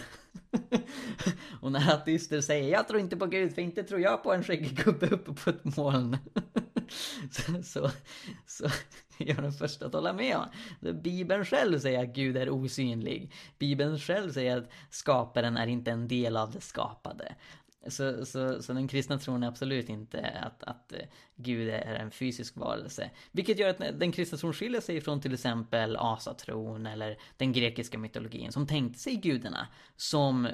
och 1.61 1.71
när 1.71 1.93
ateister 1.93 2.41
säger 2.41 2.71
jag 2.71 2.87
tror 2.87 2.99
inte 2.99 3.17
på 3.17 3.25
Gud 3.25 3.55
för 3.55 3.61
inte 3.61 3.83
tror 3.83 3.99
jag 3.99 4.23
på 4.23 4.33
en 4.33 4.43
skäggig 4.43 4.83
gubbe 4.83 5.07
uppe 5.07 5.33
på 5.33 5.49
ett 5.49 5.77
moln. 5.77 6.17
så, 7.31 7.63
så, 7.63 7.89
så 8.45 8.65
är 9.17 9.27
jag 9.27 9.37
den 9.37 9.51
första 9.51 9.85
att 9.85 9.93
hålla 9.93 10.13
med 10.13 10.37
om. 10.37 10.45
Bibeln 11.01 11.45
själv 11.45 11.79
säger 11.79 12.03
att 12.03 12.15
Gud 12.15 12.37
är 12.37 12.49
osynlig. 12.49 13.31
Bibeln 13.59 13.99
själv 13.99 14.31
säger 14.31 14.57
att 14.57 14.69
skaparen 14.89 15.57
är 15.57 15.67
inte 15.67 15.91
en 15.91 16.07
del 16.07 16.37
av 16.37 16.51
det 16.51 16.61
skapade. 16.61 17.35
Så, 17.87 18.25
så, 18.25 18.61
så 18.61 18.73
den 18.73 18.87
kristna 18.87 19.17
tron 19.17 19.43
är 19.43 19.47
absolut 19.47 19.89
inte 19.89 20.21
att, 20.21 20.63
att 20.63 20.93
eh, 20.93 20.99
Gud 21.35 21.69
är 21.69 21.95
en 21.95 22.11
fysisk 22.11 22.57
varelse. 22.57 23.09
Vilket 23.31 23.59
gör 23.59 23.69
att 23.69 23.99
den 23.99 24.11
kristna 24.11 24.37
tron 24.37 24.53
skiljer 24.53 24.81
sig 24.81 25.01
från 25.01 25.21
till 25.21 25.33
exempel 25.33 25.95
asatron 25.95 26.85
eller 26.85 27.17
den 27.37 27.51
grekiska 27.51 27.97
mytologin 27.97 28.51
som 28.51 28.67
tänkte 28.67 28.99
sig 28.99 29.15
gudarna 29.15 29.67
som 29.95 30.47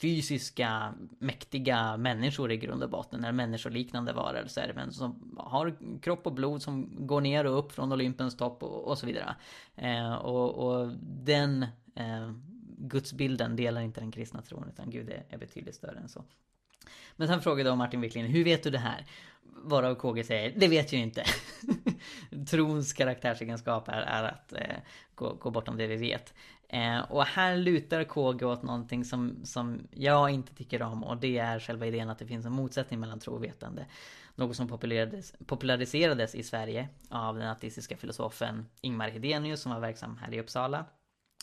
fysiska, 0.00 0.94
mäktiga 1.18 1.96
människor 1.96 2.52
i 2.52 2.56
grund 2.56 2.82
och 2.82 2.90
botten, 2.90 3.24
eller 3.24 3.32
människoliknande 3.32 4.12
varelser, 4.12 4.72
men 4.74 4.92
som 4.92 5.38
har 5.38 5.76
kropp 6.00 6.26
och 6.26 6.32
blod 6.32 6.62
som 6.62 7.06
går 7.06 7.20
ner 7.20 7.44
och 7.44 7.58
upp 7.58 7.72
från 7.72 7.92
Olympens 7.92 8.36
topp 8.36 8.62
och, 8.62 8.88
och 8.88 8.98
så 8.98 9.06
vidare. 9.06 9.36
Eh, 9.74 10.14
och, 10.14 10.54
och 10.54 10.92
den 11.00 11.62
eh, 11.94 12.32
gudsbilden 12.78 13.56
delar 13.56 13.80
inte 13.80 14.00
den 14.00 14.12
kristna 14.12 14.42
tron, 14.42 14.68
utan 14.68 14.90
Gud 14.90 15.10
är, 15.10 15.24
är 15.28 15.38
betydligt 15.38 15.74
större 15.74 15.98
än 15.98 16.08
så. 16.08 16.24
Men 17.16 17.28
sen 17.28 17.42
frågade 17.42 17.70
då 17.70 17.76
Martin 17.76 18.00
Wiklin, 18.00 18.26
hur 18.26 18.44
vet 18.44 18.62
du 18.62 18.70
det 18.70 18.78
här? 18.78 19.06
Varav 19.42 19.94
KG 19.94 20.24
säger, 20.24 20.52
det 20.56 20.68
vet 20.68 20.92
jag 20.92 21.02
inte. 21.02 21.24
Trons 22.50 22.92
karaktärsegenskap 22.92 23.88
är, 23.88 24.02
är 24.02 24.22
att 24.22 24.52
eh, 24.52 24.76
gå, 25.14 25.32
gå 25.32 25.50
bortom 25.50 25.76
det 25.76 25.86
vi 25.86 25.96
vet. 25.96 26.34
Eh, 26.68 26.98
och 26.98 27.24
här 27.24 27.56
lutar 27.56 28.04
KG 28.04 28.44
åt 28.44 28.62
någonting 28.62 29.04
som, 29.04 29.36
som 29.44 29.88
jag 29.90 30.30
inte 30.30 30.54
tycker 30.54 30.82
om 30.82 31.04
och 31.04 31.16
det 31.16 31.38
är 31.38 31.60
själva 31.60 31.86
idén 31.86 32.10
att 32.10 32.18
det 32.18 32.26
finns 32.26 32.46
en 32.46 32.52
motsättning 32.52 33.00
mellan 33.00 33.20
tro 33.20 33.34
och 33.34 33.44
vetande. 33.44 33.86
Något 34.34 34.56
som 34.56 34.68
populariserades, 34.68 35.34
populariserades 35.46 36.34
i 36.34 36.42
Sverige 36.42 36.88
av 37.08 37.38
den 37.38 37.48
ateistiska 37.48 37.96
filosofen 37.96 38.66
Ingmar 38.80 39.08
Hedenius 39.08 39.60
som 39.60 39.72
var 39.72 39.80
verksam 39.80 40.16
här 40.16 40.34
i 40.34 40.40
Uppsala. 40.40 40.84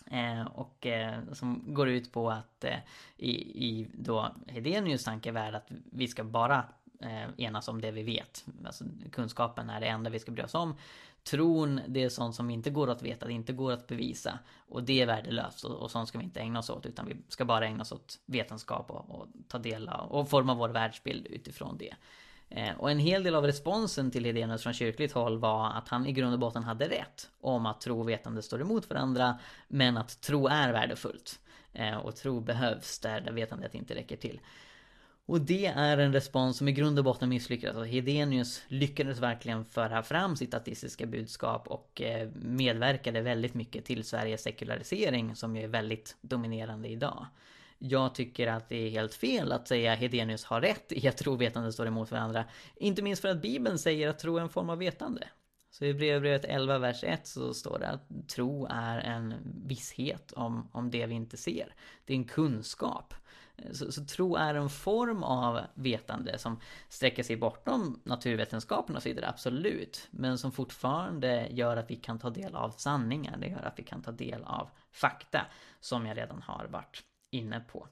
Eh, 0.05 0.47
och 0.47 0.85
eh, 0.85 1.19
som 1.31 1.63
går 1.73 1.89
ut 1.89 2.11
på 2.11 2.29
att 2.29 2.63
eh, 2.63 2.77
i, 3.17 3.31
i 3.67 3.87
då 3.93 4.35
Hedenius 4.47 5.03
tankevärld 5.03 5.55
att 5.55 5.67
vi 5.91 6.07
ska 6.07 6.23
bara 6.23 6.65
eh, 7.01 7.29
enas 7.37 7.67
om 7.67 7.81
det 7.81 7.91
vi 7.91 8.03
vet. 8.03 8.45
Alltså, 8.65 8.85
kunskapen 9.11 9.69
är 9.69 9.81
det 9.81 9.87
enda 9.87 10.09
vi 10.09 10.19
ska 10.19 10.31
bry 10.31 10.43
oss 10.43 10.55
om. 10.55 10.75
Tron, 11.23 11.81
det 11.87 12.03
är 12.03 12.09
sånt 12.09 12.35
som 12.35 12.49
inte 12.49 12.69
går 12.69 12.89
att 12.89 13.01
veta, 13.01 13.25
det 13.25 13.33
inte 13.33 13.53
går 13.53 13.71
att 13.71 13.87
bevisa. 13.87 14.39
Och 14.55 14.83
det 14.83 15.01
är 15.01 15.05
värdelöst 15.05 15.63
och, 15.63 15.75
och 15.75 15.91
sånt 15.91 16.07
ska 16.07 16.17
vi 16.17 16.23
inte 16.23 16.39
ägna 16.39 16.59
oss 16.59 16.69
åt 16.69 16.85
utan 16.85 17.05
vi 17.05 17.17
ska 17.27 17.45
bara 17.45 17.65
ägna 17.65 17.81
oss 17.81 17.91
åt 17.91 18.19
vetenskap 18.25 18.91
och, 18.91 19.19
och 19.19 19.27
ta 19.47 19.57
del 19.57 19.89
av 19.89 20.11
och 20.11 20.29
forma 20.29 20.55
vår 20.55 20.69
världsbild 20.69 21.27
utifrån 21.27 21.77
det. 21.77 21.95
Eh, 22.55 22.73
och 22.77 22.91
en 22.91 22.99
hel 22.99 23.23
del 23.23 23.35
av 23.35 23.45
responsen 23.45 24.11
till 24.11 24.25
Hedenius 24.25 24.63
från 24.63 24.73
kyrkligt 24.73 25.13
håll 25.13 25.39
var 25.39 25.71
att 25.71 25.87
han 25.87 26.05
i 26.05 26.11
grund 26.11 26.33
och 26.33 26.39
botten 26.39 26.63
hade 26.63 26.89
rätt 26.89 27.29
om 27.41 27.65
att 27.65 27.81
tro 27.81 27.99
och 27.99 28.09
vetande 28.09 28.41
står 28.41 28.61
emot 28.61 28.89
varandra 28.89 29.39
men 29.67 29.97
att 29.97 30.21
tro 30.21 30.47
är 30.47 30.71
värdefullt. 30.71 31.39
Eh, 31.73 31.97
och 31.97 32.15
tro 32.15 32.39
behövs 32.39 32.99
där, 32.99 33.21
där 33.21 33.31
vetandet 33.31 33.75
inte 33.75 33.95
räcker 33.95 34.17
till. 34.17 34.39
Och 35.25 35.41
det 35.41 35.65
är 35.65 35.97
en 35.97 36.13
respons 36.13 36.57
som 36.57 36.67
i 36.67 36.71
grund 36.71 36.99
och 36.99 37.05
botten 37.05 37.29
misslyckades. 37.29 37.87
Hedenius 37.87 38.63
lyckades 38.67 39.19
verkligen 39.19 39.65
föra 39.65 40.03
fram 40.03 40.35
sitt 40.35 40.53
ateistiska 40.53 41.05
budskap 41.05 41.67
och 41.67 42.01
eh, 42.01 42.29
medverkade 42.35 43.21
väldigt 43.21 43.53
mycket 43.53 43.85
till 43.85 44.03
Sveriges 44.03 44.43
sekularisering 44.43 45.35
som 45.35 45.55
ju 45.55 45.63
är 45.63 45.67
väldigt 45.67 46.17
dominerande 46.21 46.87
idag. 46.87 47.25
Jag 47.85 48.15
tycker 48.15 48.47
att 48.47 48.69
det 48.69 48.87
är 48.87 48.89
helt 48.89 49.13
fel 49.13 49.51
att 49.51 49.67
säga 49.67 49.95
Hedenius 49.95 50.45
har 50.45 50.61
rätt 50.61 50.91
i 50.91 51.07
att 51.07 51.17
tro 51.17 51.33
och 51.33 51.41
vetande 51.41 51.73
står 51.73 51.87
emot 51.87 52.11
varandra. 52.11 52.45
Inte 52.75 53.01
minst 53.01 53.21
för 53.21 53.29
att 53.29 53.41
Bibeln 53.41 53.79
säger 53.79 54.09
att 54.09 54.19
tro 54.19 54.37
är 54.37 54.41
en 54.41 54.49
form 54.49 54.69
av 54.69 54.77
vetande. 54.77 55.27
Så 55.71 55.85
i 55.85 55.93
brevbrevet 55.93 56.45
11, 56.45 56.77
vers 56.77 57.03
1 57.03 57.27
så 57.27 57.53
står 57.53 57.79
det 57.79 57.87
att 57.87 58.27
tro 58.27 58.67
är 58.69 58.99
en 58.99 59.33
visshet 59.65 60.31
om, 60.31 60.69
om 60.71 60.91
det 60.91 61.05
vi 61.05 61.15
inte 61.15 61.37
ser. 61.37 61.75
Det 62.05 62.13
är 62.13 62.17
en 62.17 62.25
kunskap. 62.25 63.13
Så, 63.71 63.91
så, 63.91 64.05
tro 64.05 64.35
är 64.35 64.55
en 64.55 64.69
form 64.69 65.23
av 65.23 65.59
vetande 65.73 66.37
som 66.37 66.59
sträcker 66.89 67.23
sig 67.23 67.37
bortom 67.37 68.01
naturvetenskapen 68.03 68.95
och 68.95 69.03
så 69.03 69.09
vidare, 69.09 69.27
absolut. 69.27 70.07
Men 70.11 70.37
som 70.37 70.51
fortfarande 70.51 71.47
gör 71.51 71.77
att 71.77 71.91
vi 71.91 71.95
kan 71.95 72.19
ta 72.19 72.29
del 72.29 72.55
av 72.55 72.69
sanningar, 72.69 73.37
det 73.37 73.47
gör 73.47 73.63
att 73.63 73.79
vi 73.79 73.83
kan 73.83 74.01
ta 74.01 74.11
del 74.11 74.43
av 74.43 74.69
fakta, 74.91 75.45
som 75.79 76.05
jag 76.05 76.17
redan 76.17 76.41
har 76.41 76.65
varit 76.65 77.03
inne 77.33 77.59
på. 77.59 77.87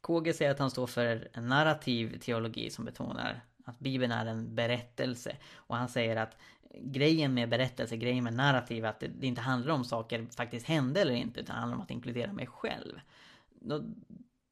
KG 0.00 0.32
säger 0.32 0.50
att 0.50 0.58
han 0.58 0.70
står 0.70 0.86
för 0.86 1.28
en 1.32 1.46
narrativ 1.46 2.18
teologi 2.18 2.70
som 2.70 2.84
betonar 2.84 3.40
att 3.64 3.78
Bibeln 3.78 4.12
är 4.12 4.26
en 4.26 4.54
berättelse. 4.54 5.36
Och 5.54 5.76
han 5.76 5.88
säger 5.88 6.16
att 6.16 6.36
grejen 6.80 7.34
med 7.34 7.48
berättelse, 7.48 7.96
grejen 7.96 8.24
med 8.24 8.34
narrativ, 8.34 8.86
att 8.86 9.00
det 9.00 9.26
inte 9.26 9.40
handlar 9.40 9.74
om 9.74 9.84
saker 9.84 10.26
faktiskt 10.36 10.66
hände 10.66 11.00
eller 11.00 11.14
inte, 11.14 11.40
utan 11.40 11.54
det 11.54 11.60
handlar 11.60 11.76
om 11.76 11.82
att 11.82 11.90
inkludera 11.90 12.32
mig 12.32 12.46
själv. 12.46 13.00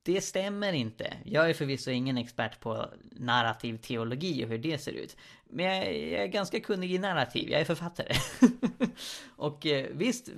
Det 0.05 0.21
stämmer 0.21 0.73
inte. 0.73 1.17
Jag 1.25 1.51
är 1.51 1.55
förvisso 1.55 1.91
ingen 1.91 2.19
expert 2.19 2.61
på 2.61 2.87
narrativ 3.11 3.77
teologi 3.77 4.45
och 4.45 4.49
hur 4.49 4.59
det 4.59 4.79
ser 4.79 4.93
ut. 4.93 5.17
Men 5.49 5.67
jag 5.67 6.23
är 6.23 6.27
ganska 6.27 6.61
kunnig 6.61 6.93
i 6.93 6.99
narrativ, 6.99 7.51
jag 7.51 7.61
är 7.61 7.65
författare. 7.65 8.15
och 9.37 9.67
eh, 9.67 9.87
visst, 9.93 10.31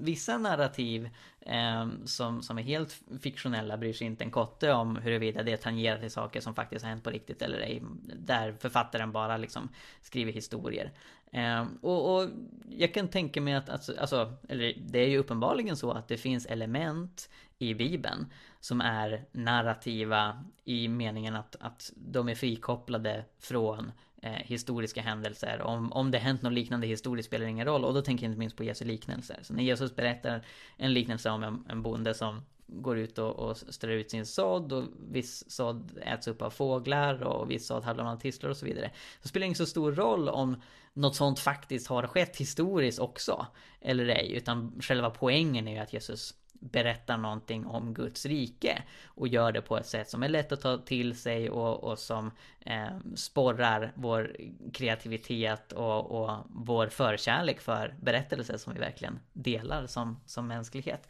vissa 0.00 0.38
narrativ 0.38 1.10
eh, 1.40 1.88
som, 2.04 2.42
som 2.42 2.58
är 2.58 2.62
helt 2.62 3.00
fiktionella 3.20 3.76
bryr 3.76 3.92
sig 3.92 4.06
inte 4.06 4.24
en 4.24 4.30
kotte 4.30 4.72
om 4.72 4.96
huruvida 4.96 5.42
det 5.42 5.56
tangerar 5.56 5.98
till 6.00 6.10
saker 6.10 6.40
som 6.40 6.54
faktiskt 6.54 6.84
har 6.84 6.90
hänt 6.90 7.04
på 7.04 7.10
riktigt 7.10 7.42
eller 7.42 7.58
ej. 7.58 7.82
Där 8.02 8.52
författaren 8.60 9.12
bara 9.12 9.36
liksom 9.36 9.68
skriver 10.00 10.32
historier. 10.32 10.92
Eh, 11.32 11.66
och, 11.80 12.14
och, 12.14 12.28
jag 12.68 12.94
kan 12.94 13.08
tänka 13.08 13.40
mig 13.40 13.54
att, 13.54 13.68
alltså, 13.68 13.94
alltså, 13.98 14.32
eller 14.48 14.74
det 14.78 14.98
är 14.98 15.08
ju 15.08 15.18
uppenbarligen 15.18 15.76
så 15.76 15.90
att 15.90 16.08
det 16.08 16.16
finns 16.16 16.46
element 16.46 17.30
i 17.58 17.74
Bibeln 17.74 18.26
som 18.60 18.80
är 18.80 19.24
narrativa 19.32 20.44
i 20.64 20.88
meningen 20.88 21.36
att, 21.36 21.56
att 21.60 21.92
de 21.96 22.28
är 22.28 22.34
frikopplade 22.34 23.24
från 23.38 23.92
eh, 24.22 24.32
historiska 24.32 25.02
händelser. 25.02 25.62
Om, 25.62 25.92
om 25.92 26.10
det 26.10 26.18
hänt 26.18 26.42
något 26.42 26.52
liknande 26.52 26.86
historiskt 26.86 27.26
spelar 27.28 27.46
ingen 27.46 27.66
roll. 27.66 27.84
Och 27.84 27.94
då 27.94 28.02
tänker 28.02 28.24
jag 28.24 28.30
inte 28.30 28.38
minst 28.38 28.56
på 28.56 28.64
Jesu 28.64 28.84
liknelser. 28.84 29.38
Så 29.42 29.54
när 29.54 29.62
Jesus 29.62 29.96
berättar 29.96 30.46
en 30.76 30.94
liknelse 30.94 31.30
om 31.30 31.42
en, 31.42 31.64
en 31.68 31.82
bonde 31.82 32.14
som 32.14 32.42
går 32.66 32.98
ut 32.98 33.18
och, 33.18 33.38
och 33.38 33.56
strör 33.56 33.92
ut 33.92 34.10
sin 34.10 34.26
sådd 34.26 34.72
och 34.72 34.84
viss 35.10 35.50
sådd 35.50 35.98
äts 36.02 36.28
upp 36.28 36.42
av 36.42 36.50
fåglar 36.50 37.22
och 37.22 37.50
viss 37.50 37.66
sådd 37.66 37.84
handlar 37.84 38.04
om 38.04 38.18
tisslor 38.18 38.50
och 38.50 38.56
så 38.56 38.66
vidare. 38.66 38.90
Så 39.22 39.28
spelar 39.28 39.44
det 39.44 39.48
inte 39.48 39.58
så 39.58 39.66
stor 39.66 39.92
roll 39.92 40.28
om 40.28 40.62
något 40.92 41.16
sånt 41.16 41.38
faktiskt 41.38 41.86
har 41.86 42.06
skett 42.06 42.36
historiskt 42.36 42.98
också 42.98 43.46
eller 43.80 44.08
ej, 44.08 44.32
utan 44.36 44.80
själva 44.80 45.10
poängen 45.10 45.68
är 45.68 45.72
ju 45.72 45.78
att 45.78 45.92
Jesus 45.92 46.34
berättar 46.60 47.16
någonting 47.16 47.66
om 47.66 47.94
Guds 47.94 48.26
rike 48.26 48.82
och 49.04 49.28
gör 49.28 49.52
det 49.52 49.62
på 49.62 49.78
ett 49.78 49.86
sätt 49.86 50.10
som 50.10 50.22
är 50.22 50.28
lätt 50.28 50.52
att 50.52 50.60
ta 50.60 50.78
till 50.78 51.18
sig 51.18 51.50
och, 51.50 51.84
och 51.84 51.98
som 51.98 52.30
eh, 52.60 52.98
sporrar 53.14 53.92
vår 53.94 54.36
kreativitet 54.72 55.72
och, 55.72 56.22
och 56.22 56.36
vår 56.48 56.86
förkärlek 56.86 57.60
för 57.60 57.94
berättelser 58.00 58.56
som 58.56 58.74
vi 58.74 58.80
verkligen 58.80 59.18
delar 59.32 59.86
som, 59.86 60.20
som 60.26 60.46
mänsklighet. 60.46 61.08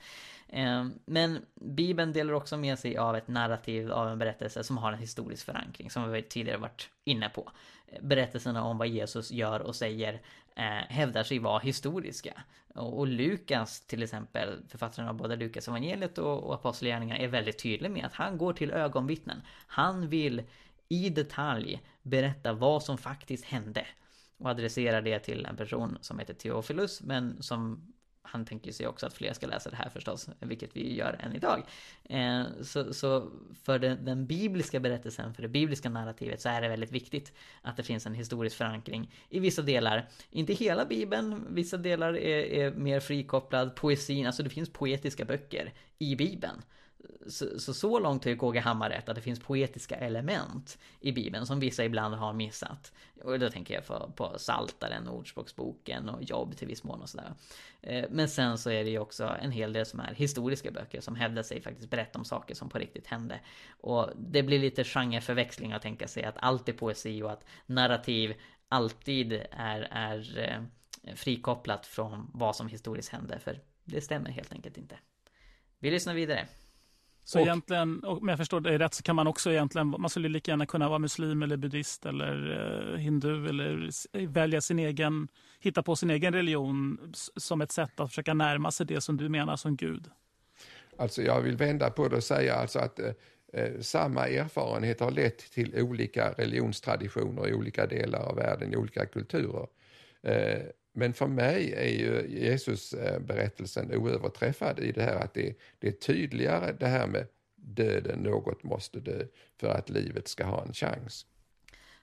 Ehm, 0.52 0.98
men 1.04 1.46
Bibeln 1.54 2.12
delar 2.12 2.32
också 2.32 2.56
med 2.56 2.78
sig 2.78 2.96
av 2.96 3.16
ett 3.16 3.28
narrativ 3.28 3.92
av 3.92 4.08
en 4.08 4.18
berättelse 4.18 4.64
som 4.64 4.78
har 4.78 4.92
en 4.92 4.98
historisk 4.98 5.46
förankring 5.46 5.90
som 5.90 6.12
vi 6.12 6.22
tidigare 6.22 6.58
varit 6.58 6.90
inne 7.04 7.28
på. 7.28 7.50
Berättelserna 8.00 8.64
om 8.64 8.78
vad 8.78 8.88
Jesus 8.88 9.30
gör 9.30 9.60
och 9.60 9.76
säger 9.76 10.14
eh, 10.56 10.64
hävdar 10.88 11.22
sig 11.22 11.38
vara 11.38 11.58
historiska. 11.58 12.42
Och, 12.74 12.98
och, 12.98 13.06
Lukas 13.06 13.80
till 13.80 14.02
exempel, 14.02 14.62
författaren 14.68 15.08
av 15.08 15.14
både 15.14 15.36
Lukas 15.36 15.68
evangeliet 15.68 16.18
och, 16.18 16.42
och 16.42 16.54
Apostlagärningarna 16.54 17.20
är 17.20 17.28
väldigt 17.28 17.62
tydlig 17.62 17.90
med 17.90 18.04
att 18.04 18.12
han 18.14 18.38
går 18.38 18.52
till 18.52 18.70
ögonvittnen. 18.70 19.42
Han 19.66 20.08
vill 20.08 20.42
i 20.88 21.10
detalj 21.10 21.82
berätta 22.02 22.52
vad 22.52 22.82
som 22.82 22.98
faktiskt 22.98 23.44
hände. 23.44 23.86
Och 24.38 24.50
adresserar 24.50 25.02
det 25.02 25.18
till 25.18 25.46
en 25.46 25.56
person 25.56 25.98
som 26.00 26.18
heter 26.18 26.34
Theophilus 26.34 27.02
men 27.02 27.42
som 27.42 27.92
han 28.22 28.44
tänker 28.44 28.72
sig 28.72 28.86
också 28.86 29.06
att 29.06 29.14
fler 29.14 29.32
ska 29.32 29.46
läsa 29.46 29.70
det 29.70 29.76
här 29.76 29.88
förstås, 29.88 30.28
vilket 30.40 30.76
vi 30.76 30.94
gör 30.94 31.16
än 31.20 31.36
idag. 31.36 31.62
Eh, 32.04 32.42
så, 32.62 32.94
så, 32.94 33.30
för 33.62 33.78
den, 33.78 34.04
den, 34.04 34.26
bibliska 34.26 34.80
berättelsen, 34.80 35.34
för 35.34 35.42
det 35.42 35.48
bibliska 35.48 35.90
narrativet, 35.90 36.40
så 36.40 36.48
är 36.48 36.60
det 36.60 36.68
väldigt 36.68 36.92
viktigt 36.92 37.32
att 37.62 37.76
det 37.76 37.82
finns 37.82 38.06
en 38.06 38.14
historisk 38.14 38.56
förankring 38.56 39.14
i 39.28 39.38
vissa 39.38 39.62
delar. 39.62 40.08
Inte 40.30 40.52
hela 40.52 40.84
bibeln, 40.84 41.46
vissa 41.50 41.76
delar 41.76 42.16
är, 42.16 42.44
är 42.44 42.70
mer 42.70 43.00
frikopplad, 43.00 43.76
poesin, 43.76 44.26
alltså 44.26 44.42
det 44.42 44.50
finns 44.50 44.72
poetiska 44.72 45.24
böcker 45.24 45.72
i 45.98 46.16
bibeln. 46.16 46.62
Så, 47.26 47.60
så, 47.60 47.74
så 47.74 47.98
långt 47.98 48.24
har 48.24 48.30
ju 48.30 48.36
KG 48.36 48.58
Hammar 48.58 48.90
rätt 48.90 49.08
att 49.08 49.14
det 49.14 49.20
finns 49.20 49.40
poetiska 49.40 49.96
element 49.96 50.78
i 51.00 51.12
Bibeln 51.12 51.46
som 51.46 51.60
vissa 51.60 51.84
ibland 51.84 52.14
har 52.14 52.32
missat. 52.32 52.92
Och 53.24 53.38
då 53.38 53.50
tänker 53.50 53.74
jag 53.74 53.86
på, 53.86 54.12
på 54.16 54.38
Saltaren, 54.38 55.08
Ordspråksboken 55.08 56.08
och 56.08 56.22
Jobb 56.22 56.56
till 56.56 56.68
viss 56.68 56.84
mån 56.84 57.02
och 57.02 57.08
sådär. 57.08 57.34
Eh, 57.82 58.04
men 58.10 58.28
sen 58.28 58.58
så 58.58 58.70
är 58.70 58.84
det 58.84 58.90
ju 58.90 58.98
också 58.98 59.36
en 59.42 59.50
hel 59.50 59.72
del 59.72 59.86
som 59.86 60.00
är 60.00 60.14
historiska 60.14 60.70
böcker 60.70 61.00
som 61.00 61.14
hävdar 61.14 61.42
sig 61.42 61.60
faktiskt 61.62 61.90
berätta 61.90 62.18
om 62.18 62.24
saker 62.24 62.54
som 62.54 62.68
på 62.68 62.78
riktigt 62.78 63.06
hände. 63.06 63.40
Och 63.80 64.10
det 64.16 64.42
blir 64.42 64.58
lite 64.58 64.84
genreförväxling 64.84 65.72
att 65.72 65.82
tänka 65.82 66.08
sig 66.08 66.24
att 66.24 66.36
allt 66.38 66.68
är 66.68 66.72
poesi 66.72 67.22
och 67.22 67.32
att 67.32 67.44
narrativ 67.66 68.34
alltid 68.68 69.32
är, 69.50 69.88
är 69.90 70.38
eh, 70.38 71.14
frikopplat 71.14 71.86
från 71.86 72.30
vad 72.34 72.56
som 72.56 72.68
historiskt 72.68 73.08
hände. 73.08 73.38
För 73.38 73.60
det 73.84 74.00
stämmer 74.00 74.30
helt 74.30 74.52
enkelt 74.52 74.78
inte. 74.78 74.98
Vi 75.78 75.90
lyssnar 75.90 76.14
vidare. 76.14 76.48
Så 77.24 77.38
och, 77.40 77.46
egentligen, 77.46 78.04
om 78.04 78.28
jag 78.28 78.38
förstår 78.38 78.60
det 78.60 78.78
rätt, 78.78 78.94
så 78.94 79.02
kan 79.02 79.16
man 79.16 79.26
också 79.26 79.50
egentligen, 79.50 79.94
man 79.98 80.10
skulle 80.10 80.28
lika 80.28 80.50
gärna 80.50 80.66
kunna 80.66 80.88
vara 80.88 80.98
muslim 80.98 81.42
eller 81.42 81.56
buddhist 81.56 82.06
eller 82.06 82.92
eh, 82.92 82.98
hindu 82.98 83.48
eller 83.48 83.90
välja 84.26 84.60
sin 84.60 84.78
egen, 84.78 85.28
hitta 85.60 85.82
på 85.82 85.96
sin 85.96 86.10
egen 86.10 86.34
religion 86.34 87.12
som 87.36 87.60
ett 87.60 87.72
sätt 87.72 88.00
att 88.00 88.08
försöka 88.08 88.34
närma 88.34 88.70
sig 88.70 88.86
det 88.86 89.00
som 89.00 89.16
du 89.16 89.28
menar 89.28 89.56
som 89.56 89.76
Gud. 89.76 90.10
Alltså 90.96 91.22
jag 91.22 91.40
vill 91.40 91.56
vända 91.56 91.90
på 91.90 92.08
det 92.08 92.16
och 92.16 92.24
säga 92.24 92.54
alltså 92.54 92.78
att 92.78 92.98
eh, 92.98 93.12
eh, 93.52 93.80
samma 93.80 94.28
erfarenhet 94.28 95.00
har 95.00 95.10
lett 95.10 95.38
till 95.38 95.82
olika 95.82 96.32
religionstraditioner 96.32 97.48
i 97.48 97.54
olika 97.54 97.86
delar 97.86 98.20
av 98.20 98.36
världen, 98.36 98.72
i 98.72 98.76
olika 98.76 99.06
kulturer. 99.06 99.66
Eh, 100.22 100.60
men 100.92 101.14
för 101.14 101.26
mig 101.26 101.72
är 101.72 101.98
ju 101.98 102.40
Jesusberättelsen 102.44 103.90
eh, 103.90 104.02
oöverträffad 104.02 104.78
i 104.78 104.92
det 104.92 105.02
här 105.02 105.16
att 105.16 105.34
det, 105.34 105.54
det 105.78 105.88
är 105.88 105.92
tydligare 105.92 106.72
det 106.80 106.86
här 106.86 107.06
med 107.06 107.26
döden, 107.56 108.18
något 108.18 108.62
måste 108.62 109.00
dö 109.00 109.24
för 109.60 109.68
att 109.68 109.90
livet 109.90 110.28
ska 110.28 110.44
ha 110.44 110.64
en 110.64 110.72
chans. 110.72 111.26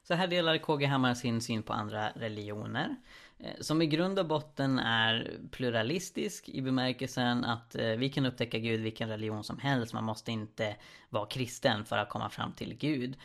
Så 0.04 0.14
här 0.14 0.28
delar 0.28 0.58
KG 0.58 0.86
Hammar 0.86 1.14
sin 1.14 1.42
syn 1.42 1.64
på 1.64 1.74
andra 1.74 2.10
religioner. 2.16 2.96
Eh, 3.40 3.52
som 3.60 3.82
i 3.82 3.88
grund 3.88 4.20
och 4.20 4.28
botten 4.28 4.80
är 4.80 5.32
pluralistisk 5.52 6.50
i 6.50 6.62
bemärkelsen 6.62 7.46
att 7.46 7.76
eh, 7.76 7.88
vi 7.88 8.10
kan 8.10 8.26
upptäcka 8.26 8.58
Gud 8.60 8.82
vilken 8.82 9.10
religion 9.10 9.44
som 9.44 9.60
helst. 9.60 9.94
Man 9.94 10.04
måste 10.04 10.32
inte 10.32 10.76
vara 11.10 11.26
kristen 11.26 11.86
för 11.86 11.98
att 11.98 12.10
komma 12.10 12.30
fram 12.30 12.54
till 12.54 12.78
Gud. 12.78 13.18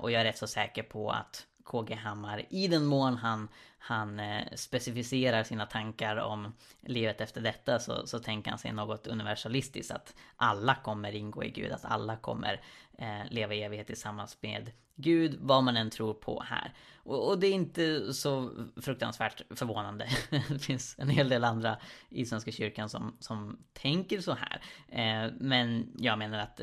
Och 0.00 0.10
jag 0.10 0.20
är 0.20 0.24
rätt 0.24 0.38
så 0.38 0.46
säker 0.46 0.82
på 0.82 1.10
att 1.10 1.46
KG 1.66 1.94
Hammar 1.94 2.46
i 2.50 2.68
den 2.68 2.84
mån 2.84 3.16
han 3.16 3.48
han 3.86 4.20
eh, 4.20 4.44
specificerar 4.54 5.42
sina 5.42 5.66
tankar 5.66 6.16
om 6.16 6.52
livet 6.80 7.20
efter 7.20 7.40
detta 7.40 7.78
så, 7.78 8.06
så 8.06 8.18
tänker 8.18 8.50
han 8.50 8.58
sig 8.58 8.72
något 8.72 9.06
universalistiskt. 9.06 9.90
Att 9.90 10.14
alla 10.36 10.74
kommer 10.74 11.14
ingå 11.14 11.44
i 11.44 11.50
Gud, 11.50 11.72
att 11.72 11.84
alla 11.84 12.16
kommer 12.16 12.60
eh, 12.98 13.30
leva 13.30 13.54
i 13.54 13.62
evighet 13.62 13.86
tillsammans 13.86 14.38
med 14.40 14.72
Gud, 14.96 15.38
vad 15.40 15.64
man 15.64 15.76
än 15.76 15.90
tror 15.90 16.14
på 16.14 16.42
här. 16.46 16.72
Och, 16.96 17.28
och, 17.28 17.38
det 17.38 17.46
är 17.46 17.52
inte 17.52 18.14
så 18.14 18.50
fruktansvärt 18.76 19.42
förvånande. 19.50 20.08
det 20.48 20.58
finns 20.58 20.94
en 20.98 21.08
hel 21.08 21.28
del 21.28 21.44
andra 21.44 21.78
i 22.08 22.24
Svenska 22.24 22.52
kyrkan 22.52 22.88
som, 22.88 23.16
som 23.20 23.58
tänker 23.72 24.20
så 24.20 24.32
här. 24.32 24.62
Eh, 24.88 25.32
men 25.40 25.92
jag 25.98 26.18
menar 26.18 26.38
att 26.38 26.60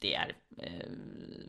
det 0.00 0.14
är 0.14 0.36
eh, 0.58 0.88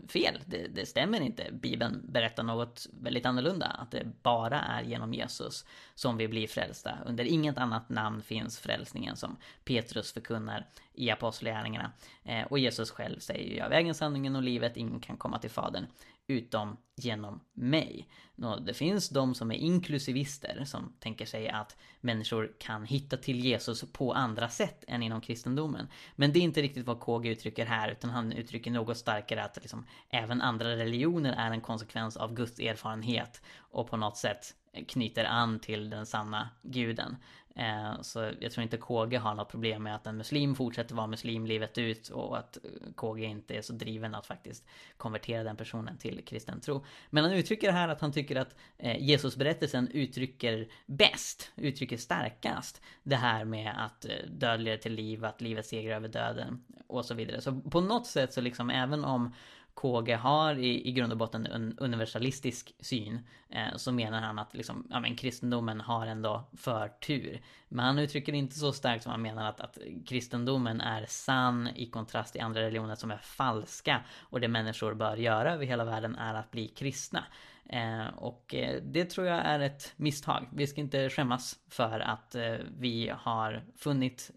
fel. 0.10 0.40
Det, 0.46 0.68
det, 0.68 0.86
stämmer 0.86 1.22
inte. 1.22 1.52
Bibeln 1.52 2.02
berättar 2.10 2.44
något 2.44 2.88
väldigt 3.02 3.26
annorlunda. 3.26 3.66
Att 3.66 3.92
det 3.92 4.08
bara 4.24 4.62
är 4.62 4.84
genom 4.84 5.14
Jesus 5.16 5.66
som 5.96 6.18
vi 6.18 6.28
blir 6.28 6.48
frälsta. 6.48 6.98
Under 7.06 7.26
inget 7.26 7.58
annat 7.58 7.90
namn 7.90 8.22
finns 8.22 8.60
frälsningen 8.60 9.16
som 9.16 9.38
Petrus 9.64 10.14
förkunnar 10.14 10.66
i 10.94 11.12
Apostlagärningarna. 11.12 11.92
Eh, 12.24 12.44
och 12.44 12.60
Jesus 12.60 12.92
själv 12.92 13.20
säger 13.20 13.50
ju, 13.50 13.56
jag 13.56 13.70
vägen, 13.70 13.96
sanningen 13.96 14.36
och 14.36 14.44
livet, 14.44 14.78
ingen 14.78 15.00
kan 15.00 15.18
komma 15.18 15.40
till 15.40 15.50
Fadern 15.50 15.86
utom 16.28 16.78
genom 16.96 17.40
mig. 17.54 18.10
Nå, 18.36 18.60
det 18.60 18.74
finns 18.74 19.10
de 19.10 19.36
som 19.36 19.52
är 19.52 19.56
inklusivister 19.56 20.64
som 20.66 20.94
tänker 21.00 21.26
sig 21.26 21.50
att 21.50 21.78
människor 22.02 22.52
kan 22.60 22.86
hitta 22.86 23.18
till 23.18 23.40
Jesus 23.40 23.92
på 23.92 24.14
andra 24.14 24.50
sätt 24.50 24.84
än 24.88 25.04
inom 25.04 25.22
kristendomen. 25.22 25.88
Men 26.16 26.34
det 26.34 26.40
är 26.40 26.44
inte 26.44 26.62
riktigt 26.62 26.86
vad 26.86 27.00
KG 27.00 27.30
uttrycker 27.30 27.66
här 27.66 27.92
utan 27.92 28.10
han 28.10 28.32
uttrycker 28.32 28.72
något 28.72 28.98
starkare 28.98 29.44
att 29.44 29.58
liksom, 29.62 29.86
även 30.10 30.42
andra 30.42 30.76
religioner 30.76 31.34
är 31.38 31.52
en 31.52 31.62
konsekvens 31.62 32.18
av 32.18 32.34
Guds 32.34 32.60
erfarenhet 32.60 33.42
och 33.58 33.90
på 33.90 33.98
något 33.98 34.18
sätt 34.18 34.56
knyter 34.88 35.26
an 35.26 35.60
till 35.60 35.90
den 35.90 36.06
sanna 36.06 36.50
guden. 36.62 37.18
Eh, 37.56 38.02
så 38.02 38.32
jag 38.40 38.52
tror 38.52 38.64
inte 38.64 38.78
KG 38.78 39.18
har 39.18 39.36
något 39.36 39.50
problem 39.50 39.84
med 39.84 39.96
att 39.96 40.08
en 40.08 40.18
muslim 40.18 40.56
fortsätter 40.56 40.96
vara 40.96 41.08
muslim 41.08 41.46
livet 41.46 41.78
ut 41.78 42.10
och 42.10 42.38
att 42.38 42.58
eh, 42.58 42.94
KG 42.96 43.26
inte 43.26 43.56
är 43.56 43.62
så 43.62 43.74
driven 43.74 44.16
att 44.16 44.26
faktiskt 44.26 44.66
konvertera 44.98 45.44
den 45.44 45.58
personen 45.58 45.98
till 45.98 46.26
kristen 46.26 46.62
tro. 46.62 46.86
Men 47.10 47.24
han 47.24 47.34
uttrycker 47.34 47.72
här 47.72 47.88
att 47.88 48.02
han 48.02 48.12
tycker 48.12 48.36
att 48.36 48.56
eh, 48.78 49.04
Jesusberättelsen 49.04 49.88
uttrycker 49.88 50.68
bäst, 50.86 51.52
uttrycker 51.56 51.98
starkast 51.98 52.82
det 53.04 53.16
här 53.16 53.46
med 53.46 53.86
att 53.86 54.02
dödligare 54.02 54.56
död 54.56 54.62
leder 54.62 54.78
till 54.78 54.94
liv, 54.94 55.26
att 55.26 55.42
livet 55.42 55.66
segrar 55.66 55.96
över 55.96 56.08
döden 56.08 56.64
och 56.88 57.06
så 57.06 57.14
vidare. 57.14 57.42
Så 57.42 57.62
på 57.62 57.82
något 57.82 58.08
sätt 58.08 58.34
så 58.34 58.42
liksom 58.42 58.70
även 58.70 59.06
om 59.06 59.34
KG 59.76 60.16
har 60.16 60.56
i, 60.56 60.90
i 60.90 60.92
grund 60.92 61.12
och 61.12 61.18
botten 61.18 61.46
en 61.46 61.78
universalistisk 61.78 62.74
syn 62.80 63.20
eh, 63.50 63.76
så 63.76 63.92
menar 63.92 64.22
han 64.22 64.40
att 64.40 64.54
liksom, 64.54 64.88
ja, 64.90 65.00
men 65.00 65.16
kristendomen 65.16 65.82
har 65.82 66.08
ändå 66.08 66.44
förtur. 66.58 67.42
Men 67.68 67.86
han 67.86 68.00
uttrycker 68.00 68.32
det 68.32 68.38
inte 68.38 68.56
så 68.56 68.72
starkt 68.72 69.04
som 69.04 69.12
han 69.12 69.22
menar 69.22 69.50
att, 69.50 69.62
att 69.62 69.78
kristendomen 70.06 70.82
är 70.82 71.06
sann 71.06 71.70
i 71.76 71.86
kontrast 71.86 72.34
till 72.34 72.42
andra 72.42 72.62
religioner 72.62 72.96
som 72.96 73.12
är 73.12 73.18
falska 73.18 74.02
och 74.20 74.40
det 74.40 74.48
människor 74.48 74.94
bör 74.94 75.18
göra 75.18 75.54
över 75.54 75.66
hela 75.66 75.86
världen 75.86 76.16
är 76.16 76.34
att 76.34 76.52
bli 76.52 76.68
kristna. 76.68 77.24
Eh, 77.70 78.08
och 78.16 78.56
eh, 78.56 78.82
det 78.84 79.06
tror 79.06 79.28
jag 79.28 79.46
är 79.46 79.60
ett 79.60 79.94
misstag. 79.96 80.48
Vi 80.52 80.68
ska 80.68 80.82
inte 80.82 81.10
skämmas 81.10 81.60
för 81.70 82.00
att 82.00 82.36
eh, 82.36 82.56
vi 82.78 83.12
har 83.18 83.64
funnit 83.78 84.32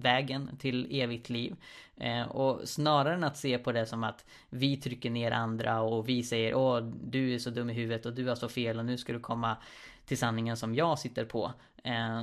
vägen 0.00 0.56
till 0.58 1.00
evigt 1.00 1.30
liv. 1.30 1.56
Och 2.28 2.60
snarare 2.64 3.14
än 3.14 3.24
att 3.24 3.36
se 3.36 3.58
på 3.58 3.72
det 3.72 3.86
som 3.86 4.04
att 4.04 4.24
vi 4.50 4.76
trycker 4.76 5.10
ner 5.10 5.30
andra 5.30 5.80
och 5.80 6.08
vi 6.08 6.22
säger 6.22 6.54
åh 6.54 6.80
du 7.04 7.34
är 7.34 7.38
så 7.38 7.50
dum 7.50 7.70
i 7.70 7.72
huvudet 7.72 8.06
och 8.06 8.12
du 8.12 8.28
har 8.28 8.34
så 8.34 8.48
fel 8.48 8.78
och 8.78 8.84
nu 8.84 8.98
ska 8.98 9.12
du 9.12 9.20
komma 9.20 9.56
till 10.06 10.18
sanningen 10.18 10.56
som 10.56 10.74
jag 10.74 10.98
sitter 10.98 11.24
på. 11.24 11.52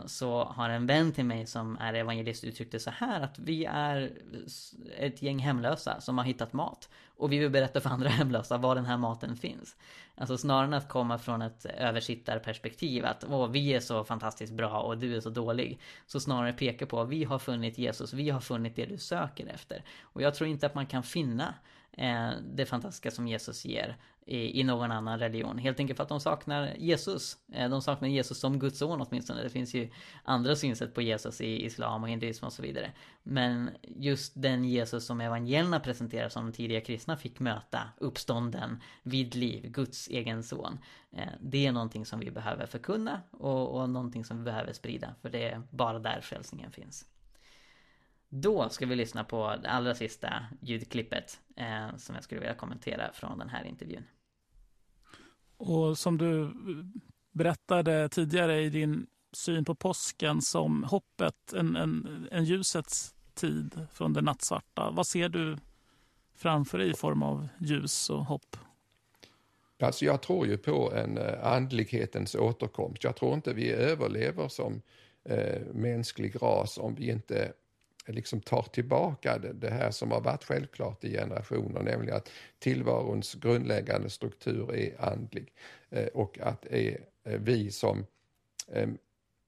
Så 0.06 0.44
har 0.44 0.70
en 0.70 0.86
vän 0.86 1.12
till 1.12 1.26
mig 1.26 1.46
som 1.46 1.78
är 1.80 1.94
evangelist 1.94 2.44
uttryckt 2.44 2.72
det 2.72 2.80
så 2.80 2.92
här 2.92 3.22
att 3.22 3.40
vi 3.40 3.66
är 3.66 4.12
ett 4.98 5.22
gäng 5.22 5.40
hemlösa 5.40 6.02
som 6.02 6.18
har 6.18 6.26
hittat 6.26 6.54
mat. 6.54 6.90
Och 7.20 7.32
vi 7.32 7.38
vill 7.38 7.50
berätta 7.50 7.82
för 7.82 7.90
andra 7.90 8.10
hemlösa 8.20 8.58
var 8.58 8.76
den 8.76 8.86
här 8.86 8.98
maten 8.98 9.36
finns. 9.36 9.76
Alltså 10.16 10.38
snarare 10.38 10.66
än 10.66 10.74
att 10.74 10.90
komma 10.90 11.18
från 11.18 11.42
ett 11.42 11.66
översittarperspektiv 11.66 13.06
att 13.06 13.26
Åh, 13.30 13.48
vi 13.48 13.74
är 13.74 13.80
så 13.80 14.04
fantastiskt 14.04 14.54
bra 14.54 14.82
och 14.82 14.98
du 14.98 15.16
är 15.16 15.20
så 15.20 15.30
dålig. 15.30 15.80
Så 16.08 16.20
snarare 16.20 16.54
peka 16.54 16.86
på 16.86 17.02
att 17.02 17.10
vi 17.10 17.24
har 17.24 17.40
funnit 17.40 17.78
Jesus, 17.78 18.14
vi 18.14 18.30
har 18.30 18.40
funnit 18.40 18.76
det 18.76 18.86
du 18.86 18.98
söker 18.98 19.48
efter. 19.48 19.84
Och 20.02 20.22
jag 20.22 20.36
tror 20.36 20.50
inte 20.50 20.66
att 20.66 20.76
man 20.76 20.86
kan 20.86 21.04
finna 21.04 21.54
Eh, 21.92 22.32
det 22.42 22.66
fantastiska 22.66 23.12
som 23.12 23.28
Jesus 23.28 23.66
ger 23.66 23.98
i, 24.26 24.60
i 24.60 24.64
någon 24.64 24.92
annan 24.92 25.20
religion. 25.20 25.58
Helt 25.58 25.80
enkelt 25.80 25.98
för 25.98 26.04
att 26.04 26.10
de 26.10 26.20
saknar 26.20 26.74
Jesus. 26.78 27.38
Eh, 27.54 27.70
de 27.70 27.82
saknar 27.82 28.10
Jesus 28.10 28.40
som 28.40 28.60
Guds 28.60 28.80
son 28.80 29.02
åtminstone. 29.02 29.44
Det 29.44 29.50
finns 29.50 29.74
ju 29.74 29.90
andra 30.24 30.56
synsätt 30.56 30.94
på 30.94 31.02
Jesus 31.02 31.42
i 31.42 31.66
islam 31.66 32.04
och 32.04 32.10
hinduism 32.10 32.46
och 32.46 32.54
så 32.54 32.62
vidare. 32.62 32.92
Men 33.24 33.70
just 33.82 34.34
den 34.36 34.66
Jesus 34.66 35.06
som 35.06 35.22
evangelierna 35.22 35.80
presenterar 35.80 36.30
som 36.30 36.46
de 36.46 36.52
tidiga 36.52 36.82
kristna 36.82 37.18
fick 37.18 37.40
möta, 37.40 37.82
uppstånden, 37.98 38.82
vid 39.04 39.36
liv, 39.36 39.72
Guds 39.72 40.08
egen 40.08 40.44
son. 40.44 40.80
Eh, 41.12 41.30
det 41.42 41.66
är 41.66 41.72
någonting 41.72 42.06
som 42.06 42.20
vi 42.20 42.32
behöver 42.32 42.66
förkunna 42.66 43.22
och, 43.32 43.82
och 43.82 43.90
någonting 43.90 44.26
som 44.26 44.38
vi 44.38 44.44
behöver 44.44 44.74
sprida. 44.74 45.16
För 45.22 45.30
det 45.30 45.50
är 45.50 45.62
bara 45.70 46.00
där 46.00 46.22
frälsningen 46.22 46.72
finns. 46.72 47.06
Då 48.30 48.70
ska 48.70 48.86
vi 48.86 48.96
lyssna 48.96 49.24
på 49.24 49.56
det 49.64 49.70
allra 49.70 49.96
sista 49.96 50.46
ljudklippet 50.62 51.40
eh, 51.60 51.96
som 51.98 52.16
jag 52.16 52.24
skulle 52.24 52.42
vilja 52.42 52.56
kommentera 52.56 53.14
från 53.14 53.40
den 53.40 53.50
här 53.50 53.64
intervjun. 53.64 54.04
Och 55.58 55.98
som 55.98 56.18
du 56.18 56.54
berättade 57.32 58.10
tidigare 58.10 58.62
i 58.62 58.70
din 58.70 59.08
syn 59.32 59.66
på 59.66 59.76
påsken 59.76 60.42
som 60.42 60.84
hoppet, 60.84 61.54
en, 61.54 61.76
en, 61.76 62.28
en 62.32 62.44
ljusets 62.44 63.16
tid 63.34 63.88
från 63.94 64.14
det 64.14 64.22
nattsvarta. 64.22 64.92
Vad 64.92 65.08
ser 65.08 65.30
du 65.30 65.58
framför 66.36 66.78
dig 66.78 66.90
i 66.90 66.94
form 66.94 67.24
av 67.24 67.48
ljus 67.60 68.10
och 68.10 68.26
hopp? 68.26 68.58
Alltså 69.82 70.06
jag 70.06 70.22
tror 70.22 70.48
ju 70.48 70.58
på 70.58 70.94
en 70.94 71.18
eh, 71.18 71.48
andlighetens 71.48 72.36
återkomst. 72.36 73.04
Jag 73.04 73.16
tror 73.16 73.34
inte 73.34 73.54
vi 73.54 73.72
överlever 73.72 74.48
som 74.48 74.82
eh, 75.24 75.62
mänsklig 75.74 76.42
ras 76.42 76.78
om 76.78 76.96
vi 76.96 77.12
inte 77.12 77.54
liksom 78.12 78.42
tar 78.42 78.62
tillbaka 78.62 79.38
det, 79.38 79.70
här 79.70 79.92
som 79.92 80.12
har 80.12 80.22
varit 80.22 80.44
självklart 80.44 81.04
i 81.04 81.12
generationer, 81.12 81.84
nämligen 81.84 82.16
att 82.16 82.32
tillvarons 82.60 83.34
grundläggande 83.34 84.10
struktur 84.10 84.76
är 84.76 85.02
andlig 85.02 85.54
eh, 85.90 86.08
och 86.08 86.40
att 86.40 86.66
är 86.66 87.00
eh, 87.24 87.40
vi 87.40 87.72
som 87.72 88.06
eh, 88.72 88.90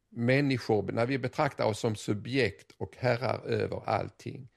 människor, 0.09 0.91
när 0.91 1.05
vi 1.05 1.17
betraktar 1.17 1.65
oss 1.65 1.79
som 1.79 1.95
subjekt 1.95 2.71
och 2.77 2.95
herrar 2.97 3.45
över 3.45 3.81
allting, 3.85 4.47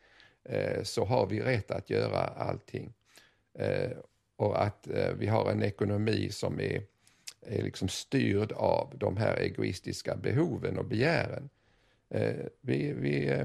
så 0.82 1.04
har 1.04 1.26
vi 1.26 1.40
rätt 1.40 1.70
att 1.70 1.90
göra 1.90 2.18
allting. 2.18 2.92
Och 4.36 4.62
att 4.62 4.88
vi 5.16 5.26
har 5.26 5.50
en 5.50 5.62
ekonomi 5.62 6.28
som 6.30 6.60
är, 6.60 6.82
är 7.40 7.62
liksom 7.62 7.88
styrd 7.88 8.52
av 8.52 8.92
de 8.96 9.16
här 9.16 9.36
egoistiska 9.36 10.16
behoven 10.16 10.78
och 10.78 10.84
begären. 10.84 11.50
vi, 12.60 12.92
vi 12.92 13.44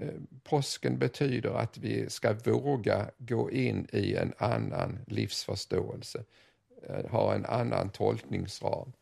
Eh, 0.00 0.08
påsken 0.42 0.98
betyder 0.98 1.50
att 1.50 1.78
vi 1.78 2.10
ska 2.10 2.32
våga 2.32 3.10
gå 3.18 3.50
in 3.50 3.88
i 3.92 4.14
en 4.14 4.32
annan 4.38 4.98
livsförståelse, 5.06 6.24
eh, 6.88 7.10
ha 7.10 7.34
en 7.34 7.44
annan 7.44 7.90
tolkningsram. 7.90 8.92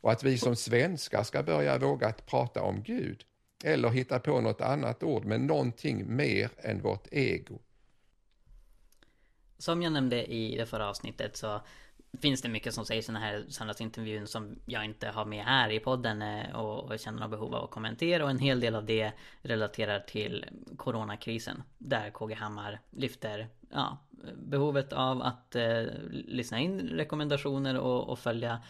Och 0.00 0.12
att 0.12 0.24
vi 0.24 0.38
som 0.38 0.56
svenskar 0.56 1.22
ska 1.22 1.42
börja 1.42 1.78
våga 1.78 2.12
prata 2.12 2.62
om 2.62 2.82
Gud. 2.82 3.24
Eller 3.64 3.88
hitta 3.88 4.18
på 4.18 4.40
något 4.40 4.60
annat 4.60 5.02
ord, 5.02 5.24
men 5.24 5.46
någonting 5.46 6.16
mer 6.16 6.50
än 6.58 6.82
vårt 6.82 7.08
ego. 7.10 7.58
Som 9.58 9.82
jag 9.82 9.92
nämnde 9.92 10.32
i 10.32 10.56
det 10.56 10.66
förra 10.66 10.88
avsnittet 10.88 11.36
så 11.36 11.60
finns 12.20 12.42
det 12.42 12.48
mycket 12.48 12.74
som 12.74 12.84
sägs 12.84 13.08
i 13.08 13.12
den 13.12 13.22
här 13.22 13.44
söndagsintervjun 13.48 14.26
som 14.26 14.58
jag 14.66 14.84
inte 14.84 15.08
har 15.08 15.24
med 15.24 15.44
här 15.44 15.70
i 15.70 15.80
podden 15.80 16.22
eh, 16.22 16.56
och, 16.56 16.84
och 16.84 16.98
känner 16.98 17.20
något 17.20 17.30
behov 17.30 17.54
av 17.54 17.64
att 17.64 17.70
kommentera 17.70 18.24
och 18.24 18.30
en 18.30 18.38
hel 18.38 18.60
del 18.60 18.74
av 18.74 18.86
det 18.86 19.12
relaterar 19.42 20.00
till 20.00 20.44
coronakrisen 20.76 21.62
där 21.78 22.10
KG 22.10 22.34
Hammar 22.34 22.80
lyfter 22.90 23.48
ja, 23.70 23.98
behovet 24.34 24.92
av 24.92 25.22
att 25.22 25.56
eh, 25.56 25.82
lyssna 26.10 26.58
in 26.58 26.80
rekommendationer 26.80 27.78
och, 27.78 28.08
och 28.08 28.18
följa 28.18 28.62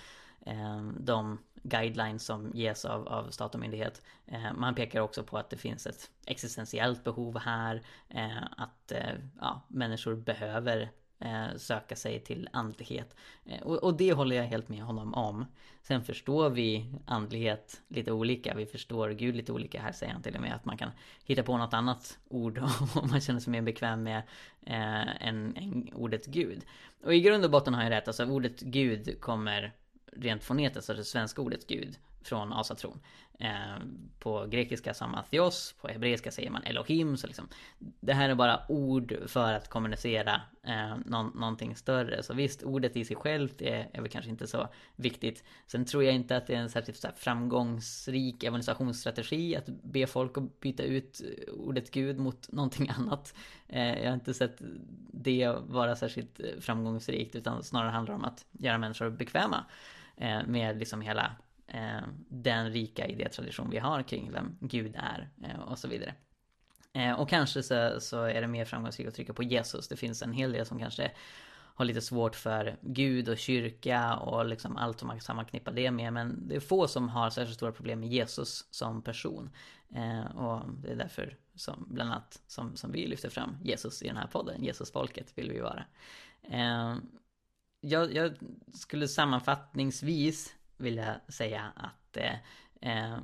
eh, 0.47 0.83
de 1.01 1.39
guidelines 1.63 2.25
som 2.25 2.51
ges 2.55 2.85
av, 2.85 3.09
av 3.09 3.31
stat 3.31 3.55
och 3.55 3.61
myndighet. 3.61 4.03
Eh, 4.27 4.53
man 4.55 4.75
pekar 4.75 5.01
också 5.01 5.23
på 5.23 5.39
att 5.39 5.51
det 5.51 5.57
finns 5.57 5.87
ett 5.87 6.11
existentiellt 6.27 7.05
behov 7.05 7.39
här. 7.39 7.83
Eh, 8.09 8.43
att 8.57 8.93
eh, 8.93 9.15
ja, 9.41 9.63
människor 9.69 10.15
behöver 10.15 10.91
Eh, 11.25 11.57
söka 11.57 11.97
sig 11.97 12.21
till 12.21 12.49
andlighet. 12.53 13.17
Eh, 13.47 13.63
och, 13.63 13.85
och, 13.85 13.97
det 13.97 14.13
håller 14.13 14.37
jag 14.37 14.45
helt 14.45 14.69
med 14.69 14.83
honom 14.83 15.15
om. 15.15 15.47
Sen 15.83 16.05
förstår 16.05 16.51
vi 16.51 16.95
andlighet 17.07 17.83
lite 17.89 18.13
olika. 18.13 18.55
Vi 18.55 18.67
förstår 18.67 19.11
Gud 19.11 19.37
lite 19.37 19.53
olika. 19.53 19.83
Här 19.83 19.93
säger 19.93 20.13
han 20.13 20.23
till 20.23 20.35
och 20.35 20.41
med 20.41 20.55
att 20.55 20.65
man 20.65 20.77
kan 20.77 20.91
hitta 21.25 21.43
på 21.43 21.59
något 21.59 21.75
annat 21.75 22.19
ord 22.29 22.59
om 22.95 23.11
man 23.11 23.21
känner 23.21 23.41
sig 23.41 23.51
mer 23.51 23.63
bekväm 23.63 24.03
med 24.03 24.19
eh, 24.67 25.27
än, 25.27 25.57
än 25.57 25.89
ordet 25.95 26.27
Gud. 26.27 26.65
Och 27.05 27.15
i 27.15 27.21
grund 27.21 27.45
och 27.45 27.51
botten 27.51 27.75
har 27.75 27.83
jag 27.83 27.91
rätt. 27.91 28.09
Alltså 28.09 28.25
ordet 28.25 28.61
Gud 28.61 29.21
kommer 29.21 29.73
rent 30.13 30.45
fonetiskt, 30.45 30.77
alltså 30.77 30.95
det 30.95 31.05
svenska 31.05 31.43
ordet 31.43 31.67
gud 31.67 31.97
från 32.25 32.53
asatron. 32.53 33.01
Eh, 33.43 33.77
på 34.19 34.47
grekiska 34.47 34.95
sa 34.95 35.07
man 35.07 35.25
theos, 35.31 35.75
på 35.81 35.89
hebreiska 35.89 36.31
säger 36.31 36.51
man 36.51 36.63
Elohim. 36.63 37.17
Så 37.17 37.27
liksom, 37.27 37.49
det 37.79 38.13
här 38.13 38.29
är 38.29 38.35
bara 38.35 38.61
ord 38.69 39.17
för 39.27 39.53
att 39.53 39.69
kommunicera 39.69 40.41
eh, 40.63 40.97
någon, 41.07 41.27
någonting 41.35 41.77
större. 41.77 42.23
Så 42.23 42.35
visst, 42.35 42.63
ordet 42.63 42.97
i 42.97 43.05
sig 43.05 43.17
självt 43.17 43.63
är, 43.63 43.91
är 43.93 44.01
väl 44.01 44.11
kanske 44.11 44.31
inte 44.31 44.47
så 44.47 44.69
viktigt. 44.97 45.45
Sen 45.67 45.85
tror 45.85 46.05
jag 46.05 46.15
inte 46.15 46.37
att 46.37 46.47
det 46.47 46.55
är 46.55 46.59
en 46.59 46.71
särskilt 46.71 46.99
så 46.99 47.09
framgångsrik 47.17 48.45
evangelisationsstrategi 48.45 49.57
att 49.57 49.67
be 49.67 50.07
folk 50.07 50.39
att 50.39 50.61
byta 50.61 50.83
ut 50.83 51.21
ordet 51.53 51.91
Gud 51.91 52.19
mot 52.19 52.53
någonting 52.53 52.89
annat. 52.99 53.35
Eh, 53.69 54.03
jag 54.03 54.07
har 54.07 54.15
inte 54.15 54.35
sett 54.35 54.57
det 55.13 55.49
vara 55.67 55.97
särskilt 55.97 56.41
framgångsrikt, 56.61 57.35
utan 57.37 57.63
snarare 57.63 57.91
handlar 57.91 58.15
det 58.15 58.19
om 58.19 58.25
att 58.25 58.47
göra 58.53 58.79
människor 58.79 59.11
bekväma 59.11 59.65
eh, 60.17 60.47
med 60.47 60.79
liksom 60.79 61.01
hela 61.01 61.37
Eh, 61.67 62.03
den 62.29 62.71
rika 62.71 63.07
idétradition 63.07 63.71
vi 63.71 63.79
har 63.79 64.03
kring 64.03 64.33
vem 64.33 64.57
Gud 64.61 64.95
är 64.97 65.29
eh, 65.45 65.61
och 65.61 65.79
så 65.79 65.89
vidare. 65.89 66.15
Eh, 66.93 67.13
och 67.13 67.29
kanske 67.29 67.63
så, 67.63 68.01
så 68.01 68.23
är 68.25 68.41
det 68.41 68.47
mer 68.47 68.65
framgångsrikt 68.65 69.09
att 69.09 69.15
trycka 69.15 69.33
på 69.33 69.43
Jesus. 69.43 69.89
Det 69.89 69.97
finns 69.97 70.23
en 70.23 70.33
hel 70.33 70.53
del 70.53 70.67
som 70.67 70.79
kanske 70.79 71.13
har 71.75 71.85
lite 71.85 72.01
svårt 72.01 72.37
för 72.37 72.77
Gud 72.81 73.29
och 73.29 73.39
kyrka 73.39 74.17
och 74.17 74.47
liksom 74.47 74.77
allt 74.77 74.99
som 74.99 75.09
man 75.09 75.21
sammanknippar 75.21 75.73
det 75.73 75.91
med. 75.91 76.13
Men 76.13 76.49
det 76.49 76.57
är 76.57 76.61
få 76.61 76.89
som 76.89 77.09
har 77.09 77.31
särskilt 77.31 77.57
stora 77.57 77.73
problem 77.73 78.01
med 78.01 78.09
Jesus 78.09 78.67
som 78.71 79.03
person. 79.03 79.51
Eh, 79.95 80.37
och 80.37 80.69
det 80.83 80.91
är 80.91 80.97
därför 80.97 81.37
som 81.55 81.87
bland 81.91 82.11
annat 82.11 82.41
som, 82.47 82.77
som 82.77 82.93
vi 82.93 83.07
lyfter 83.07 83.29
fram 83.29 83.57
Jesus 83.63 84.03
i 84.03 84.07
den 84.07 84.17
här 84.17 84.27
podden. 84.27 84.65
Jesusfolket 84.65 85.39
vill 85.39 85.51
vi 85.51 85.61
vara. 85.61 85.85
Eh, 86.43 86.97
jag, 87.81 88.15
jag, 88.15 88.33
skulle 88.75 89.09
sammanfattningsvis 89.09 90.55
vilja 90.83 91.21
säga 91.29 91.73
att 91.77 92.17
eh, 92.17 92.35
eh, 92.81 93.19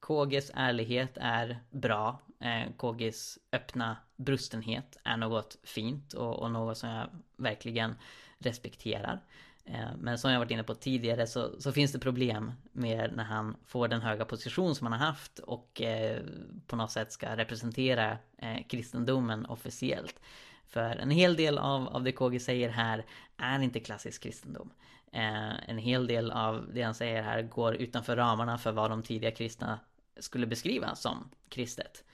KGs 0.00 0.50
ärlighet 0.54 1.16
är 1.20 1.58
bra. 1.70 2.20
Eh, 2.40 2.72
KGs 2.76 3.38
öppna 3.52 3.96
brustenhet 4.16 4.96
är 5.04 5.16
något 5.16 5.58
fint 5.62 6.12
och, 6.12 6.38
och 6.42 6.50
något 6.50 6.78
som 6.78 6.88
jag 6.88 7.08
verkligen 7.36 7.94
respekterar. 8.38 9.20
Eh, 9.64 9.88
men 9.98 10.18
som 10.18 10.30
jag 10.30 10.38
varit 10.38 10.50
inne 10.50 10.62
på 10.62 10.74
tidigare 10.74 11.26
så, 11.26 11.60
så, 11.60 11.72
finns 11.72 11.92
det 11.92 11.98
problem 11.98 12.52
med 12.72 13.12
när 13.16 13.24
han 13.24 13.56
får 13.66 13.88
den 13.88 14.02
höga 14.02 14.24
position 14.24 14.74
som 14.74 14.86
han 14.86 15.00
har 15.00 15.06
haft 15.06 15.38
och 15.38 15.82
eh, 15.82 16.22
på 16.66 16.76
något 16.76 16.90
sätt 16.90 17.12
ska 17.12 17.36
representera 17.36 18.18
eh, 18.38 18.66
kristendomen 18.68 19.46
officiellt. 19.46 20.20
För 20.68 20.96
en 20.96 21.10
hel 21.10 21.36
del 21.36 21.58
av, 21.58 21.88
av 21.88 22.02
det 22.02 22.12
KG 22.12 22.40
säger 22.40 22.68
här 22.68 23.04
är 23.36 23.60
inte 23.60 23.80
klassisk 23.80 24.22
kristendom. 24.22 24.70
Eh, 25.16 25.68
en 25.70 25.78
hel 25.78 26.06
del 26.06 26.30
av 26.30 26.70
det 26.74 26.82
han 26.82 26.94
säger 26.94 27.22
här 27.22 27.42
går 27.42 27.74
utanför 27.74 28.16
ramarna 28.16 28.58
för 28.58 28.72
vad 28.72 28.90
de 28.90 29.02
tidiga 29.02 29.30
kristna 29.30 29.78
skulle 30.18 30.46
beskriva 30.46 30.94
som 30.94 31.30
kristet. 31.48 32.04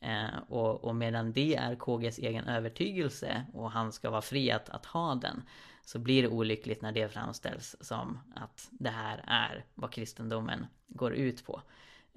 Eh, 0.00 0.38
och, 0.48 0.84
och 0.84 0.94
medan 0.94 1.32
det 1.32 1.54
är 1.54 1.76
KGs 1.76 2.18
egen 2.18 2.44
övertygelse 2.44 3.46
och 3.52 3.70
han 3.70 3.92
ska 3.92 4.10
vara 4.10 4.22
fri 4.22 4.50
att, 4.50 4.68
att 4.68 4.86
ha 4.86 5.14
den 5.14 5.42
så 5.84 5.98
blir 5.98 6.22
det 6.22 6.28
olyckligt 6.28 6.82
när 6.82 6.92
det 6.92 7.08
framställs 7.08 7.76
som 7.80 8.18
att 8.34 8.68
det 8.70 8.90
här 8.90 9.24
är 9.26 9.64
vad 9.74 9.92
kristendomen 9.92 10.66
går 10.88 11.14
ut 11.14 11.46
på. 11.46 11.62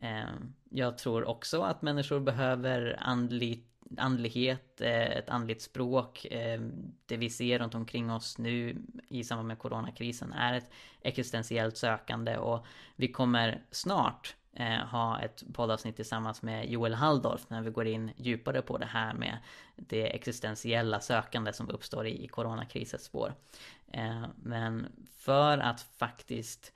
Eh, 0.01 0.33
jag 0.69 0.97
tror 0.97 1.27
också 1.27 1.61
att 1.61 1.81
människor 1.81 2.19
behöver 2.19 2.95
andligt 2.99 3.74
andlighet, 3.99 4.81
eh, 4.81 5.17
ett 5.17 5.29
andligt 5.29 5.61
språk. 5.61 6.25
Eh, 6.25 6.61
det 7.05 7.17
vi 7.17 7.29
ser 7.29 7.59
runt 7.59 7.75
omkring 7.75 8.11
oss 8.11 8.37
nu 8.37 8.77
i 9.07 9.23
samband 9.23 9.47
med 9.47 9.59
coronakrisen 9.59 10.33
är 10.33 10.53
ett 10.53 10.69
existentiellt 11.01 11.77
sökande 11.77 12.37
och 12.37 12.65
vi 12.95 13.07
kommer 13.07 13.61
snart 13.71 14.35
eh, 14.53 14.85
ha 14.85 15.21
ett 15.21 15.43
poddavsnitt 15.53 15.95
tillsammans 15.95 16.41
med 16.41 16.69
Joel 16.69 16.93
Halldorf 16.93 17.49
när 17.49 17.61
vi 17.61 17.69
går 17.69 17.87
in 17.87 18.11
djupare 18.17 18.61
på 18.61 18.77
det 18.77 18.85
här 18.85 19.13
med 19.13 19.37
det 19.75 20.15
existentiella 20.15 20.99
sökande 20.99 21.53
som 21.53 21.69
uppstår 21.69 22.07
i 22.07 22.27
coronakrisens 22.27 23.03
spår. 23.03 23.33
Men 24.35 24.87
för 25.17 25.57
att 25.57 25.81
faktiskt 25.81 26.71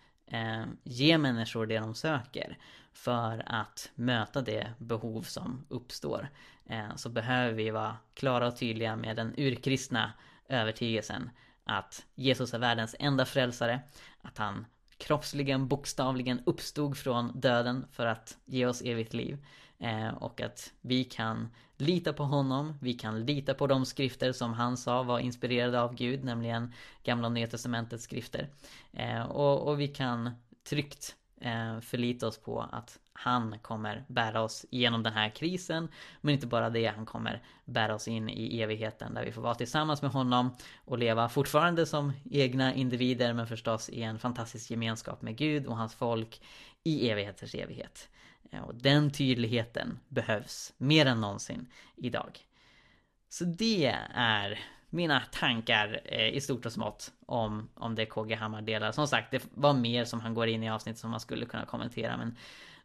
ge 0.83 1.17
människor 1.17 1.65
det 1.65 1.79
de 1.79 1.95
söker 1.95 2.57
för 2.93 3.43
att 3.45 3.91
möta 3.95 4.41
det 4.41 4.73
behov 4.77 5.21
som 5.21 5.65
uppstår 5.69 6.29
eh, 6.65 6.95
så 6.95 7.09
behöver 7.09 7.53
vi 7.53 7.69
vara 7.69 7.97
klara 8.13 8.47
och 8.47 8.57
tydliga 8.57 8.95
med 8.95 9.15
den 9.15 9.33
urkristna 9.37 10.13
övertygelsen 10.49 11.29
att 11.63 12.05
Jesus 12.15 12.53
är 12.53 12.59
världens 12.59 12.95
enda 12.99 13.25
frälsare, 13.25 13.81
att 14.21 14.37
han 14.37 14.65
kroppsligen, 14.97 15.67
bokstavligen 15.67 16.41
uppstod 16.45 16.97
från 16.97 17.39
döden 17.39 17.85
för 17.91 18.05
att 18.05 18.37
ge 18.45 18.65
oss 18.65 18.81
evigt 18.81 19.13
liv. 19.13 19.45
Eh, 19.79 20.07
och 20.07 20.41
att 20.41 20.73
vi 20.81 21.03
kan 21.03 21.49
lita 21.77 22.13
på 22.13 22.23
honom, 22.23 22.77
vi 22.81 22.93
kan 22.93 23.25
lita 23.25 23.53
på 23.53 23.67
de 23.67 23.85
skrifter 23.85 24.31
som 24.31 24.53
han 24.53 24.77
sa 24.77 25.03
var 25.03 25.19
inspirerade 25.19 25.81
av 25.81 25.95
Gud, 25.95 26.23
nämligen 26.23 26.73
Gamla 27.03 27.27
och 27.27 27.33
Nya 27.33 27.47
Testamentets 27.47 28.03
skrifter. 28.03 28.49
Eh, 28.93 29.21
och, 29.21 29.67
och 29.67 29.79
vi 29.79 29.87
kan 29.87 30.31
tryggt 30.69 31.15
eh, 31.41 31.79
förlita 31.79 32.27
oss 32.27 32.37
på 32.37 32.61
att 32.71 32.99
han 33.13 33.59
kommer 33.59 34.05
bära 34.07 34.41
oss 34.41 34.65
genom 34.69 35.03
den 35.03 35.13
här 35.13 35.29
krisen. 35.29 35.87
Men 36.21 36.33
inte 36.33 36.47
bara 36.47 36.69
det, 36.69 36.85
han 36.85 37.05
kommer 37.05 37.43
bära 37.65 37.95
oss 37.95 38.07
in 38.07 38.29
i 38.29 38.61
evigheten 38.61 39.13
där 39.13 39.25
vi 39.25 39.31
får 39.31 39.41
vara 39.41 39.55
tillsammans 39.55 40.01
med 40.01 40.11
honom 40.11 40.55
och 40.85 40.97
leva 40.97 41.29
fortfarande 41.29 41.85
som 41.85 42.13
egna 42.31 42.73
individer 42.73 43.33
men 43.33 43.47
förstås 43.47 43.89
i 43.89 44.01
en 44.01 44.19
fantastisk 44.19 44.71
gemenskap 44.71 45.21
med 45.21 45.37
Gud 45.37 45.65
och 45.65 45.77
hans 45.77 45.95
folk 45.95 46.41
i 46.83 47.09
evigheters 47.09 47.55
evighet. 47.55 48.09
Eh, 48.51 48.61
och 48.61 48.75
den 48.75 49.11
tydligheten 49.11 49.99
behövs 50.07 50.73
mer 50.77 51.05
än 51.05 51.21
någonsin 51.21 51.71
idag. 51.95 52.39
Så 53.29 53.43
det 53.43 53.95
är 54.13 54.59
mina 54.89 55.21
tankar 55.31 56.01
eh, 56.05 56.29
i 56.29 56.41
stort 56.41 56.65
och 56.65 56.71
smått 56.71 57.11
om, 57.25 57.69
om 57.75 57.95
det 57.95 58.05
KG 58.05 58.35
Hammar 58.35 58.61
delar. 58.61 58.91
Som 58.91 59.07
sagt, 59.07 59.31
det 59.31 59.47
var 59.53 59.73
mer 59.73 60.05
som 60.05 60.19
han 60.19 60.33
går 60.33 60.47
in 60.47 60.63
i 60.63 60.69
avsnitt 60.69 60.97
som 60.97 61.11
man 61.11 61.19
skulle 61.19 61.45
kunna 61.45 61.65
kommentera. 61.65 62.17
Men 62.17 62.35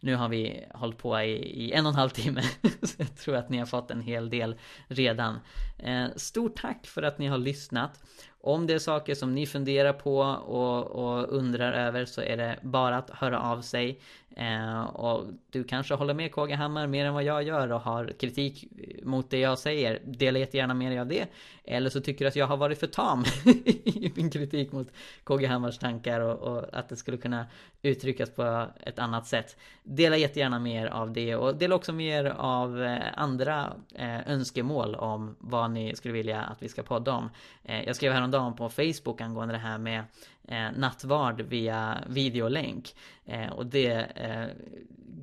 nu 0.00 0.14
har 0.14 0.28
vi 0.28 0.64
hållit 0.74 0.98
på 0.98 1.20
i, 1.20 1.32
i 1.64 1.72
en 1.72 1.86
och 1.86 1.92
en 1.92 1.98
halv 1.98 2.10
timme. 2.10 2.42
Så 2.82 2.94
jag 3.02 3.16
tror 3.16 3.36
att 3.36 3.48
ni 3.48 3.58
har 3.58 3.66
fått 3.66 3.90
en 3.90 4.00
hel 4.00 4.30
del 4.30 4.56
redan. 4.88 5.40
Eh, 5.78 6.06
stort 6.16 6.56
tack 6.56 6.86
för 6.86 7.02
att 7.02 7.18
ni 7.18 7.26
har 7.26 7.38
lyssnat. 7.38 8.02
Om 8.46 8.66
det 8.66 8.74
är 8.74 8.78
saker 8.78 9.14
som 9.14 9.34
ni 9.34 9.46
funderar 9.46 9.92
på 9.92 10.18
och, 10.46 10.86
och 10.86 11.28
undrar 11.28 11.72
över 11.72 12.04
så 12.04 12.20
är 12.20 12.36
det 12.36 12.58
bara 12.62 12.96
att 12.96 13.10
höra 13.10 13.40
av 13.40 13.60
sig. 13.60 13.98
Eh, 14.36 14.82
och 14.82 15.26
du 15.50 15.64
kanske 15.64 15.94
håller 15.94 16.14
med 16.14 16.32
KG 16.32 16.54
Hammar 16.54 16.86
mer 16.86 17.06
än 17.06 17.14
vad 17.14 17.24
jag 17.24 17.42
gör 17.42 17.72
och 17.72 17.80
har 17.80 18.12
kritik 18.18 18.64
mot 19.02 19.30
det 19.30 19.38
jag 19.38 19.58
säger. 19.58 20.00
Dela 20.04 20.38
jättegärna 20.38 20.74
med 20.74 20.92
dig 20.92 20.98
av 20.98 21.06
det. 21.06 21.26
Eller 21.64 21.90
så 21.90 22.00
tycker 22.00 22.24
du 22.24 22.28
att 22.28 22.36
jag 22.36 22.46
har 22.46 22.56
varit 22.56 22.80
för 22.80 22.86
tam 22.86 23.24
i 23.84 24.12
min 24.16 24.30
kritik 24.30 24.72
mot 24.72 24.88
KG 25.24 25.46
Hammars 25.46 25.78
tankar 25.78 26.20
och, 26.20 26.38
och, 26.38 26.64
att 26.72 26.88
det 26.88 26.96
skulle 26.96 27.16
kunna 27.16 27.46
uttryckas 27.82 28.30
på 28.30 28.66
ett 28.80 28.98
annat 28.98 29.26
sätt. 29.26 29.56
Dela 29.82 30.16
jättegärna 30.16 30.58
mer 30.58 30.86
av 30.86 31.12
det 31.12 31.36
och 31.36 31.56
dela 31.56 31.74
också 31.74 31.92
mer 31.92 32.24
av 32.24 32.82
eh, 32.82 32.98
andra 33.14 33.72
eh, 33.94 34.30
önskemål 34.30 34.94
om 34.94 35.36
vad 35.38 35.70
ni 35.70 35.96
skulle 35.96 36.14
vilja 36.14 36.42
att 36.42 36.62
vi 36.62 36.68
ska 36.68 36.82
podda 36.82 37.12
om. 37.12 37.30
Eh, 37.64 37.84
jag 37.84 37.96
skrev 37.96 38.12
häromdagen 38.12 38.33
på 38.56 38.68
Facebook 38.68 39.20
angående 39.20 39.54
det 39.54 39.58
här 39.58 39.78
med 39.78 40.04
eh, 40.48 40.78
nattvard 40.78 41.40
via 41.40 41.98
videolänk. 42.06 42.94
Eh, 43.24 43.52
och 43.52 43.66
det 43.66 43.92
eh, 44.14 44.46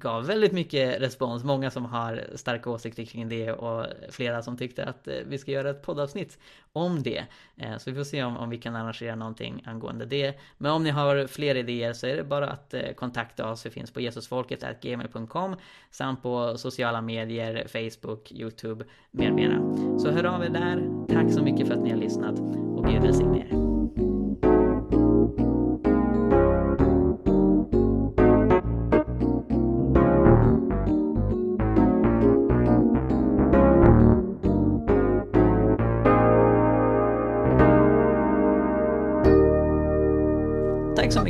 gav 0.02 0.26
väldigt 0.26 0.52
mycket 0.52 1.02
respons. 1.02 1.44
Många 1.44 1.72
som 1.72 1.86
har 1.86 2.24
starka 2.36 2.70
åsikter 2.70 3.06
kring 3.06 3.30
det 3.30 3.52
och 3.52 3.86
flera 4.10 4.42
som 4.42 4.58
tyckte 4.58 4.86
att 4.86 5.08
eh, 5.08 5.16
vi 5.26 5.38
ska 5.38 5.52
göra 5.52 5.70
ett 5.70 5.82
poddavsnitt 5.82 6.40
om 6.74 7.04
det. 7.04 7.26
Eh, 7.58 7.78
så 7.78 7.92
vi 7.92 7.98
får 7.98 8.04
se 8.04 8.24
om, 8.24 8.38
om 8.38 8.50
vi 8.50 8.58
kan 8.58 8.76
arrangera 8.76 9.16
någonting 9.16 9.64
angående 9.66 10.06
det. 10.06 10.40
Men 10.58 10.72
om 10.72 10.84
ni 10.84 10.90
har 10.90 11.28
fler 11.28 11.56
idéer 11.56 11.94
så 11.94 12.08
är 12.08 12.16
det 12.18 12.24
bara 12.24 12.50
att 12.50 12.74
eh, 12.74 12.92
kontakta 12.96 13.52
oss. 13.52 13.66
Vi 13.66 13.70
finns 13.70 13.92
på 13.92 14.02
jesusfolket.gmail.com 14.02 15.56
samt 15.92 16.24
på 16.24 16.58
sociala 16.58 17.02
medier, 17.02 17.68
Facebook, 17.68 18.32
Youtube 18.32 18.86
med 19.12 19.34
mera. 19.34 19.76
Så 20.00 20.12
hör 20.12 20.24
av 20.24 20.44
er 20.44 20.50
där. 20.50 21.01
Tack 21.12 21.32
så 21.32 21.44
mycket 21.44 21.68
för 21.68 21.74
att 21.74 21.84
ni 21.84 21.90
har 21.90 21.98
lyssnat 21.98 22.40
och 22.78 22.86
Gud 22.86 23.02
välsigne 23.02 23.38
er. 23.38 23.71